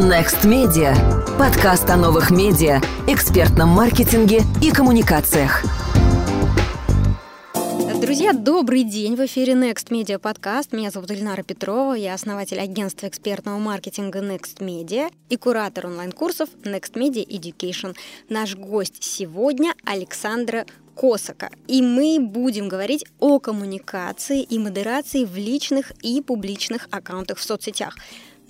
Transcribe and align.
Next 0.00 0.44
Media. 0.46 0.94
Подкаст 1.38 1.90
о 1.90 1.96
новых 1.96 2.30
медиа, 2.30 2.80
экспертном 3.06 3.68
маркетинге 3.68 4.40
и 4.62 4.70
коммуникациях. 4.70 5.62
Друзья, 8.00 8.32
добрый 8.32 8.82
день! 8.82 9.14
В 9.14 9.26
эфире 9.26 9.52
Next 9.52 9.90
Media 9.90 10.18
подкаст. 10.18 10.72
Меня 10.72 10.90
зовут 10.90 11.10
Ильнара 11.10 11.42
Петрова, 11.42 11.92
я 11.92 12.14
основатель 12.14 12.58
агентства 12.58 13.08
экспертного 13.08 13.58
маркетинга 13.58 14.20
Next 14.20 14.60
Media 14.60 15.12
и 15.28 15.36
куратор 15.36 15.88
онлайн-курсов 15.88 16.48
Next 16.64 16.94
Media 16.94 17.22
Education. 17.26 17.94
Наш 18.30 18.56
гость 18.56 19.04
сегодня 19.04 19.74
Александра 19.84 20.64
Косака. 20.94 21.50
И 21.66 21.82
мы 21.82 22.18
будем 22.20 22.68
говорить 22.68 23.04
о 23.18 23.38
коммуникации 23.38 24.42
и 24.42 24.58
модерации 24.58 25.26
в 25.26 25.36
личных 25.36 25.92
и 26.02 26.22
публичных 26.22 26.88
аккаунтах 26.90 27.36
в 27.36 27.42
соцсетях. 27.42 27.96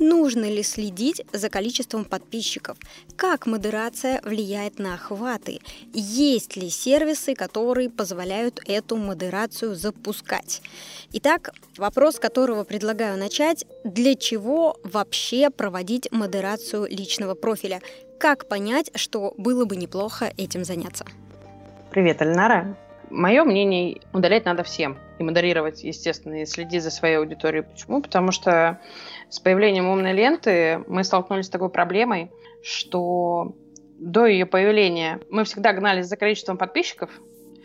Нужно 0.00 0.46
ли 0.46 0.62
следить 0.62 1.26
за 1.30 1.50
количеством 1.50 2.06
подписчиков? 2.06 2.78
Как 3.16 3.46
модерация 3.46 4.22
влияет 4.24 4.78
на 4.78 4.94
охваты? 4.94 5.60
Есть 5.92 6.56
ли 6.56 6.70
сервисы, 6.70 7.34
которые 7.34 7.90
позволяют 7.90 8.62
эту 8.66 8.96
модерацию 8.96 9.74
запускать? 9.74 10.62
Итак, 11.12 11.50
вопрос, 11.76 12.16
с 12.16 12.18
которого 12.18 12.64
предлагаю 12.64 13.18
начать. 13.18 13.66
Для 13.84 14.14
чего 14.14 14.78
вообще 14.84 15.50
проводить 15.50 16.10
модерацию 16.10 16.86
личного 16.88 17.34
профиля? 17.34 17.82
Как 18.18 18.48
понять, 18.48 18.90
что 18.94 19.34
было 19.36 19.66
бы 19.66 19.76
неплохо 19.76 20.32
этим 20.38 20.64
заняться? 20.64 21.04
Привет, 21.90 22.22
Альнара. 22.22 22.74
Мое 23.10 23.44
мнение, 23.44 24.00
удалять 24.14 24.46
надо 24.46 24.62
всем. 24.62 24.96
И 25.18 25.22
модерировать, 25.22 25.84
естественно, 25.84 26.40
и 26.40 26.46
следить 26.46 26.82
за 26.82 26.90
своей 26.90 27.16
аудиторией. 27.16 27.64
Почему? 27.64 28.00
Потому 28.00 28.32
что 28.32 28.78
с 29.30 29.38
появлением 29.38 29.88
умной 29.88 30.12
ленты 30.12 30.82
мы 30.88 31.04
столкнулись 31.04 31.46
с 31.46 31.50
такой 31.50 31.70
проблемой, 31.70 32.30
что 32.62 33.54
до 33.98 34.26
ее 34.26 34.44
появления 34.44 35.20
мы 35.30 35.44
всегда 35.44 35.72
гнались 35.72 36.06
за 36.06 36.16
количеством 36.16 36.58
подписчиков. 36.58 37.10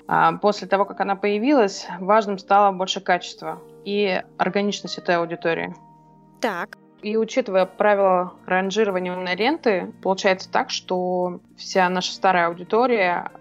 А 0.07 0.33
после 0.33 0.67
того, 0.67 0.85
как 0.85 0.99
она 1.01 1.15
появилась, 1.15 1.87
важным 1.99 2.37
стало 2.37 2.71
больше 2.71 3.01
качества 3.01 3.59
и 3.83 4.21
органичность 4.37 4.99
этой 4.99 5.15
аудитории. 5.15 5.73
Так. 6.41 6.77
И 7.01 7.17
учитывая 7.17 7.65
правила 7.65 8.33
ранжирования 8.45 9.13
умной 9.13 9.35
ленты, 9.35 9.91
получается 10.03 10.51
так, 10.51 10.69
что 10.69 11.39
вся 11.57 11.89
наша 11.89 12.13
старая 12.13 12.47
аудитория 12.47 13.31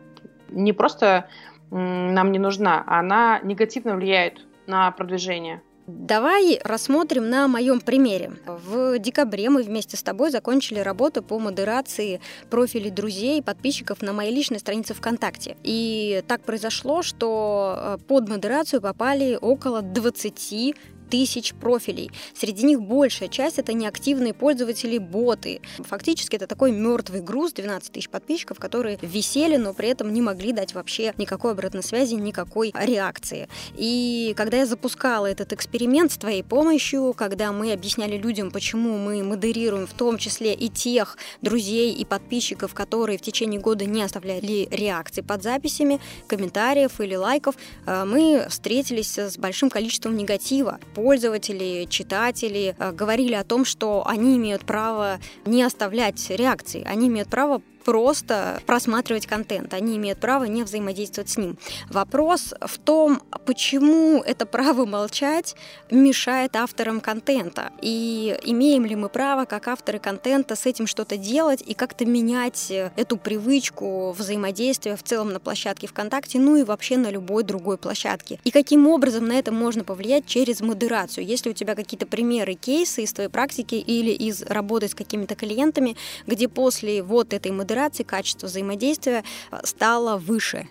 не 0.48 0.72
просто 0.72 1.28
нам 1.70 2.32
не 2.32 2.38
нужна, 2.38 2.82
а 2.86 3.00
она 3.00 3.40
негативно 3.42 3.96
влияет 3.96 4.40
на 4.66 4.90
продвижение. 4.92 5.62
Давай 5.86 6.58
рассмотрим 6.64 7.28
на 7.28 7.46
моем 7.46 7.78
примере. 7.78 8.32
В 8.46 8.98
декабре 8.98 9.50
мы 9.50 9.62
вместе 9.62 9.98
с 9.98 10.02
тобой 10.02 10.30
закончили 10.30 10.78
работу 10.78 11.22
по 11.22 11.38
модерации 11.38 12.22
профилей 12.48 12.90
друзей 12.90 13.40
и 13.40 13.42
подписчиков 13.42 14.00
на 14.00 14.14
моей 14.14 14.34
личной 14.34 14.60
странице 14.60 14.94
ВКонтакте. 14.94 15.56
И 15.62 16.22
так 16.26 16.40
произошло, 16.40 17.02
что 17.02 17.76
э, 17.76 17.98
под 18.08 18.28
модерацию 18.28 18.80
попали 18.80 19.38
около 19.38 19.82
20 19.82 20.74
тысяч 21.10 21.54
профилей. 21.54 22.10
Среди 22.34 22.64
них 22.64 22.80
большая 22.82 23.28
часть 23.28 23.58
это 23.58 23.72
неактивные 23.72 24.34
пользователи 24.34 24.98
боты. 24.98 25.60
Фактически 25.78 26.36
это 26.36 26.46
такой 26.46 26.72
мертвый 26.72 27.20
груз, 27.20 27.52
12 27.52 27.92
тысяч 27.92 28.08
подписчиков, 28.08 28.58
которые 28.58 28.98
висели, 29.02 29.56
но 29.56 29.74
при 29.74 29.88
этом 29.88 30.12
не 30.12 30.22
могли 30.22 30.52
дать 30.52 30.74
вообще 30.74 31.12
никакой 31.18 31.52
обратной 31.52 31.82
связи, 31.82 32.14
никакой 32.14 32.72
реакции. 32.74 33.48
И 33.76 34.34
когда 34.36 34.58
я 34.58 34.66
запускала 34.66 35.26
этот 35.26 35.52
эксперимент 35.52 36.12
с 36.12 36.16
твоей 36.16 36.42
помощью, 36.42 37.14
когда 37.16 37.52
мы 37.52 37.72
объясняли 37.72 38.16
людям, 38.16 38.50
почему 38.50 38.98
мы 38.98 39.22
модерируем 39.22 39.86
в 39.86 39.92
том 39.92 40.18
числе 40.18 40.54
и 40.54 40.68
тех 40.68 41.16
друзей 41.42 41.92
и 41.92 42.04
подписчиков, 42.04 42.74
которые 42.74 43.18
в 43.18 43.22
течение 43.22 43.60
года 43.60 43.84
не 43.84 44.02
оставляли 44.02 44.68
реакции 44.70 45.22
под 45.22 45.42
записями, 45.42 46.00
комментариев 46.26 47.00
или 47.00 47.14
лайков, 47.14 47.56
э, 47.86 48.04
мы 48.04 48.46
встретились 48.48 49.18
с 49.18 49.38
большим 49.38 49.70
количеством 49.70 50.16
негатива 50.16 50.78
пользователи, 50.94 51.86
читатели 51.88 52.74
э, 52.78 52.92
говорили 52.92 53.34
о 53.34 53.44
том, 53.44 53.64
что 53.64 54.04
они 54.06 54.36
имеют 54.36 54.64
право 54.64 55.18
не 55.44 55.62
оставлять 55.62 56.30
реакции, 56.30 56.82
они 56.86 57.08
имеют 57.08 57.28
право 57.28 57.60
просто 57.84 58.60
просматривать 58.66 59.26
контент, 59.26 59.74
они 59.74 59.96
имеют 59.96 60.18
право 60.18 60.44
не 60.44 60.62
взаимодействовать 60.62 61.30
с 61.30 61.36
ним. 61.36 61.58
Вопрос 61.90 62.54
в 62.60 62.78
том, 62.78 63.20
почему 63.44 64.22
это 64.22 64.46
право 64.46 64.86
молчать 64.86 65.54
мешает 65.90 66.56
авторам 66.56 67.00
контента, 67.00 67.70
и 67.82 68.36
имеем 68.42 68.86
ли 68.86 68.96
мы 68.96 69.08
право, 69.08 69.44
как 69.44 69.68
авторы 69.68 69.98
контента, 69.98 70.56
с 70.56 70.66
этим 70.66 70.86
что-то 70.86 71.16
делать 71.16 71.62
и 71.64 71.74
как-то 71.74 72.04
менять 72.04 72.70
эту 72.70 73.16
привычку 73.16 74.12
взаимодействия 74.12 74.96
в 74.96 75.02
целом 75.02 75.32
на 75.32 75.40
площадке 75.40 75.86
ВКонтакте, 75.86 76.38
ну 76.38 76.56
и 76.56 76.62
вообще 76.64 76.96
на 76.96 77.10
любой 77.10 77.44
другой 77.44 77.76
площадке. 77.76 78.40
И 78.44 78.50
каким 78.50 78.86
образом 78.86 79.26
на 79.26 79.38
это 79.38 79.52
можно 79.52 79.84
повлиять 79.84 80.26
через 80.26 80.60
модерацию? 80.60 81.26
Если 81.26 81.50
у 81.50 81.52
тебя 81.52 81.74
какие-то 81.74 82.06
примеры, 82.06 82.54
кейсы 82.54 83.02
из 83.02 83.12
твоей 83.12 83.28
практики 83.28 83.74
или 83.74 84.10
из 84.10 84.42
работы 84.42 84.88
с 84.88 84.94
какими-то 84.94 85.34
клиентами, 85.34 85.96
где 86.26 86.48
после 86.48 87.02
вот 87.02 87.32
этой 87.34 87.52
модерации 87.52 87.73
модерации, 87.74 88.04
качество 88.04 88.46
взаимодействия 88.46 89.24
э, 89.50 89.58
стало 89.64 90.16
выше. 90.16 90.68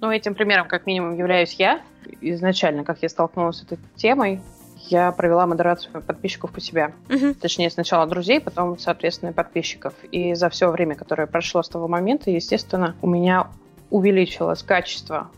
Ну, 0.00 0.10
этим 0.10 0.34
примером, 0.34 0.68
как 0.68 0.86
минимум, 0.86 1.16
являюсь 1.16 1.54
я. 1.54 1.82
Изначально, 2.20 2.84
как 2.84 3.02
я 3.02 3.08
столкнулась 3.08 3.58
с 3.58 3.62
этой 3.64 3.78
темой, 3.96 4.40
я 4.88 5.10
провела 5.10 5.46
модерацию 5.46 6.00
подписчиков 6.00 6.52
у 6.56 6.60
себя. 6.60 6.92
Uh-huh. 7.08 7.34
Точнее, 7.34 7.70
сначала 7.70 8.06
друзей, 8.06 8.40
потом, 8.40 8.78
соответственно, 8.78 9.32
подписчиков. 9.32 9.92
И 10.12 10.34
за 10.34 10.48
все 10.48 10.70
время, 10.70 10.94
которое 10.94 11.26
прошло 11.26 11.62
с 11.62 11.68
того 11.68 11.88
момента, 11.88 12.30
естественно, 12.30 12.94
у 13.02 13.08
меня 13.08 13.48
увеличилось 13.90 14.62
качество 14.62 15.30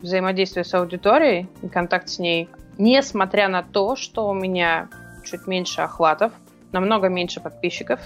взаимодействия 0.00 0.62
с 0.62 0.72
аудиторией 0.74 1.48
и 1.62 1.68
контакт 1.68 2.08
с 2.08 2.20
ней, 2.20 2.48
несмотря 2.78 3.48
на 3.48 3.64
то, 3.64 3.96
что 3.96 4.28
у 4.28 4.34
меня 4.34 4.88
чуть 5.24 5.48
меньше 5.48 5.80
охватов, 5.80 6.32
намного 6.70 7.08
меньше 7.08 7.40
подписчиков. 7.40 8.00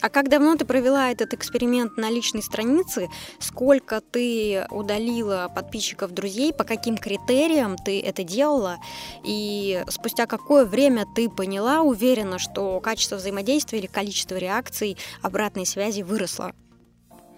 А 0.00 0.10
как 0.10 0.28
давно 0.28 0.56
ты 0.56 0.64
провела 0.64 1.10
этот 1.10 1.32
эксперимент 1.34 1.96
на 1.96 2.10
личной 2.10 2.42
странице? 2.42 3.08
Сколько 3.38 4.00
ты 4.00 4.66
удалила 4.70 5.50
подписчиков, 5.54 6.12
друзей? 6.12 6.52
По 6.52 6.64
каким 6.64 6.96
критериям 6.96 7.76
ты 7.76 8.00
это 8.00 8.22
делала? 8.24 8.76
И 9.24 9.82
спустя 9.88 10.26
какое 10.26 10.64
время 10.64 11.04
ты 11.14 11.30
поняла, 11.30 11.80
уверена, 11.80 12.38
что 12.38 12.80
качество 12.80 13.16
взаимодействия 13.16 13.78
или 13.78 13.86
количество 13.86 14.36
реакций, 14.36 14.98
обратной 15.22 15.64
связи 15.64 16.02
выросло? 16.02 16.52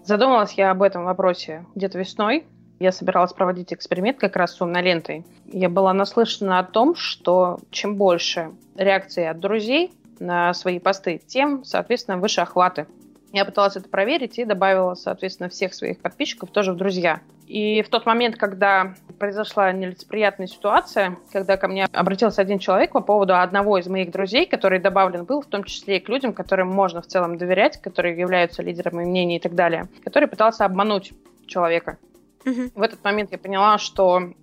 Задумалась 0.03 0.53
я 0.53 0.71
об 0.71 0.83
этом 0.83 1.03
вопросе 1.05 1.65
где-то 1.75 1.99
весной. 1.99 2.45
Я 2.79 2.91
собиралась 2.91 3.33
проводить 3.33 3.73
эксперимент 3.73 4.19
как 4.19 4.35
раз 4.35 4.55
с 4.55 4.61
умной 4.61 4.81
лентой. 4.81 5.25
Я 5.51 5.69
была 5.69 5.93
наслышана 5.93 6.59
о 6.59 6.63
том, 6.63 6.95
что 6.95 7.59
чем 7.71 7.95
больше 7.95 8.51
реакций 8.75 9.27
от 9.29 9.39
друзей, 9.39 9.91
на 10.19 10.53
свои 10.53 10.79
посты, 10.79 11.21
тем, 11.25 11.63
соответственно, 11.63 12.17
выше 12.17 12.41
охваты. 12.41 12.87
Я 13.33 13.45
пыталась 13.45 13.75
это 13.75 13.89
проверить 13.89 14.39
и 14.39 14.45
добавила, 14.45 14.95
соответственно, 14.95 15.49
всех 15.49 15.73
своих 15.73 15.99
подписчиков 15.99 16.49
тоже 16.49 16.71
в 16.71 16.77
друзья. 16.77 17.19
И 17.45 17.81
в 17.81 17.89
тот 17.89 18.05
момент, 18.05 18.35
когда 18.35 18.95
произошла 19.19 19.71
нелицеприятная 19.71 20.47
ситуация, 20.47 21.17
когда 21.31 21.55
ко 21.55 21.67
мне 21.67 21.85
обратился 21.85 22.41
один 22.41 22.59
человек 22.59 22.91
по 22.91 23.01
поводу 23.01 23.37
одного 23.37 23.77
из 23.77 23.87
моих 23.87 24.11
друзей, 24.11 24.45
который 24.45 24.79
добавлен 24.79 25.23
был, 25.23 25.41
в 25.41 25.45
том 25.45 25.63
числе 25.63 25.97
и 25.97 25.99
к 25.99 26.09
людям, 26.09 26.33
которым 26.33 26.69
можно 26.69 27.01
в 27.01 27.07
целом 27.07 27.37
доверять, 27.37 27.81
которые 27.81 28.17
являются 28.17 28.63
лидерами 28.63 29.05
мнений 29.05 29.37
и 29.37 29.39
так 29.39 29.55
далее, 29.55 29.87
который 30.03 30.27
пытался 30.27 30.65
обмануть 30.65 31.13
человека. 31.45 31.97
Угу. 32.45 32.71
В 32.75 32.81
этот 32.81 33.03
момент 33.03 33.31
я 33.31 33.37
поняла, 33.37 33.77
что 33.77 34.33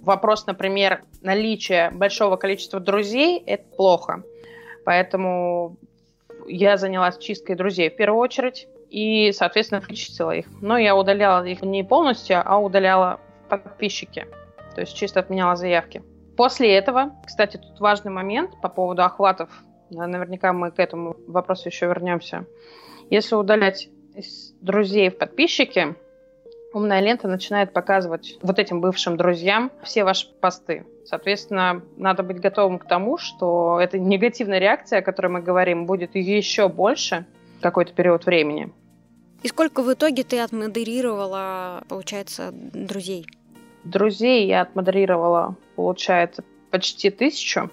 вопрос, 0.00 0.46
например, 0.46 1.02
наличия 1.22 1.90
большого 1.90 2.36
количества 2.36 2.80
друзей– 2.80 3.42
это 3.46 3.64
плохо. 3.76 4.22
Поэтому 4.88 5.76
я 6.46 6.78
занялась 6.78 7.18
чисткой 7.18 7.56
друзей 7.56 7.90
в 7.90 7.96
первую 7.96 8.22
очередь 8.22 8.68
и, 8.88 9.32
соответственно, 9.32 9.82
вычистила 9.86 10.30
их. 10.30 10.46
Но 10.62 10.78
я 10.78 10.96
удаляла 10.96 11.44
их 11.44 11.60
не 11.60 11.84
полностью, 11.84 12.40
а 12.42 12.56
удаляла 12.56 13.20
подписчики. 13.50 14.26
То 14.74 14.80
есть 14.80 14.96
чисто 14.96 15.20
отменяла 15.20 15.56
заявки. 15.56 16.02
После 16.38 16.74
этого, 16.74 17.12
кстати, 17.26 17.58
тут 17.58 17.78
важный 17.80 18.10
момент 18.10 18.58
по 18.62 18.70
поводу 18.70 19.02
охватов. 19.02 19.50
Наверняка 19.90 20.54
мы 20.54 20.70
к 20.70 20.78
этому 20.78 21.16
вопросу 21.26 21.68
еще 21.68 21.84
вернемся. 21.84 22.46
Если 23.10 23.34
удалять 23.34 23.90
друзей 24.62 25.10
в 25.10 25.18
подписчики, 25.18 25.96
умная 26.72 27.00
лента 27.00 27.28
начинает 27.28 27.72
показывать 27.72 28.38
вот 28.42 28.58
этим 28.58 28.80
бывшим 28.80 29.16
друзьям 29.16 29.70
все 29.82 30.04
ваши 30.04 30.28
посты. 30.40 30.86
Соответственно, 31.04 31.82
надо 31.96 32.22
быть 32.22 32.40
готовым 32.40 32.78
к 32.78 32.86
тому, 32.86 33.16
что 33.16 33.80
эта 33.80 33.98
негативная 33.98 34.58
реакция, 34.58 34.98
о 34.98 35.02
которой 35.02 35.28
мы 35.28 35.40
говорим, 35.40 35.86
будет 35.86 36.14
еще 36.14 36.68
больше 36.68 37.26
какой-то 37.60 37.92
период 37.92 38.26
времени. 38.26 38.70
И 39.42 39.48
сколько 39.48 39.82
в 39.82 39.92
итоге 39.92 40.24
ты 40.24 40.40
отмодерировала, 40.40 41.84
получается, 41.88 42.50
друзей? 42.52 43.26
Друзей 43.84 44.46
я 44.46 44.62
отмодерировала, 44.62 45.56
получается, 45.76 46.44
почти 46.70 47.10
тысячу. 47.10 47.70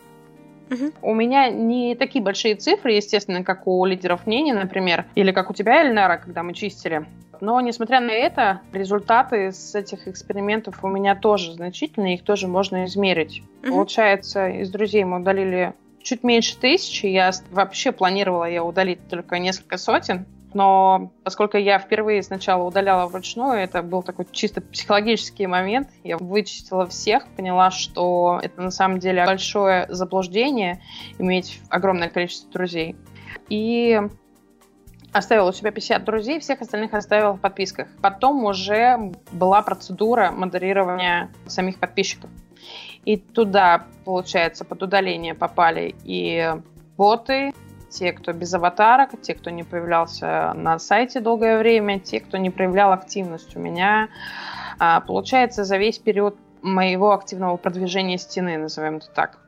Угу. 0.70 0.92
У 1.02 1.14
меня 1.14 1.50
не 1.50 1.96
такие 1.96 2.24
большие 2.24 2.56
цифры, 2.56 2.94
естественно, 2.94 3.44
как 3.44 3.68
у 3.68 3.86
лидеров 3.86 4.26
мнений, 4.26 4.54
например, 4.54 5.06
или 5.16 5.32
как 5.32 5.50
у 5.50 5.54
тебя, 5.54 5.82
Эльнара, 5.82 6.18
когда 6.18 6.44
мы 6.44 6.54
чистили. 6.54 7.06
Но, 7.42 7.60
несмотря 7.62 8.00
на 8.00 8.12
это, 8.12 8.62
результаты 8.72 9.52
с 9.52 9.76
этих 9.76 10.08
экспериментов 10.08 10.84
у 10.84 10.88
меня 10.88 11.16
тоже 11.16 11.54
значительные, 11.54 12.16
их 12.16 12.24
тоже 12.24 12.48
можно 12.48 12.86
измерить. 12.86 13.44
Угу. 13.64 13.72
Получается, 13.72 14.48
из 14.48 14.70
друзей 14.70 15.04
мы 15.04 15.20
удалили 15.20 15.74
чуть 16.02 16.24
меньше 16.24 16.58
тысячи. 16.58 17.08
Я 17.08 17.32
вообще 17.52 17.92
планировала 17.92 18.50
я 18.50 18.64
удалить 18.64 19.08
только 19.10 19.40
несколько 19.40 19.78
сотен. 19.78 20.26
Но 20.56 21.12
поскольку 21.26 21.58
я 21.58 21.78
впервые 21.80 22.24
сначала 22.24 22.64
удаляла 22.64 23.08
вручную, 23.08 23.60
это 23.60 23.84
был 23.84 24.02
такой 24.04 24.26
чисто 24.32 24.62
психологический 24.62 25.48
момент. 25.48 25.90
Я 26.02 26.18
вычистила 26.18 26.88
всех, 26.88 27.28
поняла, 27.36 27.72
что 27.72 28.40
это 28.42 28.62
на 28.62 28.72
самом 28.72 29.00
деле 29.00 29.26
большое 29.26 29.86
заблуждение 29.90 30.82
иметь 31.20 31.60
огромное 31.68 32.08
количество 32.08 32.50
друзей. 32.54 32.96
И 33.50 34.02
оставила 35.12 35.50
у 35.50 35.52
себя 35.52 35.72
50 35.72 36.06
друзей, 36.06 36.40
всех 36.40 36.62
остальных 36.62 36.94
оставила 36.94 37.34
в 37.34 37.42
подписках. 37.42 37.90
Потом 38.02 38.46
уже 38.46 39.12
была 39.34 39.62
процедура 39.62 40.32
модерирования 40.32 41.32
самих 41.48 41.80
подписчиков. 41.80 42.30
И 43.04 43.18
туда, 43.18 43.88
получается, 44.06 44.64
под 44.64 44.84
удаление 44.84 45.34
попали 45.34 45.96
и 46.06 46.50
боты, 46.96 47.52
те, 47.96 48.12
кто 48.12 48.34
без 48.34 48.54
аватарок, 48.54 49.12
те, 49.22 49.34
кто 49.34 49.50
не 49.50 49.64
появлялся 49.64 50.54
на 50.54 50.80
сайте 50.80 51.22
долгое 51.22 51.58
время, 51.58 52.00
те, 52.00 52.20
кто 52.20 52.38
не 52.38 52.50
проявлял 52.50 52.92
активность 52.92 53.56
у 53.56 53.60
меня. 53.60 54.10
А, 54.80 55.00
получается, 55.00 55.64
за 55.64 55.78
весь 55.78 55.98
период 55.98 56.36
моего 56.62 57.14
активного 57.14 57.56
продвижения 57.58 58.18
стены, 58.18 58.58
назовем 58.58 58.98
это 58.98 59.10
так. 59.10 59.40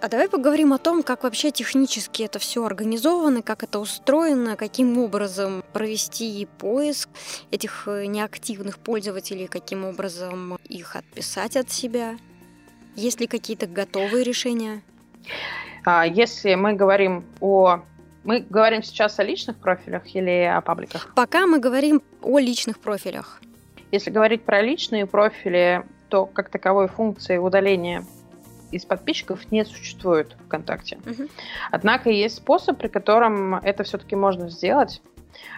А 0.00 0.08
давай 0.08 0.28
поговорим 0.28 0.72
о 0.72 0.78
том, 0.78 1.02
как 1.02 1.24
вообще 1.24 1.50
технически 1.50 2.22
это 2.22 2.38
все 2.38 2.64
организовано, 2.64 3.42
как 3.42 3.62
это 3.62 3.80
устроено, 3.80 4.54
каким 4.56 4.98
образом 4.98 5.64
провести 5.72 6.46
поиск 6.58 7.08
этих 7.50 7.88
э, 7.88 8.04
неактивных 8.04 8.78
пользователей, 8.78 9.46
каким 9.46 9.86
образом 9.86 10.58
их 10.68 10.96
отписать 10.96 11.56
от 11.56 11.70
себя. 11.70 12.16
Есть 12.94 13.20
ли 13.20 13.26
какие-то 13.26 13.66
готовые 13.66 14.22
решения? 14.22 14.82
А, 15.84 16.06
если 16.06 16.54
мы 16.54 16.74
говорим 16.74 17.24
о... 17.40 17.80
Мы 18.22 18.40
говорим 18.40 18.82
сейчас 18.82 19.18
о 19.18 19.24
личных 19.24 19.56
профилях 19.56 20.14
или 20.14 20.42
о 20.44 20.60
пабликах? 20.60 21.12
Пока 21.14 21.46
мы 21.46 21.58
говорим 21.58 22.02
о 22.22 22.38
личных 22.38 22.78
профилях. 22.78 23.40
Если 23.92 24.10
говорить 24.10 24.42
про 24.44 24.60
личные 24.60 25.06
профили, 25.06 25.84
то 26.10 26.26
как 26.26 26.50
таковой 26.50 26.88
функции 26.88 27.38
удаления 27.38 28.04
из 28.70 28.84
подписчиков 28.84 29.50
не 29.50 29.64
существует 29.64 30.36
ВКонтакте. 30.46 30.98
Угу. 31.06 31.28
Однако 31.70 32.10
есть 32.10 32.36
способ, 32.36 32.78
при 32.78 32.88
котором 32.88 33.54
это 33.54 33.82
все-таки 33.82 34.14
можно 34.16 34.48
сделать. 34.48 35.02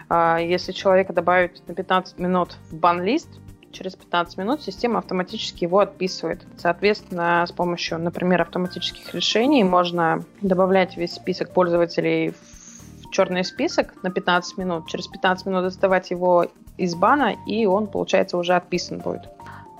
А, 0.09 0.39
если 0.39 0.71
человека 0.71 1.13
добавить 1.13 1.67
на 1.67 1.75
15 1.75 2.17
минут 2.19 2.57
в 2.71 2.75
бан-лист, 2.75 3.29
через 3.73 3.95
15 3.95 4.37
минут 4.37 4.61
система 4.61 4.99
автоматически 4.99 5.65
его 5.65 5.79
отписывает. 5.79 6.41
Соответственно, 6.57 7.45
с 7.45 7.51
помощью, 7.51 7.99
например, 7.99 8.41
автоматических 8.41 9.13
решений 9.13 9.63
можно 9.63 10.23
добавлять 10.41 10.95
весь 10.95 11.13
список 11.13 11.51
пользователей 11.51 12.29
в 12.29 13.09
черный 13.11 13.43
список 13.43 14.01
на 14.03 14.11
15 14.11 14.57
минут, 14.57 14.87
через 14.87 15.07
15 15.07 15.45
минут 15.47 15.63
доставать 15.63 16.11
его 16.11 16.47
из 16.77 16.95
бана, 16.95 17.35
и 17.45 17.65
он, 17.65 17.87
получается, 17.87 18.37
уже 18.37 18.53
отписан 18.53 18.99
будет. 18.99 19.29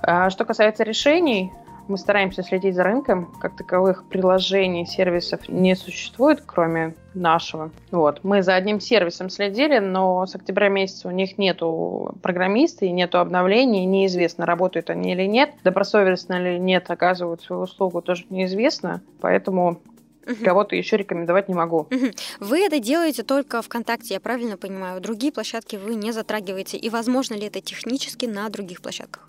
А 0.02 0.30
что 0.30 0.44
касается 0.44 0.84
решений, 0.84 1.52
мы 1.88 1.98
стараемся 1.98 2.44
следить 2.44 2.76
за 2.76 2.84
рынком. 2.84 3.34
Как 3.40 3.56
таковых 3.56 4.06
приложений, 4.06 4.86
сервисов 4.86 5.48
не 5.50 5.76
существует, 5.76 6.42
кроме 6.46 6.96
нашего. 7.14 7.72
Вот. 7.92 8.22
Мы 8.24 8.42
за 8.42 8.56
одним 8.56 8.80
сервисом 8.80 9.30
следили, 9.30 9.80
но 9.80 10.26
с 10.26 10.36
октября 10.36 10.70
месяца 10.70 11.08
у 11.08 11.12
них 11.12 11.38
нету 11.38 12.16
программиста 12.22 12.86
и 12.86 12.92
нету 12.92 13.20
обновлений, 13.20 13.86
неизвестно, 13.86 14.46
работают 14.46 14.90
они 14.90 15.12
или 15.14 15.26
нет. 15.26 15.52
Добросовестно 15.64 16.36
или 16.36 16.58
нет, 16.58 16.90
оказывают 16.90 17.42
свою 17.42 17.64
услугу, 17.64 18.02
тоже 18.02 18.26
неизвестно. 18.30 19.02
Поэтому 19.22 19.80
Угу. 20.26 20.46
Кого-то 20.46 20.76
еще 20.76 20.98
рекомендовать 20.98 21.50
не 21.50 21.54
могу. 21.54 21.80
Угу. 21.80 22.12
Вы 22.40 22.66
это 22.66 22.80
делаете 22.80 23.24
только 23.24 23.62
ВКонтакте, 23.62 24.14
я 24.14 24.20
правильно 24.20 24.58
понимаю? 24.58 25.02
Другие 25.02 25.34
площадки 25.34 25.76
вы 25.76 25.96
не 25.96 26.12
затрагиваете. 26.12 26.78
И 26.78 26.90
возможно 26.90 27.34
ли 27.34 27.48
это 27.48 27.60
технически 27.60 28.26
на 28.26 28.48
других 28.50 28.82
площадках? 28.82 29.28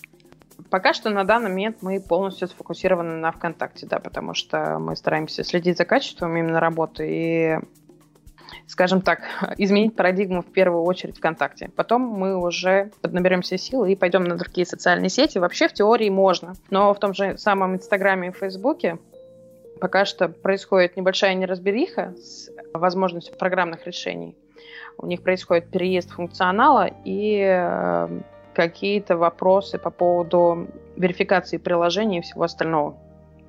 Пока 0.74 0.92
что 0.92 1.10
на 1.10 1.22
данный 1.22 1.50
момент 1.50 1.82
мы 1.82 2.00
полностью 2.00 2.48
сфокусированы 2.48 3.14
на 3.14 3.30
ВКонтакте, 3.30 3.86
да, 3.86 4.00
потому 4.00 4.34
что 4.34 4.80
мы 4.80 4.96
стараемся 4.96 5.44
следить 5.44 5.78
за 5.78 5.84
качеством 5.84 6.36
именно 6.36 6.58
работы 6.58 7.06
и 7.08 7.58
скажем 8.66 9.00
так, 9.00 9.20
изменить 9.56 9.94
парадигму 9.94 10.42
в 10.42 10.50
первую 10.50 10.82
очередь 10.82 11.18
ВКонтакте. 11.18 11.70
Потом 11.76 12.02
мы 12.02 12.36
уже 12.36 12.90
поднаберемся 13.02 13.56
сил 13.56 13.84
и 13.84 13.94
пойдем 13.94 14.24
на 14.24 14.36
другие 14.36 14.66
социальные 14.66 15.10
сети. 15.10 15.38
Вообще 15.38 15.68
в 15.68 15.74
теории 15.74 16.10
можно, 16.10 16.54
но 16.70 16.92
в 16.92 16.98
том 16.98 17.14
же 17.14 17.38
самом 17.38 17.76
Инстаграме 17.76 18.30
и 18.30 18.32
Фейсбуке 18.32 18.98
пока 19.80 20.04
что 20.04 20.28
происходит 20.28 20.96
небольшая 20.96 21.34
неразбериха 21.34 22.16
с 22.16 22.50
возможностью 22.72 23.36
программных 23.38 23.86
решений. 23.86 24.36
У 24.98 25.06
них 25.06 25.22
происходит 25.22 25.70
переезд 25.70 26.10
функционала, 26.10 26.90
и 27.04 27.44
э, 27.46 28.08
какие-то 28.54 29.16
вопросы 29.16 29.78
по 29.78 29.90
поводу 29.90 30.68
верификации 30.96 31.58
приложений 31.58 32.18
и 32.18 32.22
всего 32.22 32.44
остального. 32.44 32.96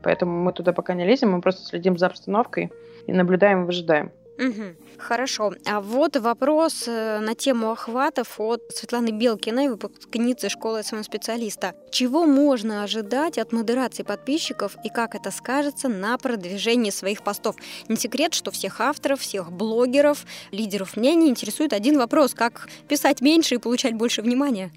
Поэтому 0.02 0.44
мы 0.44 0.54
туда 0.54 0.74
пока 0.74 0.94
не 0.94 1.06
лезем, 1.06 1.32
мы 1.32 1.42
просто 1.42 1.66
следим 1.66 1.98
за 1.98 2.08
обстановкой 2.08 2.72
и 3.08 3.14
наблюдаем 3.14 3.64
и 3.64 3.66
выжидаем. 3.66 4.12
Угу. 4.38 4.76
Хорошо. 4.98 5.54
А 5.66 5.80
вот 5.80 6.18
вопрос 6.18 6.88
э, 6.88 7.20
на 7.20 7.36
тему 7.36 7.72
охватов 7.72 8.40
от 8.40 8.62
Светланы 8.70 9.12
Белкиной, 9.12 9.70
выпускницы 9.70 10.50
школы 10.50 10.84
SMM-специалиста. 10.84 11.74
Чего 11.90 12.26
можно 12.26 12.84
ожидать 12.84 13.38
от 13.38 13.54
модерации 13.54 14.04
подписчиков 14.04 14.76
и 14.84 14.90
как 14.90 15.16
это 15.16 15.32
скажется 15.32 15.88
на 15.88 16.18
продвижении 16.18 16.90
своих 16.90 17.24
постов? 17.24 17.56
Не 17.88 17.96
секрет, 17.96 18.34
что 18.34 18.52
всех 18.52 18.82
авторов, 18.82 19.22
всех 19.22 19.52
блогеров, 19.52 20.26
лидеров 20.52 20.98
мнений 20.98 21.30
интересует 21.30 21.72
один 21.72 21.98
вопрос– 21.98 22.34
как 22.36 22.68
писать 22.90 23.22
меньше 23.22 23.56
и 23.56 23.60
получать 23.60 23.96
больше 23.96 24.22
внимания? 24.22 24.72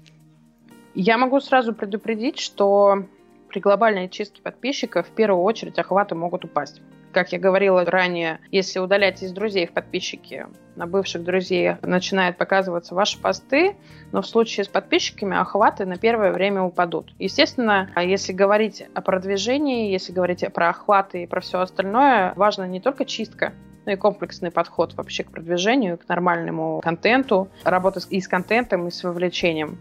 Я 1.01 1.17
могу 1.17 1.39
сразу 1.39 1.73
предупредить, 1.73 2.39
что 2.39 3.05
при 3.47 3.61
глобальной 3.61 4.09
чистке 4.09 4.41
подписчиков 4.41 5.07
в 5.07 5.11
первую 5.11 5.43
очередь 5.43 5.79
охваты 5.79 6.13
могут 6.13 6.43
упасть. 6.43 6.81
Как 7.13 7.31
я 7.31 7.39
говорила 7.39 7.85
ранее, 7.85 8.41
если 8.51 8.79
удалять 8.79 9.23
из 9.23 9.31
друзей 9.31 9.65
в 9.65 9.71
подписчики, 9.71 10.47
на 10.75 10.87
бывших 10.87 11.23
друзей 11.23 11.75
начинают 11.83 12.35
показываться 12.35 12.95
ваши 12.95 13.17
посты, 13.17 13.77
но 14.11 14.21
в 14.21 14.27
случае 14.27 14.65
с 14.65 14.67
подписчиками 14.67 15.37
охваты 15.37 15.85
на 15.85 15.95
первое 15.95 16.33
время 16.33 16.63
упадут. 16.63 17.13
Естественно, 17.17 17.89
если 17.95 18.33
говорить 18.33 18.83
о 18.93 18.99
продвижении, 18.99 19.93
если 19.93 20.11
говорить 20.11 20.43
про 20.51 20.67
охваты 20.67 21.23
и 21.23 21.27
про 21.27 21.39
все 21.39 21.61
остальное, 21.61 22.33
важно 22.35 22.65
не 22.65 22.81
только 22.81 23.05
чистка, 23.05 23.53
но 23.85 23.93
и 23.93 23.95
комплексный 23.95 24.51
подход 24.51 24.95
вообще 24.95 25.23
к 25.23 25.31
продвижению, 25.31 25.97
к 25.97 26.09
нормальному 26.09 26.81
контенту, 26.83 27.47
работа 27.63 28.01
и 28.09 28.19
с 28.19 28.27
контентом, 28.27 28.89
и 28.89 28.91
с 28.91 29.01
вовлечением. 29.01 29.79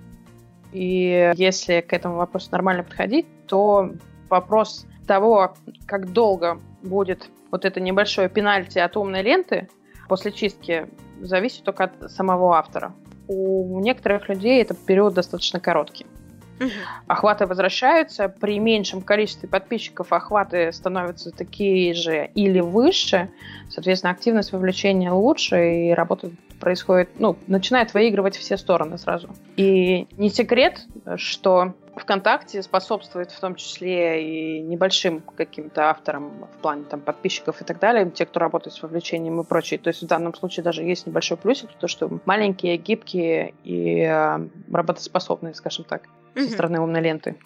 И 0.72 1.32
если 1.36 1.80
к 1.80 1.92
этому 1.92 2.16
вопросу 2.16 2.48
нормально 2.52 2.82
подходить, 2.82 3.26
то 3.46 3.90
вопрос 4.28 4.86
того, 5.06 5.54
как 5.86 6.12
долго 6.12 6.60
будет 6.82 7.30
вот 7.50 7.64
это 7.64 7.80
небольшое 7.80 8.28
пенальти 8.28 8.78
от 8.78 8.96
умной 8.96 9.22
ленты 9.22 9.68
после 10.08 10.32
чистки, 10.32 10.88
зависит 11.20 11.64
только 11.64 11.84
от 11.84 12.10
самого 12.10 12.56
автора. 12.56 12.94
У 13.26 13.80
некоторых 13.80 14.28
людей 14.28 14.62
этот 14.62 14.78
период 14.78 15.14
достаточно 15.14 15.60
короткий. 15.60 16.06
Угу. 16.60 16.70
Охваты 17.06 17.46
возвращаются. 17.46 18.28
При 18.28 18.58
меньшем 18.58 19.00
количестве 19.00 19.48
подписчиков 19.48 20.12
охваты 20.12 20.72
становятся 20.72 21.30
такие 21.30 21.94
же 21.94 22.30
или 22.34 22.60
выше. 22.60 23.30
Соответственно, 23.70 24.12
активность 24.12 24.52
вовлечения 24.52 25.12
лучше, 25.12 25.88
и 25.88 25.94
работа 25.94 26.30
происходит, 26.58 27.08
ну, 27.18 27.36
начинает 27.46 27.94
выигрывать 27.94 28.36
все 28.36 28.56
стороны 28.56 28.98
сразу. 28.98 29.28
И 29.56 30.06
не 30.16 30.30
секрет, 30.30 30.86
что 31.16 31.74
ВКонтакте 31.98 32.62
способствует 32.62 33.30
в 33.30 33.40
том 33.40 33.54
числе 33.54 34.58
и 34.58 34.60
небольшим 34.60 35.20
каким-то 35.20 35.90
авторам 35.90 36.46
в 36.52 36.62
плане 36.62 36.84
там, 36.84 37.00
подписчиков 37.00 37.60
и 37.60 37.64
так 37.64 37.78
далее, 37.78 38.10
те, 38.10 38.26
кто 38.26 38.40
работает 38.40 38.74
с 38.74 38.82
вовлечением 38.82 39.40
и 39.40 39.44
прочее. 39.44 39.78
То 39.78 39.88
есть 39.88 40.02
в 40.02 40.06
данном 40.06 40.34
случае 40.34 40.64
даже 40.64 40.82
есть 40.82 41.06
небольшой 41.06 41.36
плюсик, 41.36 41.70
то, 41.78 41.88
что 41.88 42.10
маленькие, 42.24 42.76
гибкие 42.76 43.54
и 43.64 44.00
э, 44.00 44.38
работоспособные, 44.72 45.54
скажем 45.54 45.84
так, 45.84 46.02
со 46.34 46.50
стороны 46.50 46.80
умной 46.80 47.00
ленты. 47.00 47.36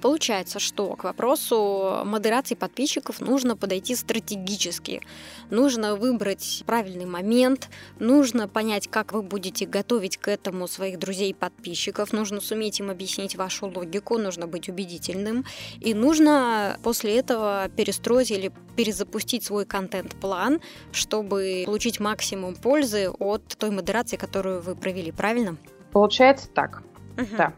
Получается, 0.00 0.58
что 0.58 0.94
к 0.94 1.04
вопросу 1.04 2.02
модерации 2.04 2.54
подписчиков 2.54 3.20
нужно 3.20 3.56
подойти 3.56 3.94
стратегически. 3.94 5.02
Нужно 5.50 5.96
выбрать 5.96 6.62
правильный 6.66 7.06
момент, 7.06 7.68
нужно 7.98 8.48
понять, 8.48 8.88
как 8.88 9.12
вы 9.12 9.22
будете 9.22 9.66
готовить 9.66 10.16
к 10.16 10.28
этому 10.28 10.68
своих 10.68 10.98
друзей 10.98 11.30
и 11.30 11.34
подписчиков, 11.34 12.12
нужно 12.12 12.40
суметь 12.40 12.80
им 12.80 12.90
объяснить 12.90 13.36
вашу 13.36 13.66
логику, 13.66 14.18
нужно 14.18 14.46
быть 14.46 14.68
убедительным, 14.68 15.44
и 15.80 15.94
нужно 15.94 16.78
после 16.82 17.16
этого 17.16 17.68
перестроить 17.76 18.30
или 18.30 18.52
перезапустить 18.76 19.44
свой 19.44 19.66
контент-план, 19.66 20.60
чтобы 20.92 21.62
получить 21.66 22.00
максимум 22.00 22.54
пользы 22.54 23.10
от 23.10 23.46
той 23.58 23.70
модерации, 23.70 24.16
которую 24.16 24.62
вы 24.62 24.74
провели, 24.74 25.12
правильно? 25.12 25.56
Получается 25.92 26.48
так. 26.48 26.82
Угу. 27.18 27.36
Да. 27.36 27.52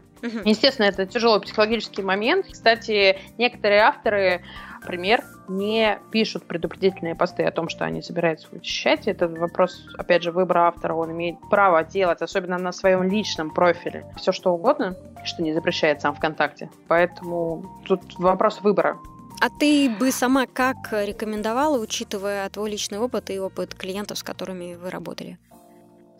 Естественно, 0.45 0.87
это 0.87 1.05
тяжелый 1.05 1.41
психологический 1.41 2.01
момент. 2.01 2.47
Кстати, 2.51 3.19
некоторые 3.37 3.81
авторы, 3.81 4.41
например, 4.81 5.23
не 5.47 5.99
пишут 6.11 6.45
предупредительные 6.45 7.15
посты 7.15 7.43
о 7.43 7.51
том, 7.51 7.69
что 7.69 7.85
они 7.85 8.01
собираются 8.01 8.47
вычищать. 8.51 9.07
Это 9.07 9.27
вопрос, 9.27 9.85
опять 9.97 10.23
же, 10.23 10.31
выбора 10.31 10.67
автора. 10.67 10.93
Он 10.93 11.11
имеет 11.11 11.37
право 11.49 11.83
делать, 11.83 12.21
особенно 12.21 12.57
на 12.57 12.71
своем 12.71 13.03
личном 13.03 13.51
профиле, 13.51 14.05
все 14.17 14.31
что 14.31 14.53
угодно, 14.53 14.95
что 15.23 15.43
не 15.43 15.53
запрещает 15.53 16.01
сам 16.01 16.15
ВКонтакте. 16.15 16.69
Поэтому 16.87 17.81
тут 17.85 18.01
вопрос 18.17 18.61
выбора. 18.61 18.97
А 19.41 19.49
ты 19.49 19.89
бы 19.89 20.11
сама 20.11 20.45
как 20.47 20.91
рекомендовала, 20.91 21.77
учитывая 21.77 22.49
твой 22.49 22.71
личный 22.71 22.99
опыт 22.99 23.29
и 23.29 23.39
опыт 23.39 23.75
клиентов, 23.75 24.17
с 24.17 24.23
которыми 24.23 24.75
вы 24.75 24.89
работали? 24.89 25.37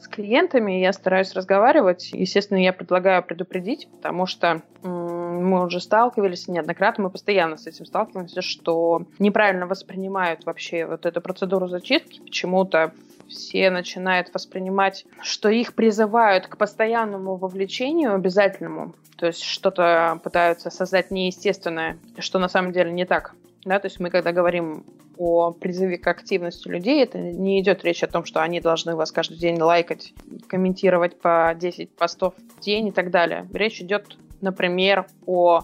С 0.06 0.08
клиентами 0.08 0.74
я 0.74 0.94
стараюсь 0.94 1.34
разговаривать. 1.34 2.12
Естественно, 2.14 2.60
я 2.60 2.74
предлагаю 2.74 3.24
предупредить, 3.24 3.88
потому 3.92 4.28
что 4.28 4.62
мы 4.84 5.66
уже 5.66 5.80
сталкивались 5.80 6.48
неоднократно, 6.48 7.06
мы 7.06 7.10
постоянно 7.10 7.58
с 7.58 7.66
этим 7.66 7.88
сталкиваемся, 7.88 8.44
что 8.44 9.02
неправильно 9.18 9.66
воспринимают 9.66 10.46
вообще 10.46 10.86
вот 10.86 11.08
эту 11.08 11.22
процедуру 11.22 11.68
зачистки. 11.68 12.20
Почему-то 12.20 12.94
все 13.28 13.72
начинают 13.72 14.32
воспринимать, 14.32 15.08
что 15.24 15.50
их 15.50 15.74
призывают 15.74 16.46
к 16.46 16.56
постоянному 16.56 17.36
вовлечению 17.36 18.14
обязательному, 18.14 18.94
то 19.18 19.26
есть 19.26 19.42
что-то 19.42 20.20
пытаются 20.24 20.70
создать 20.70 21.10
неестественное, 21.10 21.98
что 22.20 22.38
на 22.38 22.48
самом 22.48 22.74
деле 22.74 22.92
не 22.92 23.06
так. 23.06 23.34
Да, 23.64 23.80
то 23.80 23.88
есть 23.88 24.00
мы 24.00 24.12
когда 24.12 24.32
говорим 24.32 24.86
о 25.18 25.52
призыве 25.52 25.98
к 25.98 26.08
активности 26.08 26.68
людей, 26.68 27.04
это 27.04 27.18
не 27.18 27.62
идет 27.62 27.84
речь 27.84 28.04
о 28.04 28.08
том, 28.08 28.26
что 28.26 28.42
они 28.42 28.60
должны 28.60 28.96
вас 28.96 29.12
каждый 29.12 29.38
день 29.38 29.60
лайкать, 29.60 30.14
комментировать 30.48 31.20
по 31.20 31.54
10 31.56 31.96
постов 31.96 32.34
в 32.38 32.60
день 32.60 32.88
и 32.88 32.92
так 32.92 33.12
далее. 33.12 33.48
Речь 33.54 33.82
идет, 33.82 34.18
например, 34.42 35.06
о 35.26 35.62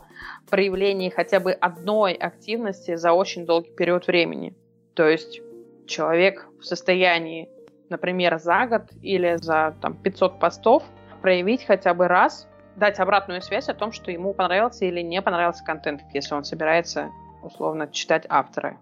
проявлении 0.50 1.10
хотя 1.10 1.39
бы 1.39 1.51
одной 1.51 2.13
активности 2.13 2.96
за 2.96 3.13
очень 3.13 3.46
долгий 3.46 3.72
период 3.72 4.08
времени. 4.08 4.53
То 4.93 5.08
есть 5.08 5.41
человек 5.88 6.48
в 6.60 6.65
состоянии, 6.65 7.50
например, 7.89 8.39
за 8.39 8.65
год 8.67 8.84
или 9.01 9.38
за 9.38 9.75
там, 9.81 9.96
500 9.96 10.39
постов 10.39 10.84
проявить 11.22 11.65
хотя 11.65 11.93
бы 11.93 12.08
раз, 12.08 12.48
дать 12.75 13.00
обратную 13.00 13.41
связь 13.41 13.70
о 13.70 13.74
том, 13.74 13.91
что 13.91 14.12
ему 14.12 14.34
понравился 14.34 14.86
или 14.86 15.01
не 15.01 15.22
понравился 15.22 15.63
контент, 15.63 16.01
если 16.13 16.34
он 16.34 16.43
собирается 16.43 17.12
условно 17.43 17.88
читать 17.88 18.25
автора. 18.29 18.77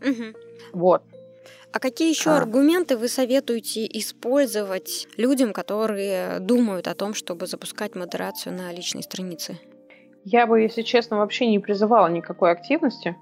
Угу. 0.00 0.38
Вот. 0.72 1.02
А 1.72 1.80
какие 1.80 2.10
еще 2.10 2.30
а. 2.30 2.38
аргументы 2.38 2.96
вы 2.96 3.08
советуете 3.08 3.84
использовать 3.98 5.08
людям, 5.16 5.52
которые 5.52 6.38
думают 6.38 6.86
о 6.86 6.94
том, 6.94 7.14
чтобы 7.14 7.46
запускать 7.46 7.96
модерацию 7.96 8.54
на 8.54 8.72
личной 8.72 9.02
странице? 9.02 9.58
Я 10.24 10.46
бы, 10.46 10.60
если 10.60 10.82
честно, 10.82 11.18
вообще 11.18 11.46
не 11.46 11.58
призывала 11.58 12.06
никакой 12.08 12.52
активности 12.52 13.16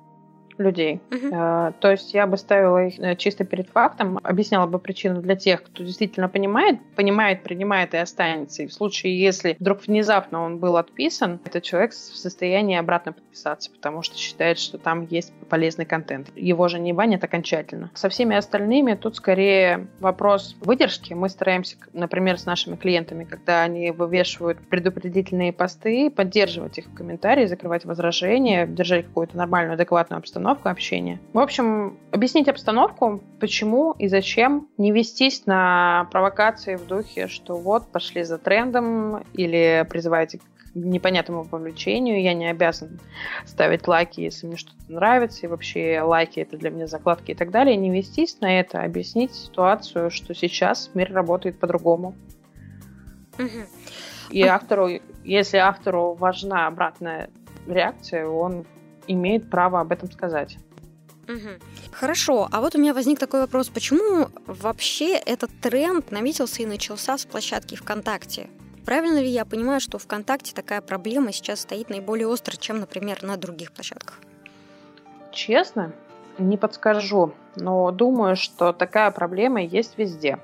людей. 0.59 1.00
Uh-huh. 1.11 1.73
То 1.80 1.90
есть 1.90 2.14
я 2.14 2.26
бы 2.26 2.37
ставила 2.37 2.87
их 2.87 2.99
э, 2.99 3.16
чисто 3.16 3.44
перед 3.44 3.68
фактом, 3.68 4.18
объясняла 4.23 4.66
бы 4.66 4.78
причину 4.78 5.21
для 5.23 5.37
тех, 5.37 5.62
кто 5.62 5.82
действительно 5.82 6.28
понимает, 6.28 6.78
понимает, 6.97 7.42
принимает 7.42 7.94
и 7.94 7.99
останется. 7.99 8.62
И 8.62 8.66
в 8.66 8.73
случае, 8.73 9.18
если 9.21 9.56
вдруг 9.59 9.87
внезапно 9.87 10.42
он 10.42 10.59
был 10.59 10.76
отписан, 10.76 11.40
этот 11.44 11.62
человек 11.62 11.92
в 11.92 11.94
состоянии 11.94 12.76
обратно 12.76 13.12
подписаться, 13.12 13.71
потому 13.71 14.02
что 14.02 14.16
считает, 14.16 14.59
что 14.59 14.78
там 14.78 15.06
есть 15.06 15.32
полезный 15.49 15.85
контент. 15.85 16.28
Его 16.37 16.68
же 16.68 16.78
не 16.78 16.92
банят 16.92 17.25
окончательно. 17.25 17.90
Со 17.94 18.09
всеми 18.09 18.37
остальными 18.37 18.94
тут 18.94 19.16
скорее 19.16 19.88
вопрос 20.00 20.56
выдержки. 20.61 21.14
Мы 21.14 21.28
стараемся, 21.28 21.76
например, 21.92 22.38
с 22.38 22.47
нашими 22.47 22.76
клиентами, 22.76 23.25
когда 23.25 23.62
они 23.62 23.90
вывешивают 23.90 24.59
предупредительные 24.68 25.52
посты, 25.52 26.11
поддерживать 26.11 26.78
их 26.78 26.87
в 26.87 26.94
комментарии, 26.94 27.47
закрывать 27.47 27.85
возражения, 27.85 28.66
держать 28.66 29.06
какую-то 29.06 29.37
нормальную, 29.37 29.75
адекватную 29.75 30.18
обстановку, 30.18 30.41
обстановку 30.42 30.68
общения. 30.68 31.20
В 31.32 31.38
общем, 31.38 31.99
объяснить 32.11 32.49
обстановку, 32.49 33.22
почему 33.38 33.92
и 33.92 34.08
зачем, 34.08 34.68
не 34.76 34.90
вестись 34.90 35.46
на 35.46 36.08
провокации 36.11 36.76
в 36.76 36.87
духе, 36.87 37.28
что 37.28 37.56
вот, 37.56 37.92
пошли 37.92 38.25
за 38.25 38.38
трендом 38.38 39.22
или 39.34 39.87
призываете 39.88 40.38
к 40.38 40.42
непонятному 40.75 41.42
вовлечению, 41.44 42.20
я 42.20 42.34
не 42.34 42.50
обязан 42.50 42.99
ставить 43.44 43.87
лайки, 43.87 44.20
если 44.20 44.46
мне 44.46 44.56
что-то 44.56 44.92
нравится, 44.92 45.46
и 45.46 45.49
вообще 45.49 46.00
лайки 46.02 46.40
это 46.40 46.56
для 46.56 46.70
меня 46.70 46.87
закладки 46.87 47.30
и 47.30 47.34
так 47.34 47.50
далее, 47.50 47.76
не 47.76 47.90
вестись 47.90 48.40
на 48.40 48.58
это, 48.58 48.82
объяснить 48.82 49.34
ситуацию, 49.34 50.11
что 50.11 50.34
сейчас 50.34 50.90
мир 50.94 51.12
работает 51.12 51.58
по-другому. 51.58 52.14
И 54.30 54.42
автору, 54.42 54.88
если 55.25 55.58
автору 55.58 56.14
важна 56.14 56.66
обратная 56.66 57.28
реакция, 57.66 58.26
он 58.26 58.64
имеет 59.06 59.50
право 59.50 59.80
об 59.80 59.92
этом 59.92 60.11
сказать. 60.11 60.59
Угу. 61.28 61.92
Хорошо, 61.92 62.49
а 62.50 62.61
вот 62.61 62.75
у 62.75 62.78
меня 62.78 62.94
возник 62.94 63.18
такой 63.18 63.40
вопрос, 63.40 63.68
почему 63.68 64.28
вообще 64.47 65.16
этот 65.16 65.50
тренд 65.61 66.11
наметился 66.11 66.62
и 66.62 66.66
начался 66.66 67.16
с 67.16 67.25
площадки 67.25 67.76
ВКонтакте? 67.76 68.50
Правильно 68.85 69.18
ли 69.18 69.28
я 69.28 69.44
понимаю, 69.44 69.80
что 69.80 69.99
ВКонтакте 69.99 70.52
такая 70.52 70.80
проблема 70.80 71.32
сейчас 71.32 71.61
стоит 71.61 71.88
наиболее 71.88 72.26
остро, 72.26 72.56
чем, 72.56 72.80
например, 72.80 73.23
на 73.23 73.37
других 73.37 73.73
площадках? 73.73 74.18
Честно, 75.30 75.92
не 76.38 76.56
подскажу, 76.56 77.32
но 77.56 77.90
думаю, 77.92 78.35
что 78.35 78.73
такая 78.73 79.11
проблема 79.12 79.62
есть 79.62 79.97
везде. 79.99 80.38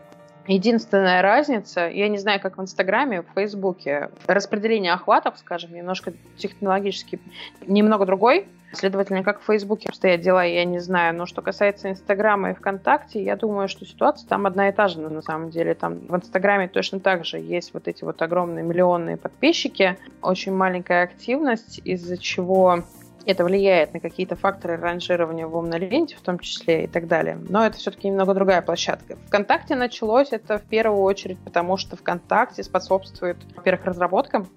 Единственная 0.49 1.21
разница, 1.21 1.89
я 1.89 2.09
не 2.09 2.17
знаю, 2.17 2.41
как 2.41 2.57
в 2.57 2.63
Инстаграме, 2.63 3.21
в 3.21 3.27
Фейсбуке, 3.35 4.11
распределение 4.27 4.95
охватов, 4.95 5.35
скажем, 5.39 5.75
немножко 5.75 6.15
технологически 6.39 7.21
немного 7.67 8.07
другой. 8.07 8.49
Следовательно, 8.73 9.23
как 9.23 9.41
в 9.41 9.45
Фейсбуке 9.45 9.91
обстоят 9.91 10.23
дела, 10.23 10.43
я 10.45 10.65
не 10.65 10.79
знаю. 10.79 11.15
Но 11.15 11.27
что 11.27 11.43
касается 11.43 11.91
Инстаграма 11.91 12.51
и 12.51 12.55
ВКонтакте, 12.55 13.23
я 13.23 13.37
думаю, 13.37 13.69
что 13.69 13.85
ситуация 13.85 14.27
там 14.27 14.47
одна 14.47 14.71
и 14.71 14.73
та 14.73 14.89
же 14.89 15.01
на 15.01 15.21
самом 15.21 15.51
деле. 15.51 15.75
Там 15.75 15.99
в 16.09 16.17
Инстаграме 16.17 16.69
точно 16.69 16.99
так 16.99 17.27
же 17.27 17.39
есть 17.39 17.75
вот 17.75 17.87
эти 17.87 18.05
вот 18.05 18.21
огромные 18.23 18.65
миллионные 18.65 19.19
подписчики, 19.19 19.99
очень 20.23 20.55
маленькая 20.55 21.03
активность, 21.05 21.83
из-за 21.85 22.17
чего 22.17 22.85
это 23.27 23.45
влияет 23.45 23.95
на 23.95 24.01
какие-то 24.01 24.37
факторы 24.37 24.77
ранжирования 24.77 25.47
в 25.47 25.57
умной 25.57 25.79
ленте, 25.79 26.17
в 26.17 26.21
том 26.21 26.39
числе 26.39 26.85
и 26.85 26.87
так 26.87 27.07
далее. 27.07 27.39
Но 27.49 27.65
это 27.67 27.77
все-таки 27.77 28.09
немного 28.09 28.35
другая 28.35 28.63
площадка. 28.63 29.17
ВКонтакте 29.27 29.75
началось 29.75 30.29
это 30.33 30.59
в 30.59 30.63
первую 30.63 31.03
очередь, 31.03 31.39
потому 31.41 31.77
что 31.77 31.97
ВКонтакте 31.97 32.63
способствует, 32.63 33.37
во-первых, 33.57 33.85
разработкам, 33.85 34.49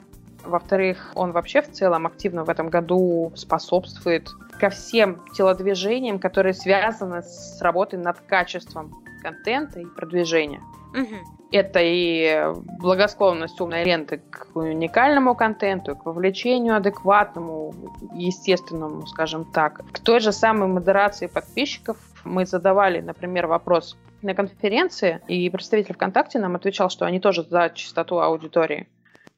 во-вторых, 0.44 1.12
он 1.16 1.32
вообще 1.32 1.62
в 1.62 1.72
целом 1.72 2.08
активно 2.08 2.44
в 2.44 2.50
этом 2.50 2.70
году 2.70 3.32
способствует 3.36 4.30
ко 4.60 4.70
всем 4.70 5.24
телодвижениям, 5.34 6.20
которые 6.20 6.54
связаны 6.54 7.22
с 7.22 7.62
работой 7.62 8.00
над 8.00 8.20
качеством 8.22 9.04
контента 9.22 9.80
и 9.80 9.86
продвижения. 9.86 10.62
Угу. 10.94 11.16
Это 11.52 11.80
и 11.82 12.54
благосклонность 12.80 13.60
умной 13.60 13.84
ленты 13.84 14.22
к 14.30 14.56
уникальному 14.56 15.36
контенту, 15.36 15.96
к 15.96 16.06
вовлечению 16.06 16.78
адекватному, 16.78 17.74
естественному, 18.14 19.06
скажем 19.06 19.46
так. 19.46 19.82
К 19.92 20.00
той 20.00 20.20
же 20.22 20.32
самой 20.32 20.70
модерации 20.70 21.28
подписчиков 21.28 21.98
мы 22.24 22.46
задавали, 22.46 23.02
например, 23.02 23.48
вопрос 23.48 23.98
на 24.22 24.34
конференции, 24.34 25.20
и 25.28 25.50
представитель 25.50 25.96
ВКонтакте 25.96 26.40
нам 26.40 26.56
отвечал, 26.56 26.90
что 26.90 27.06
они 27.06 27.20
тоже 27.20 27.44
за 27.44 27.70
чистоту 27.74 28.20
аудитории. 28.20 28.88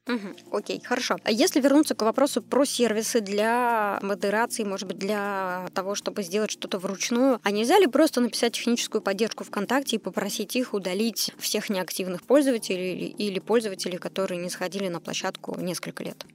Угу, 0.06 0.56
окей, 0.58 0.82
хорошо. 0.84 1.16
А 1.24 1.30
если 1.30 1.60
вернуться 1.60 1.94
к 1.94 2.02
вопросу 2.02 2.42
про 2.42 2.66
сервисы 2.66 3.20
для 3.20 3.98
модерации, 4.02 4.62
может 4.62 4.86
быть, 4.86 4.98
для 4.98 5.66
того, 5.72 5.94
чтобы 5.94 6.22
сделать 6.22 6.50
что-то 6.50 6.78
вручную, 6.78 7.40
а 7.42 7.50
нельзя 7.50 7.78
ли 7.78 7.86
просто 7.86 8.20
написать 8.20 8.52
техническую 8.52 9.00
поддержку 9.00 9.44
ВКонтакте 9.44 9.96
и 9.96 9.98
попросить 9.98 10.56
их 10.56 10.74
удалить 10.74 11.32
всех 11.38 11.70
неактивных 11.70 12.22
пользователей 12.22 13.06
или 13.06 13.38
пользователей, 13.38 13.96
которые 13.96 14.38
не 14.42 14.50
сходили 14.50 14.88
на 14.88 15.00
площадку 15.00 15.58
несколько 15.58 16.04
лет? 16.04 16.26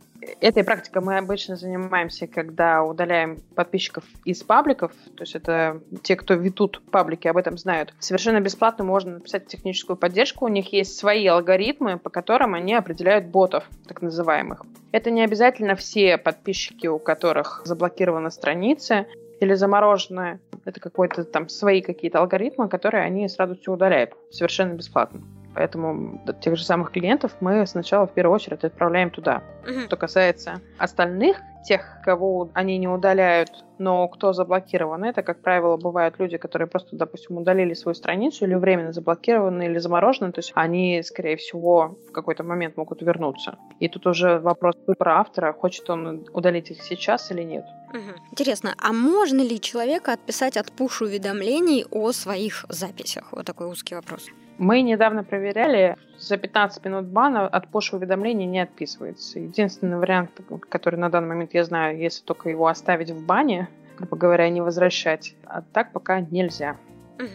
Этой 0.41 0.63
практикой 0.63 1.01
мы 1.01 1.17
обычно 1.17 1.55
занимаемся, 1.55 2.27
когда 2.27 2.83
удаляем 2.83 3.37
подписчиков 3.55 4.03
из 4.25 4.43
пабликов, 4.43 4.91
то 5.15 5.23
есть 5.23 5.35
это 5.35 5.81
те, 6.03 6.15
кто 6.15 6.33
ведут 6.33 6.81
паблики, 6.91 7.27
об 7.27 7.37
этом 7.37 7.57
знают. 7.57 7.93
Совершенно 7.99 8.39
бесплатно 8.39 8.83
можно 8.83 9.13
написать 9.13 9.47
техническую 9.47 9.97
поддержку, 9.97 10.45
у 10.45 10.49
них 10.49 10.73
есть 10.73 10.97
свои 10.97 11.25
алгоритмы, 11.27 11.97
по 11.97 12.09
которым 12.09 12.53
они 12.53 12.73
определяют 12.73 13.27
ботов, 13.27 13.63
так 13.87 14.01
называемых. 14.01 14.65
Это 14.91 15.11
не 15.11 15.23
обязательно 15.23 15.75
все 15.75 16.17
подписчики, 16.17 16.87
у 16.87 16.99
которых 16.99 17.61
заблокированы 17.65 18.31
страницы, 18.31 19.07
или 19.39 19.53
замороженное. 19.53 20.39
Это 20.65 20.79
какой-то 20.79 21.23
там 21.23 21.49
свои 21.49 21.81
какие-то 21.81 22.19
алгоритмы, 22.19 22.67
которые 22.67 23.03
они 23.03 23.27
сразу 23.29 23.55
все 23.55 23.71
удаляют 23.71 24.13
совершенно 24.31 24.73
бесплатно. 24.73 25.21
Поэтому 25.55 26.21
тех 26.41 26.55
же 26.55 26.63
самых 26.63 26.91
клиентов 26.91 27.35
мы 27.39 27.65
сначала 27.65 28.07
в 28.07 28.13
первую 28.13 28.35
очередь 28.35 28.63
отправляем 28.63 29.09
туда. 29.09 29.41
Угу. 29.63 29.81
Что 29.81 29.97
касается 29.97 30.61
остальных, 30.77 31.37
тех, 31.65 31.97
кого 32.03 32.49
они 32.53 32.77
не 32.77 32.87
удаляют, 32.87 33.49
но 33.77 34.07
кто 34.07 34.33
заблокирован, 34.33 35.03
это, 35.03 35.23
как 35.23 35.41
правило, 35.41 35.77
бывают 35.77 36.15
люди, 36.19 36.37
которые 36.37 36.67
просто, 36.67 36.95
допустим, 36.95 37.37
удалили 37.37 37.73
свою 37.73 37.95
страницу 37.95 38.45
или 38.45 38.55
временно 38.55 38.93
заблокированы, 38.93 39.65
или 39.65 39.77
заморожены, 39.77 40.31
то 40.31 40.39
есть 40.39 40.51
они, 40.55 41.01
скорее 41.03 41.37
всего, 41.37 41.97
в 42.07 42.11
какой-то 42.11 42.43
момент 42.43 42.77
могут 42.77 43.01
вернуться. 43.01 43.57
И 43.79 43.87
тут 43.89 44.07
уже 44.07 44.39
вопрос 44.39 44.75
выбора 44.87 45.19
автора, 45.19 45.53
хочет 45.53 45.89
он 45.89 46.25
удалить 46.33 46.71
их 46.71 46.81
сейчас 46.81 47.31
или 47.31 47.43
нет. 47.43 47.65
Угу. 47.89 48.31
Интересно, 48.31 48.75
а 48.77 48.93
можно 48.93 49.41
ли 49.41 49.59
человека 49.59 50.13
отписать 50.13 50.57
от 50.57 50.71
пуш-уведомлений 50.71 51.85
о 51.91 52.11
своих 52.11 52.65
записях? 52.69 53.31
Вот 53.31 53.45
такой 53.45 53.67
узкий 53.67 53.95
вопрос. 53.95 54.27
Мы 54.59 54.81
недавно 54.81 55.23
проверяли, 55.23 55.95
за 56.17 56.35
15 56.35 56.83
минут 56.83 57.05
бана 57.05 57.47
от 57.47 57.67
push-уведомлений 57.67 58.45
не 58.45 58.59
отписывается. 58.59 59.39
Единственный 59.39 59.97
вариант, 59.97 60.31
который 60.67 60.97
на 60.97 61.09
данный 61.09 61.29
момент 61.29 61.53
я 61.53 61.63
знаю, 61.63 61.97
если 61.97 62.25
только 62.25 62.49
его 62.49 62.67
оставить 62.67 63.09
в 63.09 63.25
бане, 63.25 63.69
грубо 63.97 64.17
говоря, 64.17 64.49
не 64.49 64.59
возвращать. 64.59 65.33
А 65.45 65.61
так 65.61 65.93
пока 65.93 66.19
нельзя. 66.19 66.75
Угу. 67.19 67.27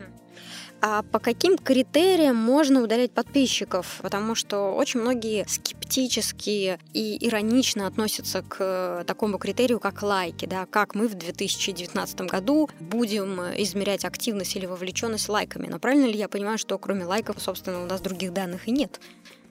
А 0.87 1.03
по 1.03 1.19
каким 1.19 1.57
критериям 1.57 2.37
можно 2.37 2.83
удалять 2.83 3.11
подписчиков? 3.11 4.01
Потому 4.03 4.35
что 4.35 4.75
очень 4.75 5.01
многие 5.01 5.47
скептически 5.49 6.79
и 6.93 7.27
иронично 7.27 7.87
относятся 7.87 8.43
к 8.43 9.03
такому 9.07 9.39
критерию, 9.39 9.81
как 9.81 10.03
лайки. 10.03 10.45
Да? 10.45 10.67
Как 10.67 10.95
мы 10.95 11.09
в 11.09 11.15
2019 11.15 12.21
году 12.31 12.69
будем 12.81 13.41
измерять 13.57 14.05
активность 14.05 14.57
или 14.57 14.67
вовлеченность 14.67 15.31
лайками. 15.31 15.69
Но 15.69 15.79
правильно 15.79 16.05
ли 16.05 16.19
я 16.19 16.29
понимаю, 16.29 16.59
что 16.59 16.77
кроме 16.77 17.07
лайков, 17.07 17.41
собственно, 17.41 17.83
у 17.83 17.87
нас 17.87 18.03
других 18.03 18.35
данных 18.35 18.69
и 18.69 18.71
нет? 18.71 19.01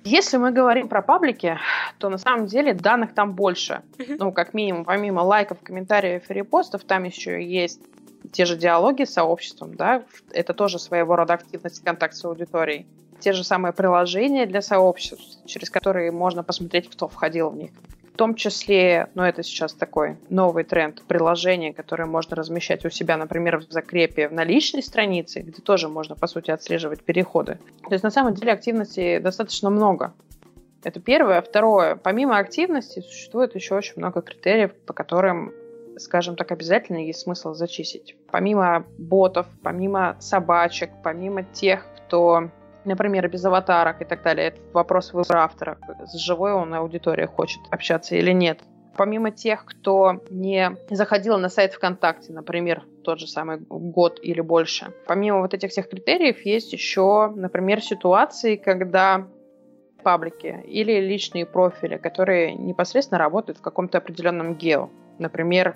Если 0.04 0.38
мы 0.38 0.52
говорим 0.52 0.88
про 0.88 1.02
паблики, 1.02 1.58
то 1.98 2.10
на 2.10 2.20
самом 2.20 2.46
деле 2.46 2.76
данных 2.76 3.16
там 3.16 3.34
больше. 3.34 3.82
Ну, 3.98 4.32
как 4.34 4.54
минимум, 4.54 4.86
помимо 4.86 5.22
лайков, 5.22 5.58
комментариев 5.64 6.30
и 6.30 6.34
репостов, 6.36 6.84
там 6.84 7.06
еще 7.06 7.44
есть 7.44 7.80
те 8.32 8.46
же 8.46 8.56
диалоги 8.56 9.04
с 9.04 9.14
сообществом, 9.14 9.76
да, 9.76 10.04
это 10.32 10.54
тоже 10.54 10.80
своего 10.80 11.16
рода 11.16 11.34
активность, 11.34 11.84
контакт 11.84 12.16
с 12.16 12.26
аудиторией. 12.26 12.86
Те 13.20 13.34
же 13.34 13.44
самые 13.44 13.74
приложения 13.74 14.46
для 14.46 14.62
сообществ, 14.62 15.46
через 15.46 15.70
которые 15.70 16.12
можно 16.12 16.44
посмотреть, 16.44 16.90
кто 16.90 17.08
входил 17.08 17.50
в 17.50 17.56
них. 17.56 17.72
В 18.14 18.16
том 18.16 18.36
числе, 18.36 19.08
ну 19.16 19.24
это 19.24 19.42
сейчас 19.42 19.74
такой 19.74 20.18
новый 20.30 20.64
тренд, 20.64 21.02
приложения, 21.08 21.74
которые 21.74 22.06
можно 22.06 22.36
размещать 22.36 22.86
у 22.86 22.92
себя, 22.92 23.18
например, 23.18 23.58
в 23.58 23.72
закрепе 23.72 24.30
на 24.30 24.44
личной 24.44 24.84
странице, 24.84 25.40
где 25.42 25.62
тоже 25.62 25.90
можно, 25.90 26.16
по 26.16 26.28
сути, 26.28 26.52
отслеживать 26.52 27.04
переходы. 27.04 27.58
То 27.88 27.94
есть 27.94 28.04
на 28.04 28.12
самом 28.12 28.36
деле 28.36 28.52
активности 28.52 29.18
достаточно 29.18 29.72
много. 29.72 30.14
Это 30.84 31.00
первое. 31.00 31.42
Второе. 31.42 31.96
Помимо 31.96 32.38
активности 32.38 33.00
существует 33.00 33.56
еще 33.56 33.74
очень 33.76 33.94
много 33.96 34.22
критериев, 34.22 34.76
по 34.86 34.94
которым 34.94 35.52
скажем 35.98 36.36
так, 36.36 36.52
обязательно 36.52 36.98
есть 36.98 37.22
смысл 37.22 37.54
зачистить. 37.54 38.16
Помимо 38.32 38.86
ботов, 38.98 39.48
помимо 39.62 40.16
собачек, 40.20 40.90
помимо 41.04 41.44
тех, 41.44 41.86
кто 41.98 42.50
например, 42.86 43.30
без 43.30 43.46
аватарок 43.46 44.02
и 44.02 44.06
так 44.06 44.24
далее. 44.24 44.48
Это 44.48 44.60
вопрос 44.74 45.14
выбора 45.14 45.44
автора. 45.44 45.78
С 46.06 46.18
живой 46.18 46.54
он 46.54 46.74
аудиторией 46.74 47.28
хочет 47.28 47.62
общаться 47.72 48.16
или 48.16 48.32
нет. 48.32 48.60
Помимо 48.96 49.32
тех, 49.32 49.66
кто 49.66 50.22
не 50.30 50.78
заходил 50.90 51.38
на 51.38 51.50
сайт 51.50 51.74
ВКонтакте, 51.74 52.32
например, 52.32 52.84
тот 53.04 53.20
же 53.20 53.28
самый 53.28 53.58
год 53.58 54.20
или 54.22 54.40
больше. 54.42 54.94
Помимо 55.08 55.42
вот 55.42 55.54
этих 55.54 55.72
всех 55.72 55.90
критериев 55.90 56.46
есть 56.46 56.74
еще, 56.74 57.32
например, 57.36 57.82
ситуации, 57.82 58.56
когда 58.56 59.28
паблики 60.04 60.62
или 60.66 61.00
личные 61.00 61.46
профили, 61.46 61.98
которые 61.98 62.54
непосредственно 62.54 63.18
работают 63.18 63.58
в 63.58 63.62
каком-то 63.62 63.98
определенном 63.98 64.56
гео 64.56 64.90
например, 65.20 65.76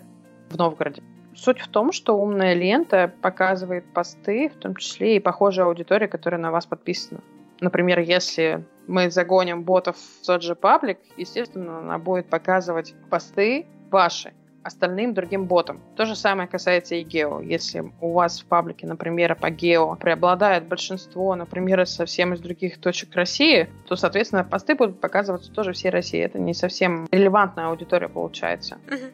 в 0.50 0.58
Новгороде. 0.58 1.02
Суть 1.36 1.60
в 1.60 1.68
том, 1.68 1.92
что 1.92 2.18
умная 2.18 2.54
лента 2.54 3.14
показывает 3.22 3.86
посты, 3.94 4.50
в 4.50 4.56
том 4.56 4.76
числе 4.76 5.18
и 5.18 5.20
похожая 5.20 5.68
аудитория, 5.68 6.08
которая 6.08 6.42
на 6.42 6.52
вас 6.52 6.66
подписана. 6.66 7.22
Например, 7.60 8.00
если 8.00 8.66
мы 8.88 9.12
загоним 9.12 9.64
ботов 9.64 9.98
в 9.98 10.26
тот 10.26 10.42
же 10.42 10.56
паблик, 10.56 11.00
естественно, 11.16 11.80
она 11.80 11.98
будет 12.00 12.30
показывать 12.30 12.96
посты 13.10 13.66
ваши 13.92 14.34
остальным 14.64 15.14
другим 15.14 15.46
ботам. 15.46 15.80
То 15.96 16.06
же 16.06 16.16
самое 16.16 16.48
касается 16.48 16.96
и 16.96 17.04
гео. 17.04 17.40
Если 17.40 17.92
у 18.02 18.12
вас 18.12 18.42
в 18.42 18.46
паблике, 18.46 18.86
например, 18.86 19.36
по 19.36 19.50
гео 19.50 19.96
преобладает 19.96 20.68
большинство, 20.68 21.36
например, 21.36 21.86
совсем 21.86 22.34
из 22.34 22.42
других 22.42 22.80
точек 22.80 23.16
России, 23.16 23.70
то, 23.88 23.96
соответственно, 23.96 24.44
посты 24.44 24.76
будут 24.76 25.00
показываться 25.00 25.52
тоже 25.52 25.72
всей 25.72 25.90
России. 25.90 26.20
Это 26.20 26.38
не 26.38 26.54
совсем 26.54 27.08
релевантная 27.12 27.68
аудитория 27.68 28.10
получается. 28.10 28.78
Uh-huh. 28.88 29.12